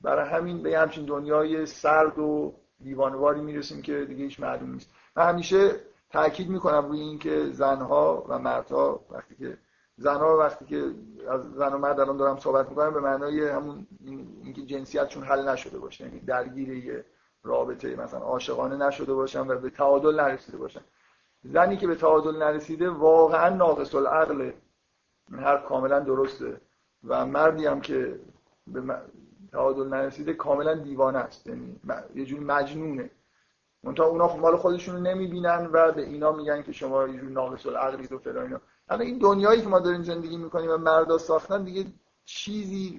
[0.00, 4.90] برای همین به همچین دنیای سرد و دیوانواری می‌رسیم که دیگه هیچ معلوم نیست.
[5.16, 5.80] من همیشه
[6.10, 9.58] تاکید می‌کنم روی اینکه زنها و مردها وقتی که
[9.96, 10.94] زنها وقتی که
[11.28, 13.86] از زن و مرد الان دارم صحبت می‌کنم به معنای همون
[14.42, 16.04] اینکه جنسیتشون حل نشده باشه.
[16.04, 17.04] یعنی درگیر یه
[17.42, 20.80] رابطه مثلا عاشقانه نشده باشن و به تعادل نرسیده باشن.
[21.44, 24.54] زنی که به تعادل نرسیده واقعا ناقص العقله
[25.32, 26.60] هر کاملا درسته.
[27.04, 28.20] و مردی هم که
[28.66, 28.96] به
[29.52, 31.46] تعادل نرسیده کاملا دیوانه است.
[31.46, 31.80] یعنی
[32.14, 33.10] یه جوری مجنونه.
[33.84, 37.66] منتها اونا مال خودشون رو نمی‌بینن و به اینا میگن که شما یه جوری ناقص
[37.66, 38.60] العقلید و فلان اینا.
[38.88, 41.86] حالا این دنیایی که ما داریم زندگی می‌کنیم و مردا ساختن دیگه
[42.24, 42.96] چیزی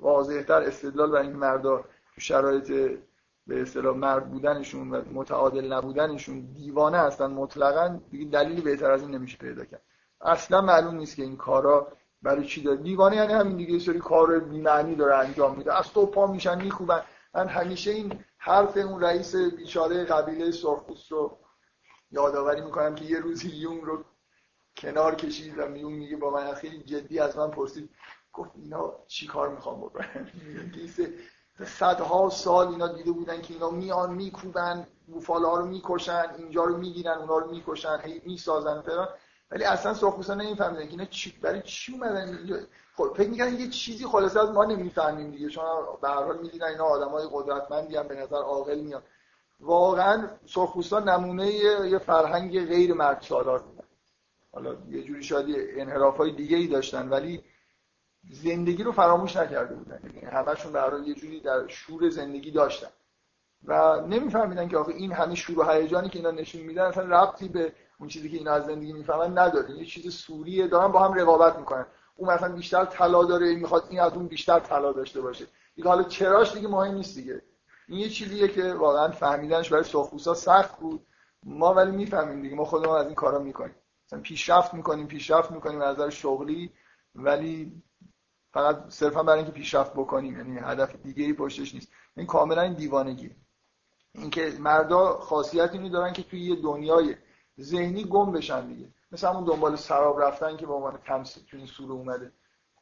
[0.00, 1.84] واضحتر استدلال برای این مردا
[2.14, 2.98] تو شرایط
[3.46, 9.10] به اصطلاح مرد بودنشون و متعادل نبودنشون دیوانه هستن مطلقا دیگه دلیلی بهتر از این
[9.10, 9.82] نمیشه پیدا کرد.
[10.20, 11.88] اصلا معلوم نیست که این کارا
[12.22, 12.76] برای چی داره.
[12.76, 15.78] دیوانه یعنی همین دیگه سری کار بی‌معنی داره انجام میده.
[15.78, 17.00] از تو پا میشن میخوبن.
[17.34, 21.38] من همیشه این حرف اون رئیس بیچاره قبیله سرخپوست رو
[22.10, 24.04] یادآوری می‌کنم که یه روزی یون رو
[24.76, 27.90] کنار کشید و میون میگه با من خیلی جدی از من پرسید.
[28.32, 30.30] گفت اینا چی کار می‌خوام بکنن
[31.78, 36.76] صدها سال اینا دیده بودن که اینا میان میکوبن بوفاله ها رو می‌کشن اینجا رو
[36.76, 39.08] می‌گیرن اونا رو می‌کشن هی می‌سازن فلان.
[39.54, 42.38] ولی اصلا سرخپوستا نمیفهمیدن که اینا چی برای چی اومدن
[42.96, 45.48] خب فکر می‌کنن یه چیزی خلاصه از ما نمی‌فهمیم دیگه.
[45.48, 45.64] چون
[46.02, 49.02] به هر حال می‌دونن اینا آدمای قدرتمندی هم به نظر عاقل میان.
[49.60, 53.64] واقعا سرخپوستا نمونه یه فرهنگ غیر مرد سالار
[54.52, 57.44] حالا یه جوری شاید انحراف های دیگه ای داشتن ولی
[58.30, 60.00] زندگی رو فراموش نکرده بودن.
[60.04, 62.90] یعنی همشون در یه جوری در شور زندگی داشتن.
[63.64, 67.48] و نمیفهمیدن که آخه این همه شور و هیجانی که اینا نشون میدن اصلا ربطی
[67.48, 69.70] به اون چیزی که اینا از زندگی می‌فهمن نداره.
[69.70, 71.86] یه چیز سوریه دارن با هم رقابت می‌کنن.
[72.16, 75.46] اون مثلا بیشتر طلا داره می‌خواد این از اون بیشتر طلا داشته باشه.
[75.74, 77.42] دیگه حالا چراش دیگه مهم نیست دیگه.
[77.88, 81.06] این یه چیزیه که واقعا فهمیدنش برای سرخپوستا سخت بود.
[81.42, 82.56] ما ولی می‌فهمیم دیگه.
[82.56, 83.74] ما خودمون از این کارا می‌کنیم.
[84.06, 86.72] مثلا پیشرفت می‌کنیم پیشرفت می‌کنیم از نظر شغلی
[87.14, 87.82] ولی
[88.52, 90.36] فقط صرفا برای اینکه پیشرفت بکنیم.
[90.36, 91.88] یعنی هدف دیگه ای پشتش نیست.
[92.16, 93.30] این کاملا دیوانگی
[94.12, 97.16] اینکه مردا خاصیت اینو دارن که توی یه دنیای
[97.60, 98.88] ذهنی گم بشن دیگه.
[99.12, 102.32] مثل همون دنبال سراب رفتن که به عنوان تمثیل تو این سوره اومده.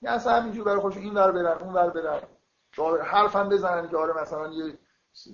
[0.02, 2.20] یا اصلا همینجور برای خودشون این ور برن اون ور برن.
[3.04, 4.78] حرف هم بزنن که آره مثلا یه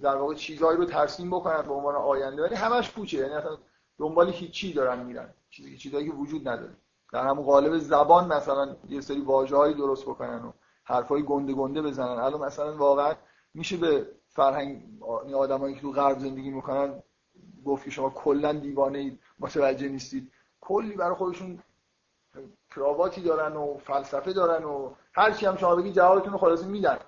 [0.02, 2.42] در واقع چیزهایی رو ترسیم بکنن به عنوان آینده.
[2.42, 3.18] ولی همش پوچه.
[3.18, 3.56] یعنی اصلا
[3.98, 5.34] دنبال هیچی دارن میرن.
[5.50, 6.76] چیزی چیزایی که وجود نداره.
[7.12, 10.52] در همون قالب زبان مثلا یه سری واژه‌هایی درست بکنن و
[10.84, 12.18] حرفای گنده گنده بزنن.
[12.18, 13.14] الان مثلا واقعا
[13.54, 14.82] میشه به فرهنگ
[15.34, 17.02] آدمایی که تو غرب زندگی می‌کنن
[17.68, 20.32] گفت که شما کلا دیوانه اید متوجه نیستید.
[20.60, 21.58] کلی برای خودشون
[22.70, 26.98] کراواتی دارن و فلسفه دارن و هر چی هم شما بگی جوابتون رو خلاصه میدن.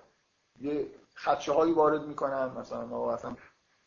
[0.60, 3.36] یه خدشه هایی وارد می‌کنن مثلا ما اصلا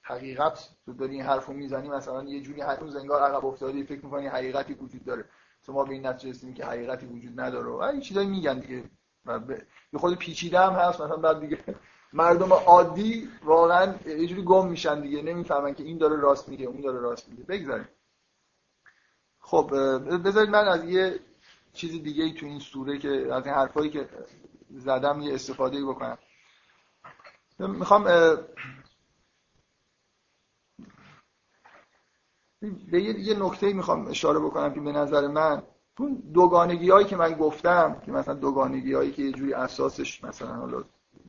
[0.01, 4.27] حقیقت تو داری این حرفو می‌زنی مثلا یه جوری هنوز انگار عقب افتادی فکر می‌کنی
[4.27, 5.25] حقیقتی وجود داره.
[5.67, 7.69] ما به این نتیجه رسیدیم که حقیقتی وجود نداره.
[7.69, 8.83] و این چیزایی میگن دیگه.
[9.91, 11.57] به خود پیچیده هم هست مثلا بعد دیگه
[12.13, 16.99] مردم عادی واقعا یه گم میشن دیگه نمی‌فهمن که این داره راست میگه اون داره
[16.99, 17.43] راست میگه.
[17.43, 17.87] بگذاریم.
[19.39, 19.69] خب
[20.23, 21.19] بذارید من از یه
[21.73, 24.09] چیز دیگه ای تو این سوره که از این حرفایی که
[24.69, 26.17] زدم یه استفاده بکنم.
[27.59, 28.03] می‌خوام
[32.91, 35.63] به یه نکته می‌خوام اشاره بکنم که به نظر من
[35.99, 40.55] اون دوگانگی هایی که من گفتم که مثلا دوگانگی هایی که یه جوری اساسش مثلا
[40.55, 40.83] حالا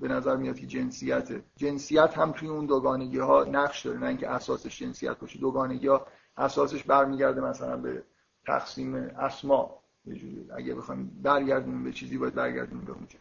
[0.05, 4.29] به نظر میاد که جنسیت جنسیت هم توی اون دوگانگی ها نقش داره نه اینکه
[4.29, 5.39] اساسش جنسیت باشه.
[5.39, 6.07] دوگانگی ها
[6.37, 8.03] اساسش برمیگرده مثلا به
[8.47, 9.81] تقسیم اسما.
[10.07, 10.51] جوری.
[10.57, 13.19] اگه بخوایم برگردونیم به چیزی باید برگردونیم به اونجا.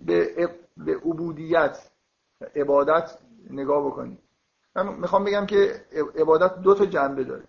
[0.00, 1.90] به به عبودیت
[2.56, 3.18] عبادت
[3.50, 4.18] نگاه بکنید
[4.76, 5.84] من می‌خوام بگم که
[6.16, 7.44] عبادت دو تا جنبه داره.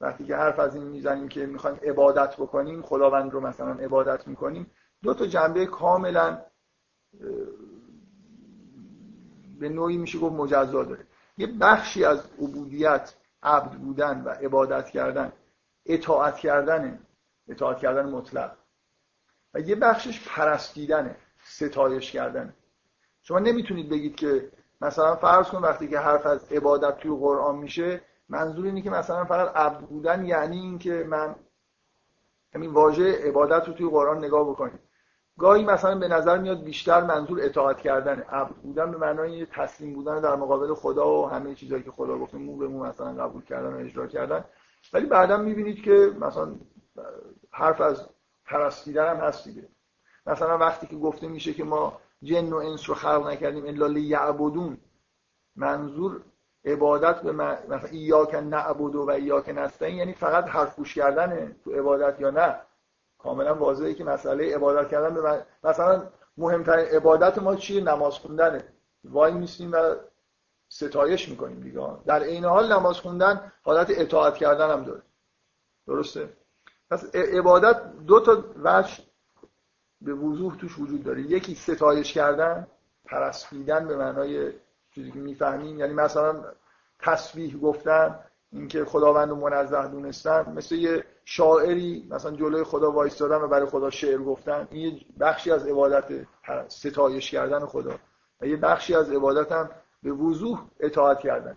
[0.00, 4.70] وقتی که حرف از این می‌زنیم که می‌خوایم عبادت بکنیم خداوند رو مثلا عبادت می‌کنیم
[5.02, 6.38] دو تا جنبه کاملا
[9.60, 11.06] به نوعی میشه گفت مجزا داره.
[11.38, 15.32] یه بخشی از عبودیت عبد بودن و عبادت کردن
[15.86, 16.98] اطاعت کردن
[17.48, 18.56] اطاعت کردن مطلق.
[19.54, 22.54] و یه بخشش پرستیدنه ستایش کردن.
[23.22, 28.00] شما نمی‌تونید بگید که مثلا فرض کن وقتی که حرف از عبادت توی قرآن میشه
[28.28, 31.36] منظور اینه که مثلا فقط عبد بودن یعنی اینکه من
[32.54, 34.80] همین واژه عبادت رو توی قرآن نگاه بکنید.
[35.38, 40.20] گاهی مثلا به نظر میاد بیشتر منظور اطاعت کردن عبد بودن به معنای تسلیم بودن
[40.20, 43.72] در مقابل خدا و همه چیزایی که خدا گفته مو به مو مثلا قبول کردن
[43.72, 44.44] و اجرا کردن.
[44.92, 46.54] ولی بعدا می‌بینید که مثلا
[47.50, 48.08] حرف از
[48.44, 49.68] پرستیدن هم هست دیگه.
[50.26, 54.78] مثلا وقتی که گفته میشه که ما جن و انس رو خلق نکردیم الا لیعبدون
[55.56, 56.20] منظور
[56.64, 62.20] عبادت به مثلا ایاک نعبد و ایاک نستعین یعنی فقط حرف گوش کردنه تو عبادت
[62.20, 62.60] یا نه.
[63.18, 68.64] کاملا واضحه که مسئله عبادت کردن به مثلا مهمترین عبادت ما چیه؟ نماز خوندنه
[69.04, 69.94] وای میسیم و
[70.68, 71.88] ستایش می‌کنیم دیگه.
[72.06, 75.02] در عین حال نماز خوندن حالت اطاعت کردن هم داره.
[75.86, 76.28] درسته؟
[76.90, 79.02] پس عبادت دو تا وجه
[80.00, 81.20] به وضوح توش وجود داره.
[81.20, 82.66] یکی ستایش کردن
[83.04, 84.52] پرستیدن به معنای
[84.94, 85.78] چیزی که می‌فهمیم.
[85.78, 86.44] یعنی مثلا
[86.98, 88.18] تسبیح گفتن
[88.52, 90.52] اینکه خداوند و منزه دونستن.
[90.56, 95.50] مثل یه شاعری مثلا جلوی خدا وایستادن و برای خدا شعر گفتن این یه بخشی
[95.50, 96.04] از عبادت
[96.68, 97.98] ستایش کردن خدا.
[98.40, 99.70] و یه بخشی از عبادت هم
[100.02, 101.56] به وضوح اطاعت کردن.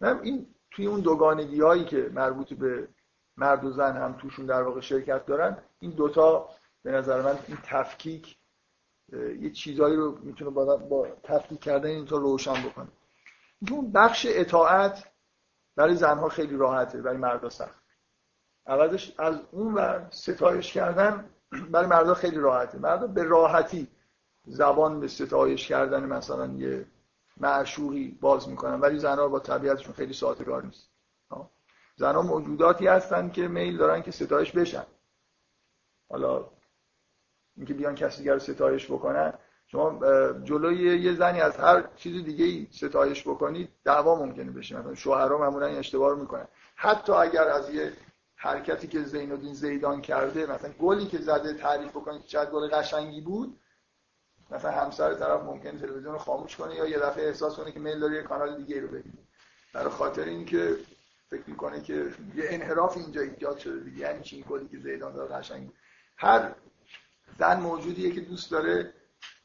[0.00, 2.88] من این توی اون دوگانگی هایی که مربوط به
[3.36, 6.48] مرد و زن هم توشون در واقع شرکت دارن این دوتا
[6.82, 8.36] به نظر من این تفکیک
[9.40, 12.88] یه چیزایی رو می‌تونه با, با تفکیک کردن این تا روشن بکنه.
[13.70, 15.04] اون بخش اطاعت
[15.76, 17.85] برای زنها خیلی راحته برای مردا سخت
[18.66, 21.24] عوضش از اون ور ستایش کردن
[21.70, 22.78] برای مردا خیلی راحته.
[22.78, 23.88] مردا به راحتی
[24.46, 26.86] زبان به ستایش کردن مثلا یه
[27.36, 30.90] معشوقی باز می‌کنن ولی زنها با طبیعتشون خیلی سازگار نیست.
[31.96, 34.84] زنها موجوداتی هستن که میل دارن که ستایش بشن.
[36.10, 36.44] حالا
[37.56, 39.32] اینکه بیان کسی دیگر ستایش بکنن
[39.66, 40.00] شما
[40.32, 44.78] جلوی یه زنی از هر چیز دیگه ای ستایش بکنید دعوا ممکنه بشه.
[44.78, 46.48] مثلا شوهرها معمولا این اشتباه رو می‌کنن.
[46.74, 47.92] حتی اگر از یه
[48.36, 53.20] حرکتی که زین زیدان کرده مثلا گلی که زده تعریف بکنه که چقدر گل قشنگی
[53.20, 53.60] بود
[54.50, 58.00] مثلا همسر طرف ممکن تلویزیون رو خاموش کنه یا یه دفعه احساس کنه که میل
[58.00, 59.18] داره یه کانال دیگه رو ببینه.
[59.72, 60.76] برای خاطر اینکه
[61.30, 61.94] فکر می‌کنه که
[62.34, 63.98] یه انحراف اینجا ایجاد شده دیگه.
[63.98, 65.70] یعنی چی؟ گلی که زیدان داره قشنگ
[66.16, 66.54] هر
[67.38, 68.92] زن موجودیه که دوست داره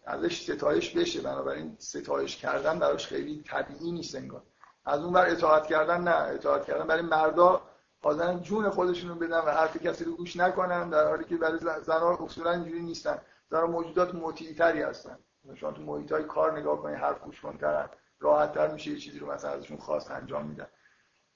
[0.05, 1.21] ازش ستایش بشه.
[1.21, 4.43] بنابراین ستایش کردن براش خیلی طبیعی نیست انگار.
[4.85, 6.15] از اون بر اطاعت کردن نه.
[6.15, 7.61] اطاعت کردن برای مردا
[8.03, 11.59] حاضرن جون خودشون رو بدن و حرف کسی رو گوش نکنن در حالی که برای
[11.59, 13.21] زنها اصولا اینجوری نیستن.
[13.49, 15.19] زنها موجودات مطیعی تری هستن.
[15.55, 17.89] شما تو محیط های کار نگاه کنید حرف گوش کنترن.
[18.19, 20.67] راحت تر میشه یه چیزی رو مثلا ازشون خواست انجام میدن.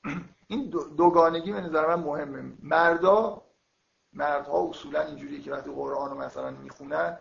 [0.47, 2.53] این دوگانگی به نظر من مهمه.
[2.63, 3.41] مردا
[4.13, 7.19] مردها اصولا اینجوری که وقتی قرآن رو مثلا می‌خونن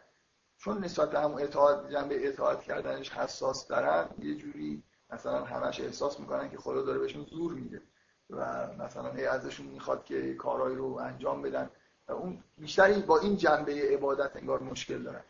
[0.57, 6.21] چون نسبت به همون اطاعت جنبه اطاعت کردنش حساس دارن یه جوری مثلا همش احساس
[6.21, 7.83] می‌کنن که خدا داره بهشون زور میده.
[8.31, 11.71] و مثلا هی ازشون می‌خواد که کارهایی رو انجام بدن.
[12.09, 15.25] و اون بیشتری با این جنبه عبادت انگار مشکل دارن.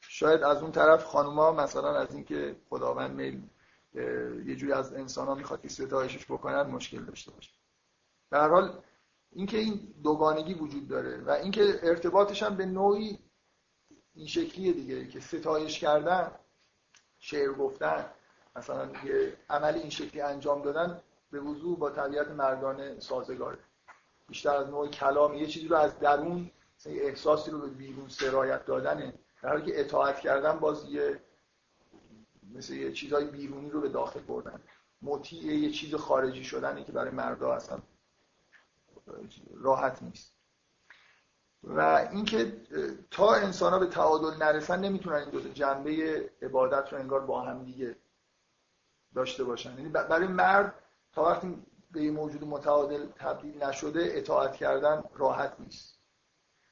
[0.00, 3.42] شاید از اون طرف خانوما مثلا از اینکه خداوند میل
[4.46, 7.50] یه جوری از انسان ها می‌خواد که ستایشش بکنن مشکل داشته باشه.
[8.30, 8.82] به حال
[9.32, 13.18] اینکه این دوگانگی وجود داره و اینکه ارتباطش هم به نوعی
[14.14, 16.30] این شکلیه دیگه که ستایش کردن
[17.18, 18.06] شعر گفتن
[18.56, 23.58] مثلا یه عمل این شکلی انجام دادن به وضوع با طبیعت مردانه سازگاره
[24.28, 26.50] بیشتر از نوع کلام یه چیزی رو از درون
[26.86, 29.14] احساسی رو به بیرون سرایت دادنه.
[29.42, 31.20] در حالی که اطاعت کردن باز یه
[32.54, 34.60] مثل یه چیزای بیرونی رو به داخل بردن.
[35.02, 37.78] مطیع یه چیز خارجی شدنه که برای مردا اصلا
[39.54, 40.32] راحت نیست.
[41.64, 42.60] و اینکه
[43.10, 47.64] تا انسان ها به تعادل نرسن نمی‌تونن این دو جنبه عبادت رو انگار با هم
[47.64, 47.96] دیگه
[49.14, 49.70] داشته باشن.
[49.70, 50.74] یعنی برای مرد
[51.12, 55.98] تا وقتی به یه موجود متعادل تبدیل نشده اطاعت کردن راحت نیست.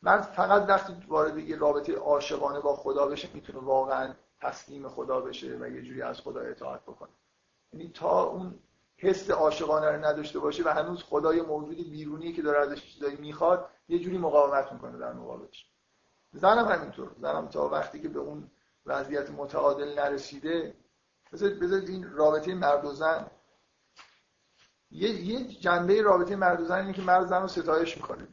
[0.02, 5.56] مرد فقط وقتی وارد یه رابطه عاشقانه با خدا بشه می‌تونه واقعا تسلیم خدا بشه
[5.60, 7.10] و یه جوری از خدا اطاعت بکنه.
[7.72, 8.58] یعنی تا اون
[8.96, 13.68] حس عاشقانه رو نداشته باشه و هنوز خدای موجودی بیرونی که داره ازش چیزایی می‌خواد
[13.88, 15.66] یه جوری مقاومت می‌کنه در مقابلش.
[16.32, 17.10] زنم همینطور.
[17.18, 18.50] زنم تا وقتی که به اون
[18.86, 20.74] وضعیت متعادل نرسیده
[21.32, 23.30] بذارید این رابطه مرد و زن
[24.90, 28.28] یه, یه جنبه رابطه مرد و زن اینه که مرد زن رو ستایش می‌کنه.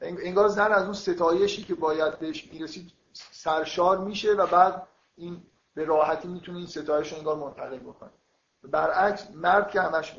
[0.00, 5.42] انگار زن از اون ستایشی که باید بهش می‌رسید سرشار میشه و بعد این
[5.74, 8.10] به راحتی می‌تونه این ستایش رو انگار منتقل بکنه.
[8.62, 10.16] برعکس مرد که همش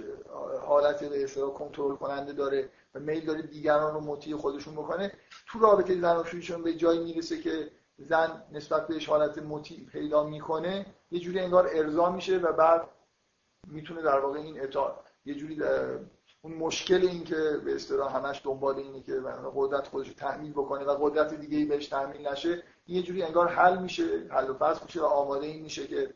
[0.66, 5.12] حالت به اصطلاح کنترل کننده داره و میل داره دیگران رو مطیع خودشون بکنه
[5.48, 10.86] تو رابطه زن و به جایی می‌رسه که زن نسبت بهش حالت مطیع پیدا می‌کنه
[11.12, 12.88] یه جوری انگار ارضا میشه و بعد
[13.68, 14.96] می‌تونه در واقع این اطاعت
[15.26, 15.62] یه جوری
[16.42, 19.22] اون مشکل این که به اصطلاح همش دنبال اینه که
[19.56, 23.48] قدرت خودش رو تحمیل بکنه و قدرت دیگه ای بهش تحمیل نشه یه جوری انگار
[23.48, 26.14] حل میشه حل و فصل میشه و آماده این میشه که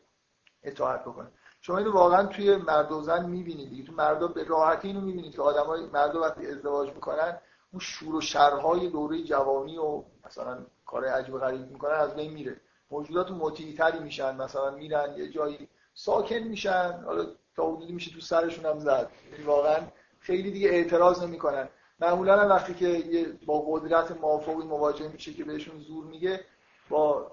[0.62, 1.30] اطاعت بکنه.
[1.60, 3.84] شما اینو واقعا توی مرد و زن می‌بینید دیگه.
[3.84, 7.38] تو مردا به راحتی اینو می‌بینید که آدمای مردا وقتی ازدواج می‌کنن
[7.72, 12.60] اون شور و شرهای دوره جوانی و مثلا کار عجیب غریب می‌کنن از بین میره.
[12.90, 17.26] موجودات مطیعی تری میشن مثلا میرن یه جایی ساکن میشن حالا
[17.56, 19.10] تا حدودی میشه تو سرشون هم زد.
[19.32, 19.76] یعنی واقعا
[20.20, 21.68] خیلی دیگه اعتراض نمی‌کنن.
[22.00, 23.04] معمولا هم وقتی که
[23.46, 26.40] با قدرت موافقی مواجه میشه که بهشون زور میگه
[26.88, 27.32] با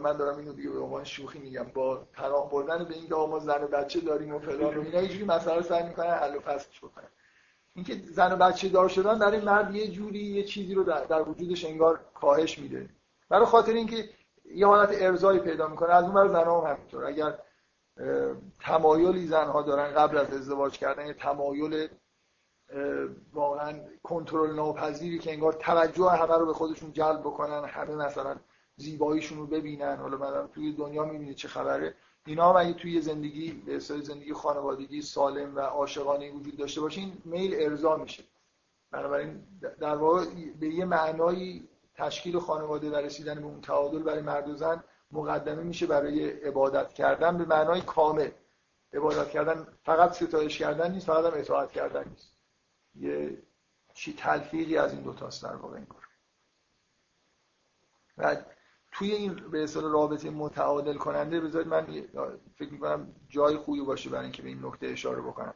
[0.00, 3.64] من دارم اینو دیگه به عنوان شوخی میگم با پناه بردن به اینکه ما زن
[3.64, 7.08] و بچه داریم و فلان و اینا یه مسئله سعی می‌کنن حل و فصلش بکنن.
[7.74, 11.28] اینکه زن و بچه دار شدن برای مرد یه جوری یه چیزی رو در, در
[11.28, 12.88] وجودش انگار کاهش میده.
[13.28, 14.08] برای خاطر اینکه
[14.54, 17.04] یه حالت ارزایی پیدا می‌کنه از اون برای زنها هم همینطور.
[17.04, 17.38] اگر
[18.60, 21.88] تمایلی زنها دارن قبل از ازدواج کردن یه تمایل
[23.32, 28.36] واقعا کنترل ناپذیری که انگار توجه همه رو به خودشون جلب بکنن همه مثلا
[28.76, 29.96] زیباییشون رو ببینن.
[29.96, 31.94] حالا من توی دنیا می‌بینید چه خبره.
[32.26, 37.54] اینا هم اگه توی زندگی به زندگی خانوادگی سالم و عاشقانه وجود داشته باشین میل
[37.58, 38.24] ارضا میشه.
[38.90, 39.42] بنابراین
[39.80, 40.24] در واقع
[40.60, 44.84] به یه معنایی تشکیل خانواده و رسیدن به اون تعادل برای مرد و زن
[45.14, 48.30] مقدمه میشه برای عبادت کردن به معنای کامل.
[48.92, 52.32] عبادت کردن فقط ستایش کردن نیست فقط هم اطاعت کردن نیست.
[52.94, 53.42] یه
[53.94, 56.08] چی تلفیقی از این دو تاست در واقع این کار.
[58.18, 58.36] و
[58.92, 61.86] توی این به اصطلاح رابطه متعادل کننده بذارید من
[62.54, 65.54] فکر می‌کنم جای خوبی باشه برای اینکه به این نکته اشاره بکنم.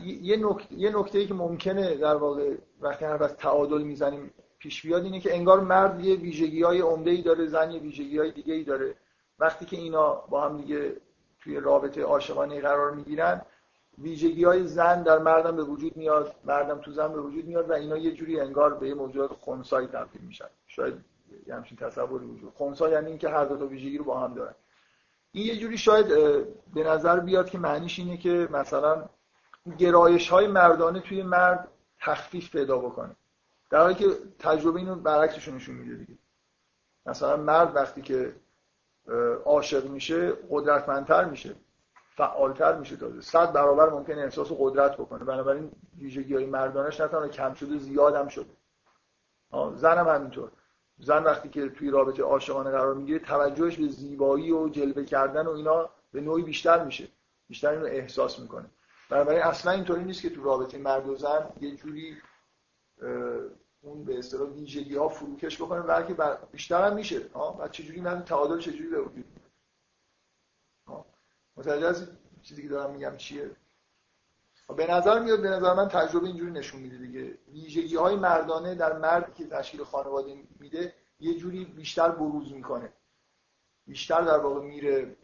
[0.00, 4.82] یه نکته یه نکته ای که ممکنه در واقع وقتی هر از تعادل می‌زنیم پیش
[4.82, 8.30] بیاد اینه که انگار مرد یه ویژگی های عمده ای داره زن یه ویژگی های
[8.30, 8.94] دیگه ای داره.
[9.38, 10.96] وقتی که اینا با هم دیگه
[11.40, 13.42] توی رابطه عاشقانه قرار می‌گیرن
[13.98, 17.72] ویژگی های زن در مردم به وجود میاد مردم تو زن به وجود میاد و
[17.72, 20.48] اینا یه جوری انگار به یه موجودات خونسایی تبدیل میشن.
[20.66, 20.94] شاید
[21.46, 24.54] یه همچین تصوری وجود خونسا یعنی اینکه هر دو تا ویژگی رو با هم دارن.
[25.32, 26.06] این یه جوری شاید
[26.74, 29.08] به نظر بیاد که معنیش اینه که مثلا
[29.78, 31.68] گرایش های مردانه توی مرد
[32.00, 33.16] تخفیف پیدا بکنه.
[33.72, 34.06] در حالی که
[34.38, 36.18] تجربه اینو برعکسش نشون میده دیگه.
[37.06, 38.34] مثلا مرد وقتی که
[39.44, 41.54] عاشق میشه قدرتمندتر میشه
[42.16, 43.20] فعالتر میشه تازه.
[43.20, 45.24] صد برابر ممکن احساس قدرت بکنه.
[45.24, 48.50] بنابراین ویژگی های مردانش نه تنها کم شده زیاد هم شده.
[49.74, 50.50] زن هم همینطور.
[50.98, 55.50] زن وقتی که توی رابطه عاشقانه قرار می‌گیره توجهش به زیبایی و جلوه کردن و
[55.50, 57.08] اینا به نوعی بیشتر میشه.
[57.48, 58.70] بیشتر اینو احساس می‌کنه.
[59.10, 62.16] بنابراین اصلا اینطوری نیست که تو رابطه مرد و زن یه جوری
[63.82, 66.16] اون به اصطلاح ویژگی ها فروکش بکنه بلکه
[66.52, 67.28] بیشتر هم میشه.
[67.34, 69.24] ها بعد چجوری من تعادل چجوری به وجود
[71.56, 72.08] متوجه از
[72.42, 73.50] چیزی که دارم میگم چیه؟
[74.76, 77.38] به نظر میاد به نظر من تجربه اینجوری نشون میده دیگه.
[77.48, 82.92] ویژگی های مردانه در مرد که تشکیل خانواده میده یه جوری بیشتر بروز می‌کنه.
[83.86, 85.16] بیشتر در واقع میره.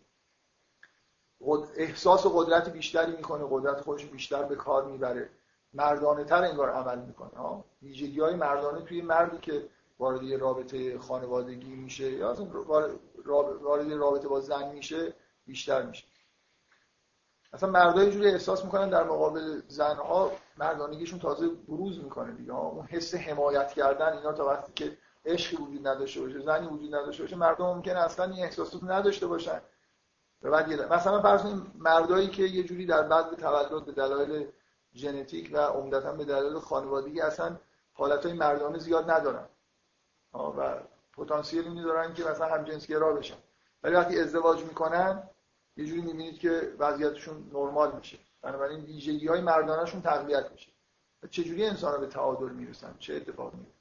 [1.76, 5.30] احساس و قدرت بیشتری می‌کنه قدرت خودش بیشتر به کار می‌بره.
[5.72, 9.68] مردانه تر انگار عمل می‌کنه ها؟ ویژگی های مردانه توی مردی که
[9.98, 12.46] وارد رابطه خانوادگی میشه یا اصلا
[13.62, 15.14] وارد رابطه با زن میشه
[15.46, 16.04] بیشتر میشه.
[17.52, 23.14] اصلا مردای جوری احساس می‌کنن در مقابل زنها مردانگیشون تازه بروز می‌کنه دیگه اون حس
[23.14, 27.64] حمایت کردن اینا تا وقتی که عشق وجود نداشته باشه زنی وجود نداشته باشه مردم
[27.64, 29.60] ممکنه اصلا این احساسات نداشته باشن.
[30.42, 31.42] بعد مثلا فرض
[31.74, 34.46] مردایی که یه جوری در بعد تولد به دلایل
[34.98, 37.58] ژنتیک و عمدتا به دلایل خانوادگی اصلا
[37.92, 39.48] حالتهای مردانه زیاد ندارن.
[40.34, 40.80] و
[41.12, 43.36] پتانسیل اینی دارن که مثلا همجنسگرا بشن.
[43.82, 45.22] ولی وقتی ازدواج می‌کنن
[45.76, 48.18] یه جوری می‌بینید که وضعیتشون نرمال میشه.
[48.42, 50.70] بنابراین ویژگی های مردانهشون تقویت میشه.
[51.22, 53.78] و چجوری انسان به تعادل می‌رسن؟ چه اتفاق میفته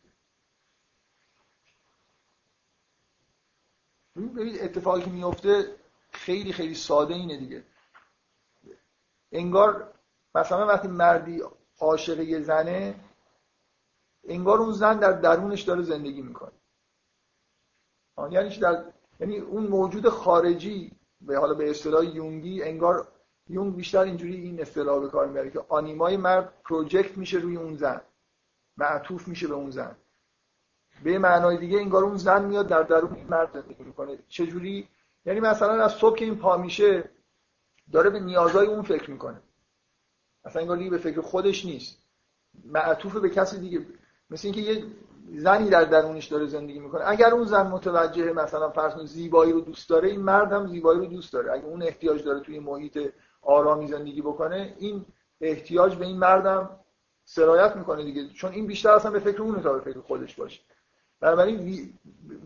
[4.16, 5.76] ببینید اتفاقی که میفته
[6.12, 7.64] خیلی خیلی ساده اینه دیگه.
[9.32, 9.94] انگار
[10.38, 11.44] مثلا وقتی مردی
[11.80, 12.96] عاشق یه زنه
[14.24, 16.52] انگار اون زن در درونش داره زندگی می‌کنه.
[18.30, 18.84] یعنی در
[19.20, 20.92] یعنی اون موجود خارجی
[21.22, 23.08] به حالا به اصطلاح یونگی انگار
[23.50, 27.76] یونگ بیشتر اینجوری این اصطلاح به کار می‌بره که آنیمای مرد پروژکت میشه روی اون
[27.76, 28.02] زن
[28.78, 29.96] معطوف میشه به اون زن.
[31.04, 34.20] به معنای دیگه انگار اون زن میاد در درون مرد زندگی می‌کنه.
[34.28, 34.88] چجوری؟
[35.26, 37.10] یعنی مثلا از صبح که این پا میشه
[37.92, 39.42] داره به نیازهای اون فکر می‌کنه.
[40.48, 41.98] اصلا انگار دیگه به فکر خودش نیست.
[42.66, 43.86] معطوف به کسی دیگه.
[44.30, 44.84] مثل اینکه یه
[45.36, 47.02] زنی در درونش داره زندگی می‌کنه.
[47.06, 51.06] اگر اون زن متوجه مثلا فرض زیبایی رو دوست داره این مرد هم زیبایی رو
[51.06, 51.52] دوست داره.
[51.52, 53.00] اگر اون احتیاج داره توی محیط
[53.42, 55.06] آرامی زندگی بکنه این
[55.42, 56.70] احتیاج به این مردم
[57.26, 58.28] سرایت می‌کنه دیگه.
[58.28, 60.62] چون این بیشتر اصلا به فکر اون تا به فکر خودش باشه.
[61.20, 61.94] بنابراین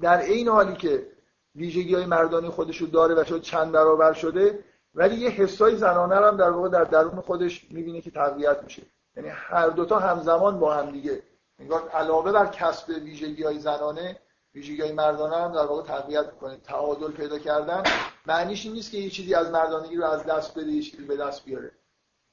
[0.01, 1.07] در عین حالی که
[1.55, 4.59] ویژگی های مردانی خودش رو داره و شد چند برابر شده
[4.95, 8.81] ولی یه حسای زنانه هم در واقع در درون خودش می‌بینه که تقویت میشه.
[9.15, 11.23] یعنی هر دوتا همزمان با هم دیگه.
[11.59, 14.19] انگار علاقه بر کسب ویژگی های زنانه
[14.55, 16.57] ویژگی های مردانه هم در واقع تقویت می‌کنه.
[16.57, 17.83] تعادل پیدا کردن.
[18.25, 21.45] معنیش این نیست که یه چیزی از مردانگی رو از دست بده یه به دست
[21.45, 21.71] بیاره.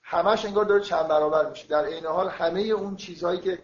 [0.03, 1.69] همش انگار داره چند برابر میشه.
[1.69, 3.59] در عین حال همه اون چیزهایی که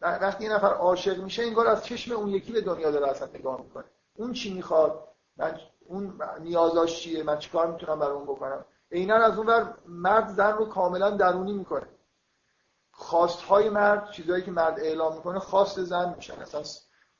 [0.00, 3.60] وقتی یه نفر عاشق میشه انگار از چشم اون یکی به دنیا داره اصلا نگاه
[3.60, 3.84] می‌کنه.
[4.16, 9.38] اون چی می‌خواد؟ من اون نیازاش چیه من چیکار می‌تونم برای اون بکنم؟ عینا از
[9.38, 11.86] اون مرد زن رو کاملا درونی می‌کنه.
[13.48, 16.42] های مرد چیزهایی که مرد اعلام می‌کنه خواست زن میشن.
[16.42, 16.62] اصلا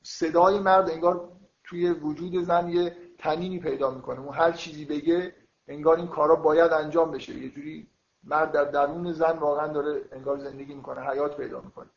[0.03, 1.31] صدای مرد انگار
[1.63, 4.19] توی وجود زن یه تنینی پیدا می‌کنه.
[4.19, 5.35] اون هر چیزی بگه
[5.67, 7.33] انگار این کارا باید انجام بشه.
[7.33, 7.87] یه جوری
[8.23, 11.89] مرد در درون زن واقعا داره انگار زندگی می‌کنه حیات پیدا می‌کنه.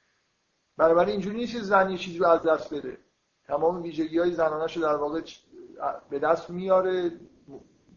[0.76, 2.98] بنابراین اینجوری نیست زن یه چیزی رو از دست بده.
[3.44, 5.20] تمام ویژگی های زنانش رو در واقع
[6.10, 7.10] به دست میاره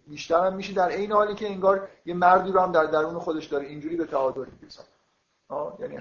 [0.07, 0.73] بیشتر هم میشه.
[0.73, 4.05] در عین حالی که انگار یه مردی رو هم در درون خودش داره اینجوری به
[4.05, 4.83] تعادل می‌رسه.
[5.79, 5.97] یعنی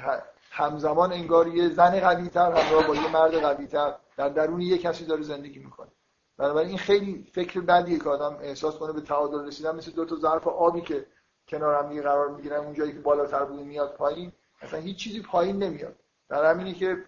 [0.50, 4.78] همزمان انگار یه زن قوی تر همراه با یه مرد قوی تر در درون یه
[4.78, 5.88] کسی داره زندگی می‌کنه.
[6.36, 9.76] بنابراین این خیلی فکر بدیه که آدم احساس کنه به تعادل رسیدن.
[9.76, 11.06] مثل دو تا ظرف آبی که
[11.48, 15.62] کنار هم قرار می‌گیرن اون جایی که بالاتر بوده میاد پایین اصلا هیچ چیزی پایین
[15.62, 15.96] نمیاد.
[16.28, 17.04] در همینی که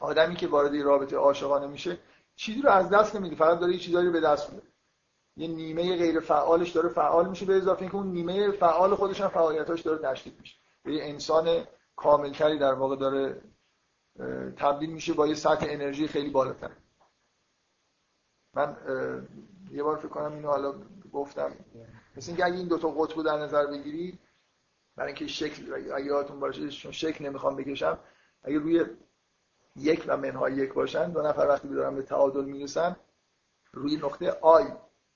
[0.00, 1.98] آدمی که وارد رابطه عاشقانه میشه
[2.42, 3.36] چیزی رو از دست نمیده.
[3.36, 4.66] فقط داره یه چیزایی رو به دست میاره
[5.36, 9.28] یه نیمه غیر فعالش داره فعال میشه به اضافه اینکه اون نیمه فعال خودش هم
[9.28, 10.56] فعالیتاش داره تشدید میشه.
[10.84, 11.64] یه انسان
[11.96, 13.42] کاملتری در واقع داره
[14.56, 16.70] تبدیل میشه با یه سطح انرژی خیلی بالاتر.
[18.54, 18.76] من
[19.70, 20.74] یه بار فکر کنم اینو حالا
[21.12, 21.52] گفتم.
[22.16, 24.18] مثل اینکه اگه این دوتا قطب در نظر بگیری
[24.96, 27.98] برای اینکه شکل اگه یادتون باشه شکل نمی‌خوام بکشم
[28.42, 28.86] اگه روی
[29.76, 32.96] یک و منهای یک باشن دو نفر وقتی دارن به تعادل می‌رسن
[33.72, 34.64] روی نقطه آی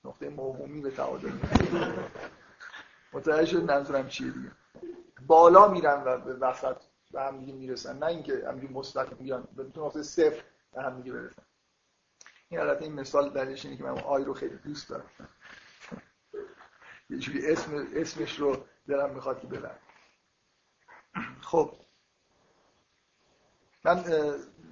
[0.03, 2.09] نقطه موهومی به تعادل می‌رسن.
[3.13, 4.51] متوجه شد منظورم چیه دیگه؟
[5.25, 6.77] بالا میرن و به وسط
[7.11, 7.97] به هم دیگه می‌رسن.
[7.97, 10.43] نه اینکه همینجوری مستقیم بیان به نقطه صفر
[10.73, 11.41] به هم دیگه برسن.
[12.49, 15.09] این البته این مثال دلیلش اینه که من آی رو خیلی دوست دارم.
[17.09, 18.57] یه جوری اسم اسمش رو
[18.87, 19.79] دلم می‌خواد که ببرم.
[21.41, 21.75] خب
[23.87, 24.03] من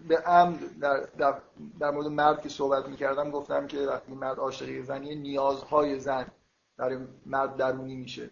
[0.08, 1.42] به عمد در, در,
[1.80, 6.28] در مورد مرد که صحبت می‌کردم گفتم که وقتی مرد عاشقی زنی نیازهای زن
[6.78, 8.30] در مرد درونی میشه.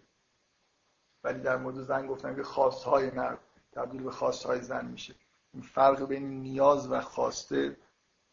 [1.24, 3.38] ولی در مورد زن گفتم که خواستهای مرد
[3.72, 5.14] تبدیل به خواستهای زن میشه.
[5.52, 7.76] این فرق بین نیاز و خواسته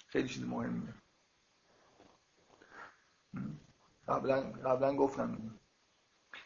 [0.08, 0.94] خیلی چیز مهمیه.
[4.08, 5.60] قبلا قبلا گفتم.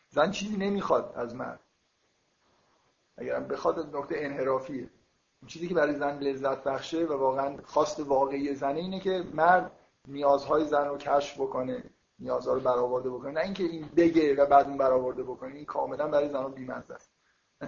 [0.10, 1.60] زن چیزی نمی‌خواد از مرد.
[3.18, 4.90] اگرم بخواد نقطه انحرافیه.
[5.48, 9.72] چیزی که برای زن لذت بخشه و واقعا خواست واقعی زنه اینه که مرد
[10.08, 11.84] نیازهای زن رو کشف بکنه
[12.20, 13.32] نیازها رو برآورده بکنه.
[13.32, 17.12] نه اینکه این بگه و بعد اون برآورده بکنه این کاملا برای زن بی‌مزه است.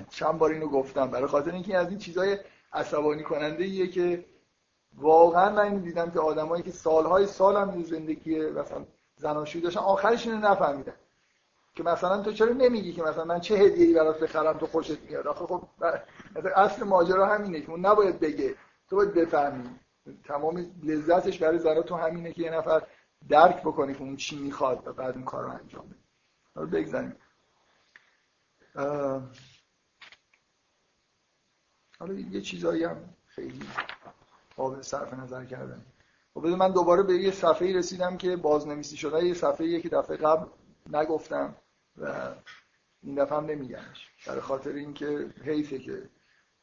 [0.09, 1.11] چند بار اینو گفتم.
[1.11, 2.37] برای خاطر اینکه از این چیزای
[2.73, 4.25] عصبانی کننده ایه که
[4.95, 8.85] واقعا من دیدم که آدمایی که سالهای سال هم زندگی مثلا
[9.15, 10.93] زناشویی داشتن آخرش اینو نفهمیدن.
[11.77, 15.27] که مثلا تو چرا نمیگی که مثلا من چه هدیه‌ای برات بخرم تو خوشت میاد؟
[15.27, 15.67] آخه خب
[16.55, 18.55] اصل ماجرا همینه که اون نباید بگه.
[18.89, 19.79] تو باید بفهمی.
[20.23, 22.87] تمام لذتش برای زنها تو همینه که یه نفر
[23.29, 25.95] درک بکنه که اون چی می‌خواد و بعد اون کار رو انجام
[26.55, 26.65] بده.
[26.65, 27.15] بگذاریم.
[31.99, 33.65] حالا یه چیزایی هم خیلی
[34.55, 35.85] قابل صرف نظر کردن.
[36.33, 40.45] خب من دوباره به یه صفحه رسیدم که بازنویسی شده یه صفحه که دفعه قبل
[40.89, 41.55] نگفتم.
[41.97, 42.33] و
[43.03, 44.09] این دفعه هم نمیگمش.
[44.27, 46.09] برای خاطر اینکه حیفه که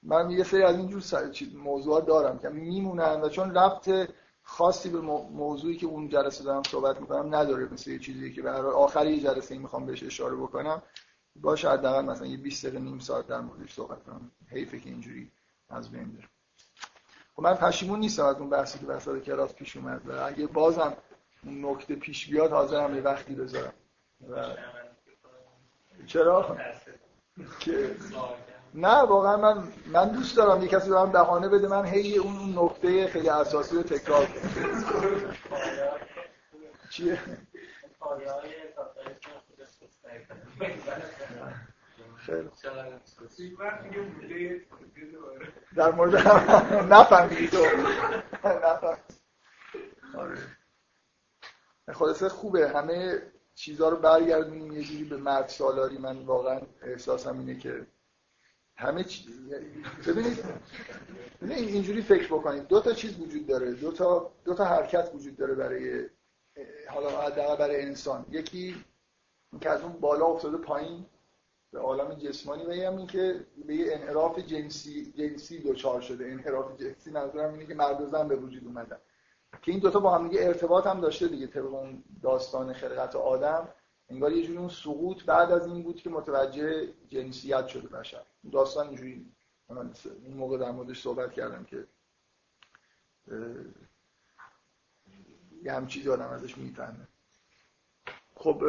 [0.02, 1.02] من یه سری از اینجور
[1.54, 3.88] موضوعات دارم که میمونن و چون رفت
[4.42, 8.72] خاصی به موضوعی که اون جلسه دارم صحبت می‌کنم نداره مثل یه چیزی که برای
[8.72, 10.82] آخری یه جلسه می‌خوام بهش اشاره بکنم.
[11.36, 14.30] باشه حداقل مثلا یه 20 دقیقه نیم ساعت در موردش صحبت کنم.
[14.50, 15.30] حیفه که اینجوری
[15.68, 16.28] از بین بره.
[17.36, 20.96] خب من پشیمون نیستم از اون بحثی که وسط کلاس پیش اومد و اگه بازم
[21.44, 23.72] اون نکته پیش بیاد حاضرم یه وقتی بذارم.
[24.28, 24.56] و
[26.06, 26.56] چرا؟
[27.60, 27.96] که
[28.74, 33.06] نه واقعا من من دوست دارم یه کسی من بهانه بده من هی اون نکته
[33.06, 35.34] خیلی اساسی رو تکرار کنم.
[36.90, 37.20] چیه؟
[45.76, 46.16] در مورد
[46.92, 47.66] نفهمیدی تو.
[50.18, 50.38] آره.
[51.92, 52.68] خلاصه خوبه.
[52.68, 53.22] همه
[53.54, 57.86] چیزها رو برگردونیم یه جوری به مرد سالاری من واقعا احساسم اینه که
[58.76, 59.28] همه چی...
[60.06, 60.44] ببینید
[61.50, 62.66] اینجوری فکر بکنید.
[62.66, 63.72] دو تا چیز وجود داره.
[63.72, 66.06] دو تا دو تا حرکت وجود داره برای
[66.88, 68.26] حالا حداقل برای انسان.
[68.30, 68.84] یکی
[69.60, 71.06] که از اون بالا افتاده پایین
[71.72, 76.24] به عالم جسمانی و این که به یه انحراف جنسی جنسی دوچار شده.
[76.24, 78.98] انحراف جنسی منظورم اینه که مرد و زن به وجود اومدن.
[79.62, 83.68] که این دوتا با هم دیگه ارتباط هم داشته دیگه طبق اون داستان خلقت آدم.
[84.08, 88.22] انگار یه جوری اون سقوط بعد از این بود که متوجه جنسیت شده بشر.
[88.52, 89.32] داستان اینجوری
[89.68, 89.90] من
[90.22, 91.86] این موقع در موردش صحبت کردم که
[95.62, 97.08] یه هم چیزی آدم ازش می‌فهمه.
[98.34, 98.64] خب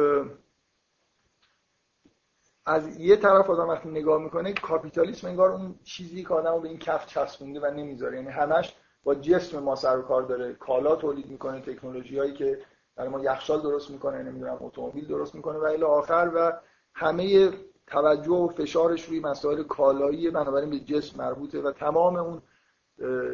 [2.66, 6.68] از یه طرف آدم وقتی نگاه می‌کنه کاپیتالیسم انگار اون چیزی که آدم رو به
[6.68, 8.16] این کف چسبونده و نمی‌ذاره.
[8.16, 8.74] یعنی همش
[9.06, 10.52] با جسم ما سر و کار داره.
[10.54, 12.58] کالا تولید می‌کنه تکنولوژی هایی که
[12.96, 16.52] برای ما یخچال درست می‌کنه نمی‌دونم اتومبیل درست می‌کنه و الی آخر و
[16.94, 17.50] همه
[17.86, 22.42] توجه و فشارش روی مسائل کالایی بنابراین به جسم مربوطه و تمام اون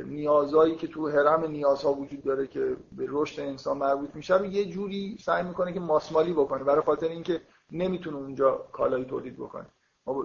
[0.04, 4.64] نیازهایی که تو حرم نیازها وجود داره که به رشد انسان مربوط میشه رو یه
[4.64, 6.64] جوری سعی می‌کنه که ماسمالی بکنه.
[6.64, 7.40] برای خاطر اینکه
[7.70, 9.66] نمی‌تونه اونجا کالایی تولید بکنه.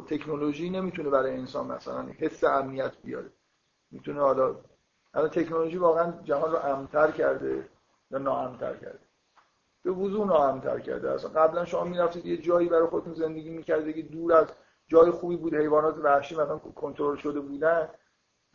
[0.08, 3.32] تکنولوژی نمی‌تونه برای انسان مثلا حس امنیت بیاره.
[3.92, 4.56] می‌تونه حالا
[5.18, 7.66] الان تکنولوژی واقعا جهان رو امتر کرده
[8.12, 9.00] یا ناامتر کرده.
[9.84, 11.12] به وضوح ناامتر کرده.
[11.12, 14.48] اصلا قبلا شما می‌رفتید یه جایی برای خودتون زندگی می‌کردید که دور از
[14.88, 17.90] جای خوبی بود حیوانات وحشی مثلا کنترل شده بودن.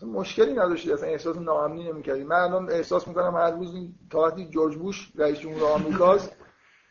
[0.03, 0.93] مشکلی نداشتید.
[0.93, 2.27] اصلا احساس ناامنی نمی‌کردید.
[2.27, 6.37] من الان احساس می‌کنم هر روز این تا وقتی جورج بوش رئیس جمهور آمریکاست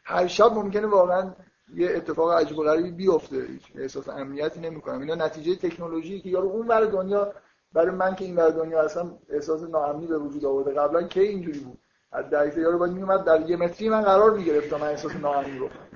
[0.04, 1.34] هر شب ممکنه واقعا
[1.76, 3.48] یه اتفاق عجیب و غریبی بیفته.
[3.76, 5.00] احساس امنیتی نمی‌کنم.
[5.00, 7.34] اینا نتیجه تکنولوژی که یارو اون ور دنیا
[7.74, 10.74] برای من که این ور دنیا هستم احساس ناامنی به وجود آورده.
[10.74, 11.80] قبلا کی اینجوری بود؟
[12.12, 15.88] از دقیقه یارو باید میومد در یه متری من قرار می‌گرفت من احساس ناامنی بکنم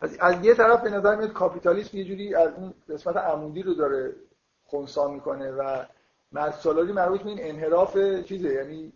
[0.00, 3.74] از, از یه طرف به نظر میاد کاپیتالیسم یه جوری از اون قسمت عمودی رو
[3.74, 4.16] داره
[4.64, 5.84] خونسا می‌کنه و
[6.32, 8.48] مرد مربوط به این انحراف چیزه.
[8.48, 8.92] یعنی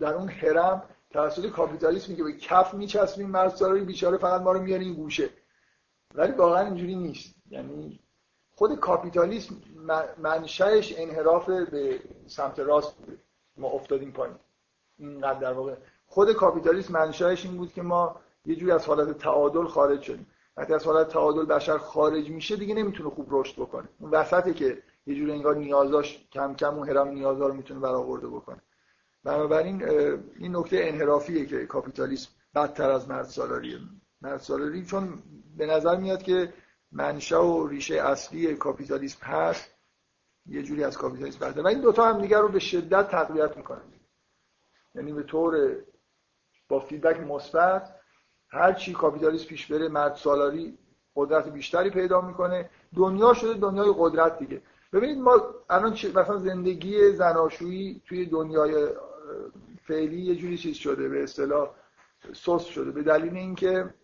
[0.00, 4.62] در اون هرم توسط کاپیتالیسم که به کف میچسبیم مرد سالاری بیچاره فقط ما رو
[4.62, 5.28] میاره این گوشه.
[6.14, 7.34] ولی واقعا اینجوری نیست.
[7.50, 8.00] یعنی
[8.58, 9.54] خود کاپیتالیسم
[10.18, 13.18] منشأش انحراف به سمت راست بوده.
[13.56, 14.36] ما افتادیم پایین.
[14.98, 15.74] اینقدر در واقع.
[16.06, 20.26] خود کاپیتالیسم منشأش این بود که ما یه جوری از حالت تعادل خارج شدیم.
[20.56, 23.88] وقتی از حالت تعادل بشر خارج میشه دیگه نمی‌تونه خوب رشد بکنه.
[23.98, 28.28] اون وسطه که یه جوری انگار نیازاش کم کم اون هرم نیازا رو می‌تونه برآورده
[28.28, 28.62] بکنه.
[29.24, 29.88] بنابراین
[30.38, 33.78] این نکته انحرافیه که کاپیتالیسم بدتر از مرد سالاریه
[34.22, 35.22] مرد سالاری چون
[35.56, 36.52] به نظر میاد که
[36.92, 39.74] منشأ و ریشه اصلی کاپیتالیسم هست
[40.46, 43.82] یه جوری از کاپیتالیسم بدتر و این دوتا هم دیگر رو به شدت تقویت می‌کنن
[44.94, 45.76] یعنی به طور
[46.68, 47.94] با فیدبک مثبت
[48.48, 50.78] هر چی کاپیتالیسم پیش بره مرد سالاری
[51.16, 52.70] قدرت بیشتری پیدا می‌کنه.
[52.96, 54.62] دنیا شده دنیای قدرت دیگه.
[54.92, 58.88] ببینید ما الان مثلا زندگی زناشویی توی دنیای
[59.82, 61.70] فعلی یه جوری چیز شده به اصطلاح
[62.32, 62.90] سوس شده.
[62.90, 63.94] به دلیل اینکه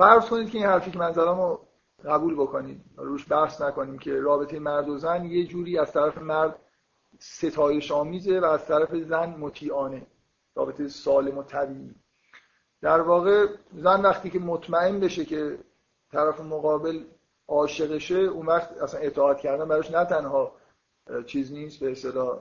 [0.00, 1.60] فرض کنید که این حرفی که من زدم رو
[2.04, 2.84] قبول بکنید.
[2.96, 6.58] روش بحث نکنیم که رابطه مرد و زن یه جوری از طرف مرد
[7.18, 10.06] ستایش آمیزه و از طرف زن مطیعانه.
[10.54, 11.94] رابطه سالم و طبیعی.
[12.80, 15.58] در واقع زن وقتی که مطمئن بشه که
[16.12, 17.04] طرف مقابل
[17.48, 20.52] عاشقشه اون وقت اصلا اطاعت کردن براش نه تنها
[21.26, 22.38] چیز نیست به اصطلاح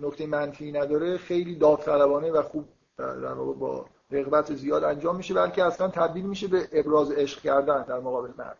[0.00, 5.64] نکته منفی نداره خیلی داوطلبانه و خوب در واقع با رغبت زیاد انجام میشه بلکه
[5.64, 8.58] اصلا تبدیل میشه به ابراز عشق کردن در مقابل مرد.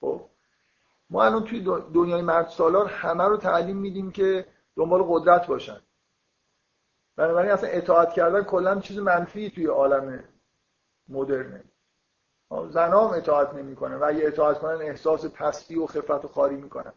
[0.00, 0.20] خب؟
[1.10, 1.60] ما الان توی
[1.94, 4.46] دنیای مرد سالار همه رو تعلیم میدیم که
[4.76, 5.80] دنبال قدرت باشن.
[7.16, 10.24] بنابراین اصلا اطاعت کردن کلا چیز منفی توی عالم
[11.08, 11.64] مدرنه.
[12.70, 16.92] زنا هم اطاعت نمی‌کنه و اگه اطاعت کنن احساس پستی و خفت و خاری می‌کنن.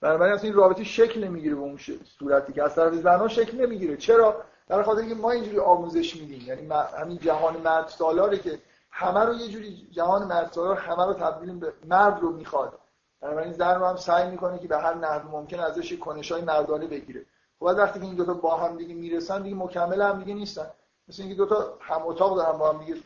[0.00, 3.96] بنابراین اصلا این رابطه شکل نمی‌گیره به اون صورتی که از طرف زنا شکل نمی‌گیره.
[3.96, 6.40] چرا؟ در خاطر اینکه ما اینجوری آموزش میدیم.
[6.46, 6.68] یعنی
[6.98, 8.58] همین جهان مرد سالاره که
[8.90, 12.78] همه رو یه جوری جهان مرد سالار همه رو تبدیل به مرد رو می‌خواد.
[13.20, 17.26] بنابراین زن رو هم سعی می‌کنه که به هر نحو ممکن ازش کنشای مردانه بگیره.
[17.58, 20.70] خب وقتی که این دوتا با هم دیگه می‌رسن دیگه مکمل هم دیگه نیستن.
[21.08, 23.00] مثل اینکه دوتا هم اتاق دارن با هم دیگه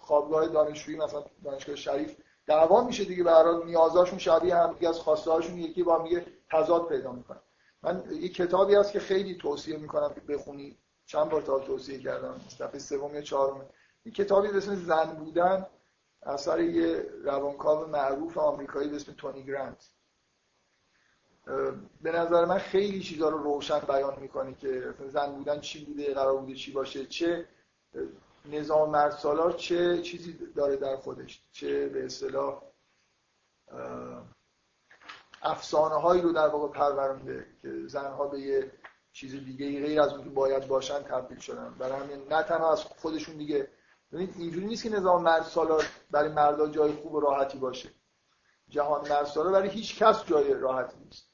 [0.00, 2.16] خوابگاه دانشجویی مثلا دانشگاه شریف
[2.46, 3.24] دعوا میشه دیگه.
[3.24, 7.12] به هر نیازاشون شبیه هم دیگه از خواسته هاشون یکی با هم دیگه تضاد پیدا
[7.12, 7.40] می‌کنن.
[7.82, 10.78] من یه کتابی هست که خیلی توصیه می‌کنم بخونی.
[11.12, 13.66] چند بار تا توصیه کردم دفعه سوم یا چهارم.
[14.04, 15.66] یه کتابی به اسم زن بودن
[16.22, 19.90] اثر یه روانکاو معروف آمریکایی به اسم تونی گرانت.
[22.02, 26.36] به نظر من خیلی چیزا رو روشن بیان می‌کنه که زن بودن چی بوده قرار
[26.36, 27.48] بوده چی باشه چه
[28.44, 32.62] نظام مرد سالار چه چیزی داره در خودش چه به اصطلاح
[35.42, 38.72] افسانه هایی رو در واقع پرورنده که زنها به یه
[39.12, 41.74] چیز دیگه غیر از اون که باید باشن تبدیل شدن.
[41.78, 43.68] برای همین نه تنها از خودشون دیگه.
[44.12, 47.90] ببینید اینجوری نیست که نظام مرد سالار برای مردا جای خوب و راحتی باشه.
[48.68, 51.26] جهان مرد سالار برای هیچ کس جای راحتی نیست.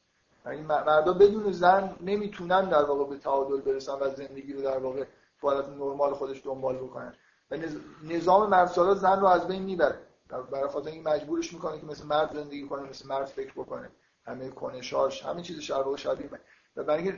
[0.46, 5.04] یعنی مردا بدون زن نمی‌تونن در واقع به تعادل برسن و زندگی رو در واقع
[5.40, 7.14] حالت نرمال خودش دنبال بکنن.
[7.50, 7.56] و
[8.02, 9.98] نظام مرد سالار زن رو از بین می‌بره.
[10.50, 13.90] برای خاطر این مجبورش می‌کنه که مثل مرد زندگی کنه مثل مرد فکر بکنه.
[14.24, 16.30] همه کنشاش همه چیز شبیه شبیه.
[16.76, 17.12] و برای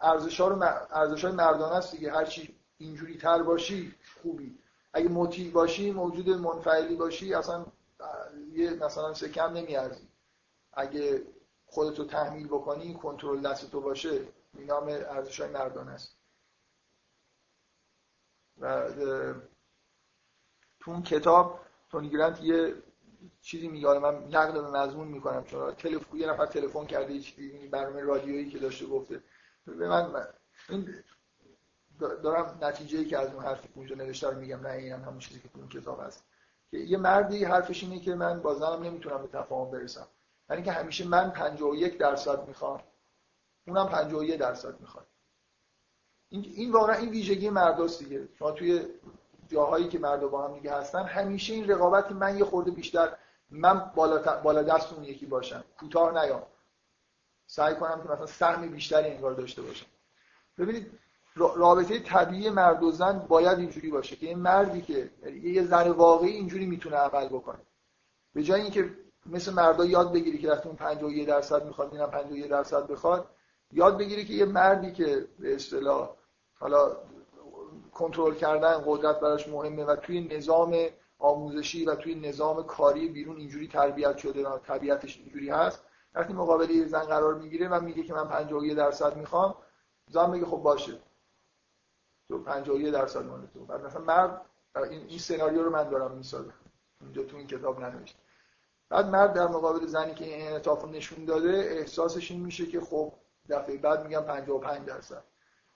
[0.00, 2.12] ارزش ها رو ارزش های مردانه است دیگه.
[2.12, 4.58] هر چی اینجوری تر باشی خوبی.
[4.92, 7.66] اگه مطیع باشی موجود منفعلی باشی اصلا
[8.52, 10.08] یه مثلا سکم نمیارزی.
[10.72, 11.26] اگه
[11.66, 14.20] خودتو تحمیل بکنی کنترل دست تو باشه
[14.54, 16.16] این نام ارزش های مردانه است.
[18.60, 18.92] و
[20.80, 21.60] تو اون کتاب
[21.90, 22.74] تونی گرانت یه
[23.40, 23.98] چیزی میگه.
[23.98, 28.50] من نقل به مضمون می‌کنم چون تلفن یه نفر تلفن کرده یه چیزی برنامه رادیویی
[28.50, 29.22] که داشته گفته.
[29.66, 30.26] من
[30.68, 30.94] این
[31.98, 35.40] دارم نتیجه که از اون حرفی که اونجا نوشته میگم نه این هم همون چیزی
[35.40, 36.24] که تو اون کتاب هست.
[36.70, 40.06] که یه مردی حرفش اینه که من با زنم نمی‌تونم به تفاهم برسم.
[40.50, 42.82] یعنی که همیشه من 51 درصد می‌خوام
[43.66, 45.06] اونم 51 درصد می‌خواد.
[46.28, 48.28] این این واقعا این ویژگی مرداست دیگه.
[48.38, 48.86] شما توی
[49.48, 53.16] جاهایی که مردا با هم دیگه هستن همیشه این رقابتی من یه خورده بیشتر
[53.50, 55.64] من بالا, بالا دست یکی باشم.
[55.80, 56.42] کوتاه نیام.
[57.46, 59.86] سعی کنم که مثلا سهم بیشتری انگار داشته باشم.
[60.58, 60.98] ببینید
[61.36, 65.10] رابطه طبیعی مرد و زن باید اینجوری باشه که این مردی که
[65.42, 67.58] یه زن واقعی اینجوری می‌تونه عمل بکنه.
[68.34, 68.90] به جای اینکه
[69.26, 73.30] مثل مردا یاد بگیری که وقتی اون 51 درصد می‌خواد اینم 51 درصد بخواد
[73.72, 76.10] یاد بگیری که یه مردی که به اصطلاح
[76.58, 76.96] حالا
[77.94, 80.76] کنترل کردن قدرت براش مهمه و توی نظام
[81.18, 85.85] آموزشی و توی نظام کاری بیرون اینجوری تربیت شده و طبیعتش اینجوری هست
[86.16, 89.54] وقتی مقابل یه زن قرار می‌گیره و میگه که من 51 درصد می‌خوام
[90.10, 90.98] زن میگه خب باشه.
[92.28, 93.64] تو 51 درصد مال تو.
[93.64, 94.40] بعد مثلا مرد
[94.76, 96.54] این این سناریو رو من دارم می‌سازم.
[97.00, 98.18] اینجا تو این کتاب ننوشته
[98.88, 103.12] بعد مرد در مقابل زنی که این انعطاف نشون داده احساسش این میشه که خب
[103.48, 105.24] دفعه بعد میگم 55 درصد.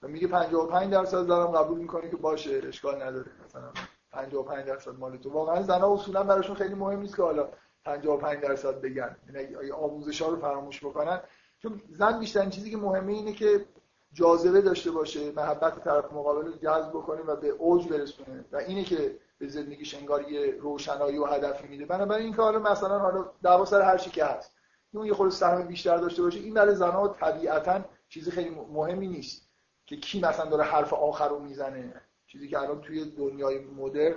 [0.03, 3.31] و میگه 55 درصد دارم قبول می‌کنه که باشه اشکال نداره.
[3.45, 3.73] مثلا
[4.13, 5.31] 55 درصد مال تو.
[5.31, 7.49] واقعا زنا اصولا براشون خیلی مهم نیست که حالا
[7.85, 9.17] 55 درصد بگن.
[9.35, 11.21] یعنی آموزش ها رو فراموش بکنن.
[11.59, 13.67] چون زن بیشترین چیزی که مهمه اینه که
[14.13, 18.45] جاذبه داشته باشه محبت طرف مقابل رو جذب بکنه و به اوج برسونه.
[18.53, 21.87] و اینه که به زندگیش انگار یه روشنایی و هدفی میده.
[21.87, 24.53] بنابراین این کار مثلا حالا دعوا سر هر چی که هست.
[24.95, 29.51] اون یه خورده سهم بیشتر داشته باشه این برای زنها طبیعتا چیزی خیلی مهمی نیست.
[29.87, 32.01] که کی مثلا داره حرف آخر رو می‌زنه.
[32.27, 34.15] چیزی که الان توی دنیای مدر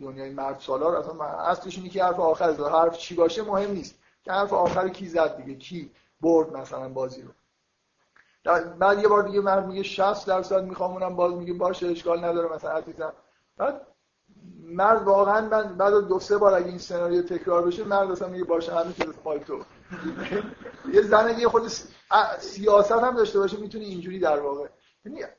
[0.00, 2.62] دنیای مرد سالار اصلا اصلش اینه که حرف آخر زد.
[2.62, 3.94] حرف چی باشه مهم نیست.
[4.24, 5.90] که حرف آخر کی زد دیگه؟ کی
[6.20, 7.28] برد مثلا بازی رو؟
[8.78, 12.54] بعد یه بار دیگه مرد میگه 60 درصد می‌خوام اونم باز میگه باشه اشکال نداره
[12.54, 13.12] مثلا عزیزم.
[13.56, 13.86] بعد
[14.62, 18.44] مرد واقعا من بعد دو سه بار اگه این سناریو تکرار بشه مرد اصلا میگه
[18.44, 19.58] باشه همین چیز پای تو.
[20.94, 21.68] یه زن یه خود
[22.38, 24.68] سیاست هم داشته باشه می‌تونه اینجوری در واقع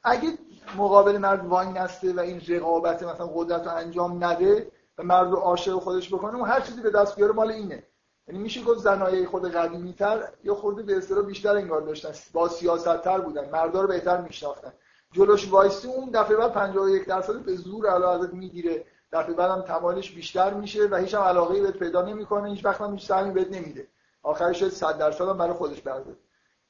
[0.03, 0.29] اگه
[0.77, 5.37] مقابل مرد وای نسته و این رقابت مثلا قدرت رو انجام نده و مرد رو
[5.37, 7.83] عاشق خودش بکنه اون هر چیزی به دست بیاره مال اینه.
[8.27, 12.47] یعنی میشه گفت زنای خود قدیمی تر یا خورده به اصطلاح بیشتر انگار داشتن با
[12.47, 14.73] سیاست تر بودن مردا رو بهتر میشناختن.
[15.11, 18.85] جلوش وایسی اون دفعه بعد 51 درصد به زور علاوه می‌گیره.
[19.13, 22.81] دفعه بعد هم تمالش بیشتر میشه و هیچ هم علاقه بهت پیدا نمی‌کنه هیچ وقت
[22.81, 23.87] هم هیچ سهمی بهت نمیده.
[24.23, 26.15] آخرش 100 درصد هم برای خودش برده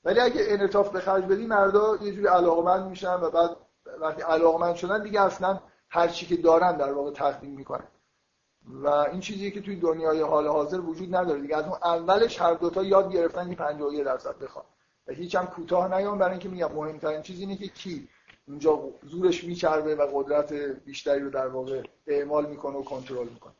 [0.03, 3.57] ولی اگه انعطاف به خرج بدی مردا یه جوری علاقمند میشن و بعد
[4.01, 5.59] وقتی علاقمند شدن دیگه اصلا
[5.89, 7.87] هر چی که دارن در واقع تقدیم می‌کنن.
[8.65, 11.55] و این چیزی که توی دنیای حال حاضر وجود نداره دیگه.
[11.57, 14.65] از اون اولش هر دوتا یاد گرفتن این 51 درصد بخواد
[15.07, 18.07] و هیچ هم کوتاه نیام برای اینکه میگم مهمترین چیز اینه که کی
[18.47, 23.53] اونجا زورش میچربه و قدرت بیشتری رو در واقع اعمال می‌کنه و کنترل می‌کنه.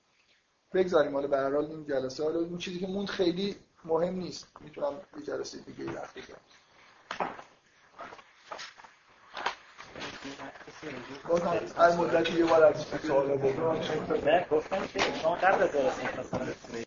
[0.74, 1.14] بگذاریم.
[1.14, 4.48] حالا به هر این جلسه حالا اون چیزی که موند خیلی مهم نیست.
[4.62, 6.40] می‌تونم یه جلسه دیگه وقت بگیرم
[11.28, 13.72] بازم هر مدتی یه بار از سوال بگم.
[14.26, 15.70] نه گفتم که شما قبل از